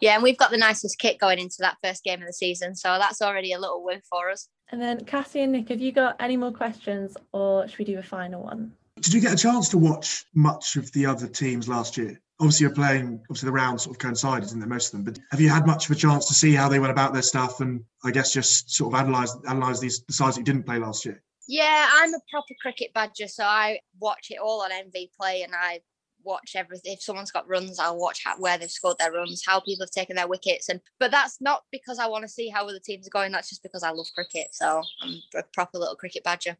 Yeah, 0.00 0.14
and 0.14 0.22
we've 0.22 0.36
got 0.36 0.50
the 0.50 0.58
nicest 0.58 0.98
kit 0.98 1.18
going 1.18 1.38
into 1.38 1.56
that 1.60 1.78
first 1.82 2.04
game 2.04 2.20
of 2.20 2.26
the 2.26 2.34
season, 2.34 2.76
so 2.76 2.98
that's 2.98 3.22
already 3.22 3.52
a 3.52 3.58
little 3.58 3.82
win 3.82 4.02
for 4.10 4.30
us. 4.30 4.48
And 4.70 4.82
then 4.82 5.06
Cassie 5.06 5.40
and 5.40 5.52
Nick, 5.52 5.70
have 5.70 5.80
you 5.80 5.92
got 5.92 6.16
any 6.20 6.36
more 6.36 6.52
questions 6.52 7.16
or 7.32 7.66
should 7.66 7.78
we 7.78 7.86
do 7.86 7.98
a 7.98 8.02
final 8.02 8.42
one? 8.42 8.72
Did 9.00 9.14
you 9.14 9.22
get 9.22 9.32
a 9.32 9.36
chance 9.36 9.70
to 9.70 9.78
watch 9.78 10.26
much 10.34 10.76
of 10.76 10.92
the 10.92 11.06
other 11.06 11.28
teams 11.28 11.66
last 11.66 11.96
year? 11.96 12.20
Obviously, 12.38 12.64
you're 12.64 12.74
playing. 12.74 13.20
Obviously, 13.30 13.46
the 13.46 13.52
round 13.52 13.80
sort 13.80 13.96
of 13.96 13.98
coincided, 13.98 14.44
isn't 14.44 14.62
it? 14.62 14.68
Most 14.68 14.92
of 14.92 14.92
them. 14.92 15.04
But 15.04 15.18
have 15.30 15.40
you 15.40 15.48
had 15.48 15.66
much 15.66 15.86
of 15.86 15.96
a 15.96 15.98
chance 15.98 16.26
to 16.28 16.34
see 16.34 16.54
how 16.54 16.68
they 16.68 16.78
went 16.78 16.92
about 16.92 17.12
their 17.12 17.22
stuff, 17.22 17.60
and 17.60 17.82
I 18.04 18.10
guess 18.10 18.32
just 18.32 18.70
sort 18.70 18.92
of 18.92 19.00
analyze 19.00 19.34
analyze 19.48 19.80
these 19.80 20.04
the 20.04 20.12
sides 20.12 20.36
that 20.36 20.40
you 20.40 20.44
didn't 20.44 20.66
play 20.66 20.78
last 20.78 21.04
year? 21.04 21.22
Yeah, 21.48 21.88
I'm 21.94 22.12
a 22.12 22.20
proper 22.30 22.54
cricket 22.60 22.92
badger, 22.92 23.28
so 23.28 23.44
I 23.44 23.78
watch 24.00 24.26
it 24.30 24.38
all 24.38 24.62
on 24.62 24.70
NV 24.70 25.10
Play, 25.18 25.42
and 25.42 25.54
I 25.54 25.80
watch 26.26 26.52
everything. 26.56 26.92
If 26.92 27.02
someone's 27.02 27.30
got 27.30 27.48
runs, 27.48 27.78
I'll 27.78 27.98
watch 27.98 28.22
how, 28.24 28.38
where 28.38 28.58
they've 28.58 28.70
scored 28.70 28.98
their 28.98 29.12
runs, 29.12 29.44
how 29.46 29.60
people 29.60 29.86
have 29.86 29.90
taken 29.90 30.16
their 30.16 30.28
wickets, 30.28 30.68
and 30.68 30.80
but 30.98 31.10
that's 31.10 31.40
not 31.40 31.62
because 31.70 31.98
I 31.98 32.08
want 32.08 32.24
to 32.24 32.28
see 32.28 32.48
how 32.50 32.68
other 32.68 32.80
teams 32.84 33.06
are 33.06 33.10
going. 33.10 33.32
That's 33.32 33.48
just 33.48 33.62
because 33.62 33.82
I 33.82 33.90
love 33.90 34.08
cricket. 34.14 34.48
So 34.52 34.82
I'm 35.02 35.22
a 35.34 35.42
proper 35.54 35.78
little 35.78 35.96
cricket 35.96 36.24
badger. 36.24 36.58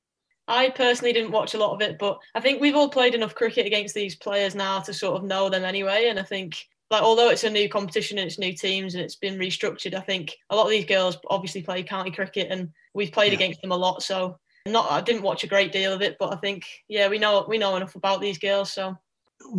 I 0.49 0.71
personally 0.71 1.13
didn't 1.13 1.33
watch 1.33 1.55
a 1.55 1.59
lot 1.59 1.75
of 1.75 1.81
it, 1.83 1.99
but 1.99 2.19
I 2.35 2.41
think 2.41 2.61
we've 2.61 2.77
all 2.77 2.89
played 2.89 3.15
enough 3.15 3.35
cricket 3.35 3.67
against 3.67 3.95
these 3.95 4.15
players 4.15 4.55
now 4.55 4.81
to 4.81 4.95
sort 4.95 5.17
of 5.17 5.25
know 5.25 5.49
them 5.49 5.65
anyway. 5.65 6.07
And 6.09 6.19
I 6.19 6.23
think, 6.23 6.57
like, 6.91 7.03
although 7.03 7.31
it's 7.31 7.45
a 7.45 7.51
new 7.51 7.69
competition 7.69 8.19
and 8.19 8.29
it's 8.29 8.39
new 8.39 8.53
teams 8.53 8.95
and 8.95 9.03
it's 9.03 9.17
been 9.17 9.39
restructured, 9.39 9.95
I 9.95 10.01
think 10.01 10.37
a 10.51 10.57
lot 10.57 10.65
of 10.65 10.71
these 10.71 10.85
girls 10.85 11.19
obviously 11.29 11.63
play 11.63 11.83
county 11.83 12.13
cricket 12.13 12.49
and 12.51 12.71
we've 12.95 13.11
played 13.13 13.33
Yeah. 13.33 13.39
against 13.39 13.61
them 13.61 13.73
a 13.73 13.77
lot. 13.77 14.03
So 14.03 14.39
not, 14.67 14.91
I 14.91 15.01
didn't 15.01 15.23
watch 15.23 15.43
a 15.43 15.49
great 15.49 15.73
deal 15.73 15.93
of 15.93 16.01
it, 16.03 16.17
but 16.19 16.33
I 16.33 16.37
think, 16.37 16.65
yeah, 16.89 17.09
we 17.09 17.19
know 17.19 17.45
we 17.49 17.59
know 17.59 17.77
enough 17.77 17.97
about 17.97 18.21
these 18.21 18.39
girls. 18.39 18.73
So 18.73 18.97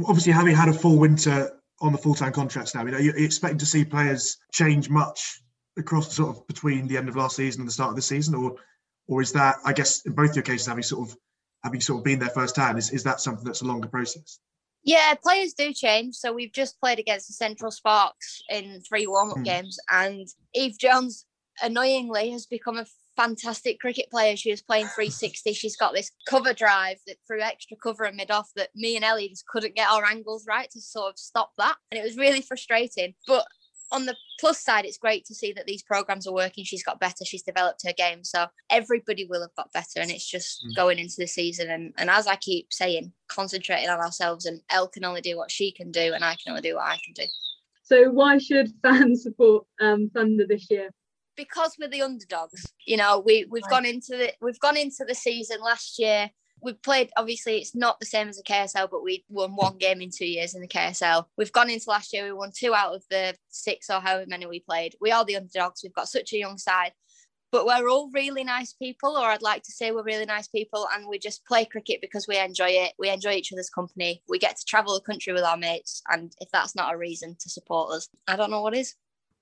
Obviously, 0.08 0.32
having 0.32 0.56
had 0.56 0.70
a 0.70 0.74
full 0.74 0.98
winter 0.98 1.52
on 1.82 1.92
the 1.92 1.98
full 1.98 2.16
time 2.16 2.32
contracts 2.32 2.74
now, 2.74 2.84
you 2.84 2.92
know, 2.92 2.98
you're 2.98 3.18
expecting 3.18 3.60
to 3.60 3.66
see 3.66 3.86
players 3.86 4.38
change 4.52 4.90
much 4.90 5.42
across 5.78 6.16
sort 6.16 6.36
of 6.36 6.48
between 6.48 6.88
the 6.88 6.98
end 6.98 7.08
of 7.08 7.16
last 7.16 7.36
season 7.36 7.62
and 7.62 7.68
the 7.68 7.74
start 7.74 7.92
of 7.92 7.96
the 7.96 8.02
season, 8.02 8.34
or 8.36 8.56
or 9.08 9.22
is 9.22 9.32
that 9.34 9.56
I 9.66 9.74
guess 9.74 10.06
in 10.06 10.14
both 10.14 10.36
your 10.36 10.44
cases 10.44 10.68
having 10.68 10.84
sort 10.84 11.10
of 11.10 11.18
having 11.64 11.82
sort 11.82 12.00
of 12.00 12.04
been 12.04 12.20
there 12.20 12.30
firsthand, 12.30 12.78
is, 12.78 12.92
is 12.92 13.04
that 13.04 13.20
something 13.20 13.44
that's 13.46 13.62
a 13.62 13.66
longer 13.66 13.88
process? 13.88 14.40
Yeah, 14.84 15.16
players 15.22 15.54
do 15.54 15.74
change. 15.74 16.16
So 16.16 16.32
we've 16.32 16.54
just 16.54 16.80
played 16.80 17.00
against 17.00 17.28
the 17.28 17.34
Central 17.34 17.72
Sparks 17.72 18.42
in 18.50 18.82
three 18.88 19.08
warm 19.08 19.32
up 19.32 19.38
Hmm. 19.38 19.44
games, 19.44 19.78
and 19.92 20.28
Eve 20.54 20.78
Jones 20.78 21.26
annoyingly 21.62 22.32
has 22.32 22.46
become 22.46 22.78
a 22.78 22.86
fantastic 23.16 23.80
cricket 23.80 24.10
player. 24.12 24.36
She 24.38 24.52
was 24.52 24.62
playing 24.62 24.86
360. 24.88 25.52
She's 25.54 25.76
got 25.76 25.94
this 25.94 26.12
cover 26.28 26.54
drive 26.54 26.98
that 27.08 27.18
through 27.26 27.42
extra 27.42 27.76
cover 27.76 28.04
and 28.04 28.16
mid 28.16 28.30
off 28.30 28.50
that 28.56 28.70
me 28.76 28.96
and 28.96 29.04
Ellie 29.04 29.30
just 29.30 29.48
couldn't 29.48 29.76
get 29.76 29.90
our 29.90 30.06
angles 30.06 30.46
right 30.48 30.70
to 30.70 30.80
sort 30.80 31.10
of 31.10 31.18
stop 31.18 31.52
that, 31.58 31.76
and 31.92 32.00
it 32.00 32.04
was 32.04 32.16
really 32.16 32.42
frustrating. 32.42 33.16
But 33.26 33.46
on 33.92 34.06
the 34.06 34.16
plus 34.40 34.60
side, 34.62 34.86
it's 34.86 34.98
great 34.98 35.26
to 35.26 35.34
see 35.36 35.54
that 35.54 35.66
these 35.66 35.82
programs 35.84 36.28
are 36.28 36.34
working. 36.34 36.64
She's 36.66 36.84
got 36.84 37.00
better. 37.00 37.24
She's 37.26 37.44
developed 37.44 37.82
her 37.86 37.94
game. 37.94 38.24
So 38.24 38.48
everybody 38.70 39.26
will 39.26 39.42
have 39.42 39.56
got 39.56 39.72
better. 39.72 40.00
And 40.02 40.12
it's 40.12 40.30
just 40.30 40.64
Mm. 40.66 40.76
going 40.76 41.00
into 41.00 41.16
the 41.18 41.28
season. 41.28 41.70
And, 41.70 41.94
and 41.98 42.10
as 42.10 42.28
I 42.28 42.36
keep 42.36 42.72
saying, 42.72 43.14
concentrating 43.28 43.90
on 43.90 44.00
ourselves. 44.00 44.46
And 44.46 44.62
Elle 44.70 44.90
can 44.90 45.06
only 45.06 45.22
do 45.22 45.38
what 45.38 45.52
she 45.52 45.72
can 45.72 45.92
do, 45.92 46.14
and 46.14 46.24
I 46.24 46.36
can 46.36 46.52
only 46.52 46.62
do 46.62 46.76
what 46.76 46.86
I 46.86 46.98
can 47.04 47.14
do. 47.14 47.24
So 47.84 48.10
why 48.10 48.38
should 48.38 48.72
fans 48.82 49.24
support 49.24 49.66
um, 49.80 50.10
Thunder 50.14 50.46
this 50.48 50.70
year? 50.70 50.90
because 51.36 51.76
we're 51.80 51.88
the 51.88 52.02
underdogs. 52.02 52.74
You 52.88 52.98
know, 52.98 53.20
we 53.24 53.46
we've 53.52 53.62
Right. 53.66 53.70
gone 53.70 53.86
into 53.86 54.18
the 54.18 54.34
we've 54.42 54.60
gone 54.60 54.76
into 54.76 55.06
the 55.08 55.14
season 55.14 55.62
last 55.62 56.00
year. 56.00 56.32
We've 56.62 56.82
played 56.82 57.12
obviously 57.16 57.58
it's 57.58 57.76
not 57.76 58.00
the 58.00 58.06
same 58.06 58.28
as 58.28 58.38
the 58.38 58.44
KSL, 58.44 58.90
but 58.90 59.04
we 59.04 59.24
won 59.30 59.52
one 59.52 59.78
game 59.78 60.02
in 60.02 60.10
two 60.10 60.26
years 60.26 60.56
in 60.56 60.62
the 60.62 60.68
KSL. 60.68 61.26
We've 61.38 61.52
gone 61.52 61.70
into 61.70 61.90
last 61.90 62.14
year, 62.14 62.26
we 62.26 62.34
won 62.34 62.52
two 62.56 62.74
out 62.74 62.96
of 62.96 63.04
the 63.10 63.36
six 63.50 63.90
or 63.90 64.00
however 64.00 64.26
many 64.28 64.46
we 64.46 64.60
played. 64.60 64.96
We 65.00 65.12
are 65.12 65.24
the 65.24 65.38
underdogs. 65.38 65.82
We've 65.84 65.94
got 65.94 66.10
such 66.10 66.34
a 66.34 66.38
young 66.38 66.58
side. 66.58 66.92
But 67.50 67.66
we're 67.66 67.88
all 67.88 68.10
really 68.14 68.44
nice 68.44 68.74
people, 68.74 69.16
or 69.16 69.28
I'd 69.28 69.42
like 69.42 69.64
to 69.64 69.72
say 69.72 69.92
we're 69.92 70.04
really 70.04 70.26
nice 70.26 70.50
people, 70.50 70.86
and 70.94 71.08
we 71.08 71.18
just 71.18 71.46
play 71.46 71.64
cricket 71.64 72.02
because 72.02 72.28
we 72.28 72.38
enjoy 72.38 72.72
it. 72.72 72.92
We 73.00 73.10
enjoy 73.10 73.32
each 73.32 73.54
other's 73.54 73.70
company. 73.70 74.22
We 74.28 74.38
get 74.38 74.58
to 74.58 74.66
travel 74.66 74.96
the 74.96 75.02
country 75.02 75.32
with 75.32 75.44
our 75.44 75.56
mates, 75.56 76.02
and 76.10 76.34
if 76.42 76.50
that's 76.52 76.76
not 76.76 76.94
a 76.94 76.98
reason 76.98 77.38
to 77.40 77.50
support 77.50 77.94
us, 77.94 78.10
I 78.28 78.36
don't 78.36 78.52
know 78.52 78.62
what 78.62 78.76
is. 78.76 78.96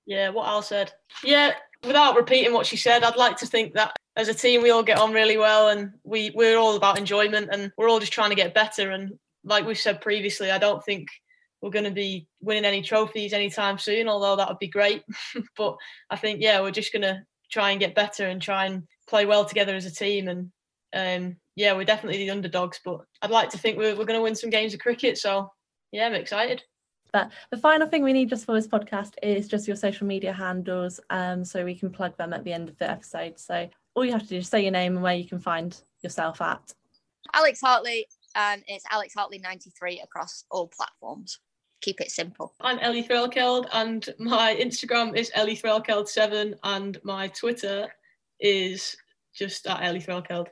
yeah, 0.06 0.28
what 0.28 0.46
Al 0.46 0.62
said. 0.62 0.92
Yeah, 1.24 1.54
without 1.84 2.16
repeating 2.16 2.52
what 2.52 2.66
she 2.66 2.76
said, 2.76 3.02
I'd 3.02 3.16
like 3.16 3.36
to 3.38 3.46
think 3.46 3.74
that 3.74 3.96
as 4.16 4.28
a 4.28 4.34
team 4.34 4.62
we 4.62 4.70
all 4.70 4.82
get 4.82 4.98
on 4.98 5.12
really 5.12 5.36
well 5.36 5.68
and 5.68 5.92
we 6.02 6.30
we're 6.34 6.56
all 6.56 6.76
about 6.76 6.98
enjoyment 6.98 7.48
and 7.52 7.70
we're 7.76 7.88
all 7.88 8.00
just 8.00 8.12
trying 8.12 8.30
to 8.30 8.36
get 8.36 8.54
better. 8.54 8.90
And 8.90 9.18
like 9.44 9.66
we've 9.66 9.78
said 9.78 10.00
previously, 10.00 10.50
I 10.50 10.58
don't 10.58 10.84
think 10.84 11.08
we're 11.60 11.70
going 11.70 11.84
to 11.84 11.90
be 11.90 12.26
winning 12.40 12.64
any 12.64 12.82
trophies 12.82 13.32
anytime 13.32 13.78
soon, 13.78 14.08
although 14.08 14.36
that 14.36 14.48
would 14.48 14.58
be 14.58 14.68
great. 14.68 15.02
but 15.56 15.76
I 16.10 16.16
think 16.16 16.40
yeah, 16.40 16.60
we're 16.60 16.70
just 16.70 16.92
going 16.92 17.02
to 17.02 17.22
try 17.50 17.70
and 17.70 17.80
get 17.80 17.94
better 17.94 18.26
and 18.26 18.40
try 18.40 18.66
and 18.66 18.84
play 19.08 19.26
well 19.26 19.44
together 19.44 19.74
as 19.74 19.86
a 19.86 19.94
team. 19.94 20.28
And 20.28 20.50
um, 20.94 21.36
yeah, 21.54 21.74
we're 21.74 21.84
definitely 21.84 22.18
the 22.18 22.30
underdogs, 22.30 22.80
but 22.84 23.00
I'd 23.22 23.30
like 23.30 23.50
to 23.50 23.58
think 23.58 23.78
we're 23.78 23.96
we're 23.96 24.04
going 24.04 24.18
to 24.18 24.22
win 24.22 24.34
some 24.34 24.50
games 24.50 24.74
of 24.74 24.80
cricket. 24.80 25.18
So 25.18 25.52
yeah, 25.92 26.06
I'm 26.06 26.14
excited. 26.14 26.62
But 27.16 27.30
the 27.50 27.56
final 27.56 27.88
thing 27.88 28.04
we 28.04 28.12
need 28.12 28.28
just 28.28 28.44
for 28.44 28.54
this 28.54 28.68
podcast 28.68 29.14
is 29.22 29.48
just 29.48 29.66
your 29.66 29.78
social 29.78 30.06
media 30.06 30.34
handles, 30.34 31.00
um, 31.08 31.46
so 31.46 31.64
we 31.64 31.74
can 31.74 31.88
plug 31.88 32.14
them 32.18 32.34
at 32.34 32.44
the 32.44 32.52
end 32.52 32.68
of 32.68 32.76
the 32.76 32.90
episode. 32.90 33.38
So 33.40 33.70
all 33.94 34.04
you 34.04 34.12
have 34.12 34.24
to 34.24 34.28
do 34.28 34.36
is 34.36 34.48
say 34.50 34.60
your 34.60 34.72
name 34.72 34.96
and 34.96 35.02
where 35.02 35.14
you 35.14 35.26
can 35.26 35.38
find 35.38 35.80
yourself 36.02 36.42
at. 36.42 36.74
Alex 37.32 37.58
Hartley, 37.62 38.06
and 38.34 38.62
it's 38.66 38.84
Alex 38.90 39.14
Hartley 39.14 39.38
93 39.38 40.02
across 40.04 40.44
all 40.50 40.68
platforms. 40.68 41.38
Keep 41.80 42.02
it 42.02 42.10
simple. 42.10 42.52
I'm 42.60 42.78
Ellie 42.80 43.02
Threlkeld, 43.02 43.66
and 43.72 44.06
my 44.18 44.54
Instagram 44.54 45.16
is 45.16 45.30
Ellie 45.34 45.56
Threlkeld7, 45.56 46.52
and 46.64 46.98
my 47.02 47.28
Twitter 47.28 47.88
is 48.40 48.94
just 49.34 49.66
at 49.66 49.82
Ellie 49.82 50.02
Threlkeld. 50.02 50.48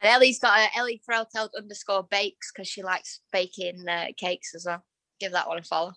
And 0.00 0.12
Ellie's 0.12 0.38
got 0.38 0.60
a 0.60 0.78
Ellie 0.78 1.02
Threlkeld 1.10 1.48
underscore 1.58 2.06
bakes 2.08 2.52
because 2.54 2.68
she 2.68 2.84
likes 2.84 3.18
baking 3.32 3.88
uh, 3.88 4.06
cakes 4.16 4.54
as 4.54 4.64
well. 4.64 4.84
Give 5.20 5.32
that 5.32 5.48
one 5.48 5.58
a 5.58 5.62
follow. 5.62 5.92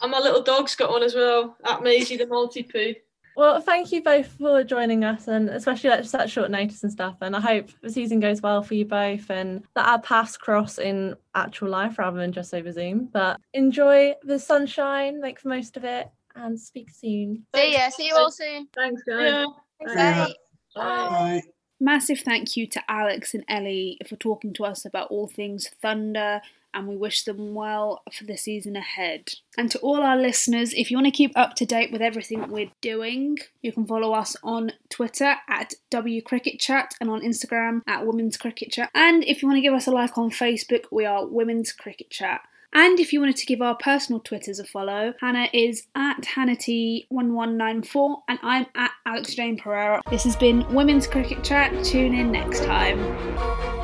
And 0.00 0.10
my 0.10 0.18
little 0.18 0.42
dog's 0.42 0.76
got 0.76 0.90
one 0.90 1.02
as 1.02 1.14
well, 1.14 1.56
at 1.64 1.82
Maisie 1.82 2.16
the 2.16 2.26
Multi 2.26 2.62
Poo. 2.62 2.94
Well, 3.36 3.60
thank 3.60 3.92
you 3.92 4.02
both 4.02 4.26
for 4.26 4.64
joining 4.64 5.04
us, 5.04 5.28
and 5.28 5.48
especially 5.48 5.90
at 5.90 6.06
such 6.06 6.30
short 6.30 6.50
notice 6.50 6.82
and 6.82 6.90
stuff. 6.90 7.16
And 7.20 7.36
I 7.36 7.40
hope 7.40 7.70
the 7.82 7.90
season 7.90 8.18
goes 8.18 8.42
well 8.42 8.62
for 8.62 8.74
you 8.74 8.84
both, 8.84 9.30
and 9.30 9.62
that 9.76 9.86
our 9.86 10.00
paths 10.00 10.36
cross 10.36 10.78
in 10.78 11.14
actual 11.36 11.68
life 11.68 11.98
rather 11.98 12.18
than 12.18 12.32
just 12.32 12.52
over 12.52 12.72
Zoom. 12.72 13.08
But 13.12 13.40
enjoy 13.54 14.14
the 14.24 14.40
sunshine, 14.40 15.20
make 15.20 15.40
the 15.40 15.50
most 15.50 15.76
of 15.76 15.84
it, 15.84 16.08
and 16.34 16.58
speak 16.58 16.90
soon. 16.90 17.46
See 17.54 17.74
ya. 17.74 17.90
See 17.90 18.08
you 18.08 18.16
all 18.16 18.32
soon. 18.32 18.66
Thanks, 18.74 19.02
guys. 19.04 19.20
Yeah. 19.20 19.44
Bye. 19.84 19.92
Yeah. 19.94 20.26
Bye. 20.26 20.34
Bye. 20.74 21.08
Bye. 21.08 21.42
Massive 21.80 22.20
thank 22.20 22.56
you 22.56 22.66
to 22.66 22.82
Alex 22.88 23.34
and 23.34 23.44
Ellie 23.46 23.98
for 24.08 24.16
talking 24.16 24.52
to 24.54 24.64
us 24.64 24.84
about 24.84 25.12
all 25.12 25.28
things 25.28 25.70
Thunder, 25.80 26.40
and 26.74 26.86
we 26.86 26.96
wish 26.96 27.24
them 27.24 27.54
well 27.54 28.02
for 28.12 28.24
the 28.24 28.36
season 28.36 28.76
ahead. 28.76 29.32
And 29.56 29.70
to 29.70 29.78
all 29.80 30.02
our 30.02 30.16
listeners, 30.16 30.72
if 30.74 30.90
you 30.90 30.96
want 30.96 31.06
to 31.06 31.10
keep 31.10 31.36
up 31.36 31.54
to 31.56 31.66
date 31.66 31.90
with 31.90 32.02
everything 32.02 32.48
we're 32.48 32.70
doing, 32.80 33.38
you 33.62 33.72
can 33.72 33.86
follow 33.86 34.12
us 34.12 34.36
on 34.42 34.72
Twitter 34.88 35.36
at 35.48 35.74
W 35.90 36.22
Cricket 36.22 36.60
Chat 36.60 36.94
and 37.00 37.10
on 37.10 37.22
Instagram 37.22 37.82
at 37.86 38.06
Women's 38.06 38.36
Cricket 38.36 38.70
Chat. 38.70 38.90
And 38.94 39.24
if 39.24 39.42
you 39.42 39.48
want 39.48 39.58
to 39.58 39.62
give 39.62 39.74
us 39.74 39.86
a 39.86 39.90
like 39.90 40.16
on 40.18 40.30
Facebook, 40.30 40.84
we 40.90 41.04
are 41.04 41.26
Women's 41.26 41.72
Cricket 41.72 42.10
Chat. 42.10 42.42
And 42.72 43.00
if 43.00 43.12
you 43.12 43.20
wanted 43.20 43.36
to 43.36 43.46
give 43.46 43.62
our 43.62 43.76
personal 43.76 44.20
Twitters 44.20 44.58
a 44.58 44.64
follow, 44.64 45.14
Hannah 45.20 45.48
is 45.52 45.86
at 45.94 46.20
HannahT1194 46.22 48.22
and 48.28 48.38
I'm 48.42 48.66
at 48.74 48.90
Alex 49.06 49.34
Jane 49.34 49.56
Pereira. 49.56 50.02
This 50.10 50.24
has 50.24 50.36
been 50.36 50.70
Women's 50.74 51.06
Cricket 51.06 51.42
Chat. 51.42 51.72
Tune 51.82 52.14
in 52.14 52.30
next 52.30 52.64
time. 52.64 53.77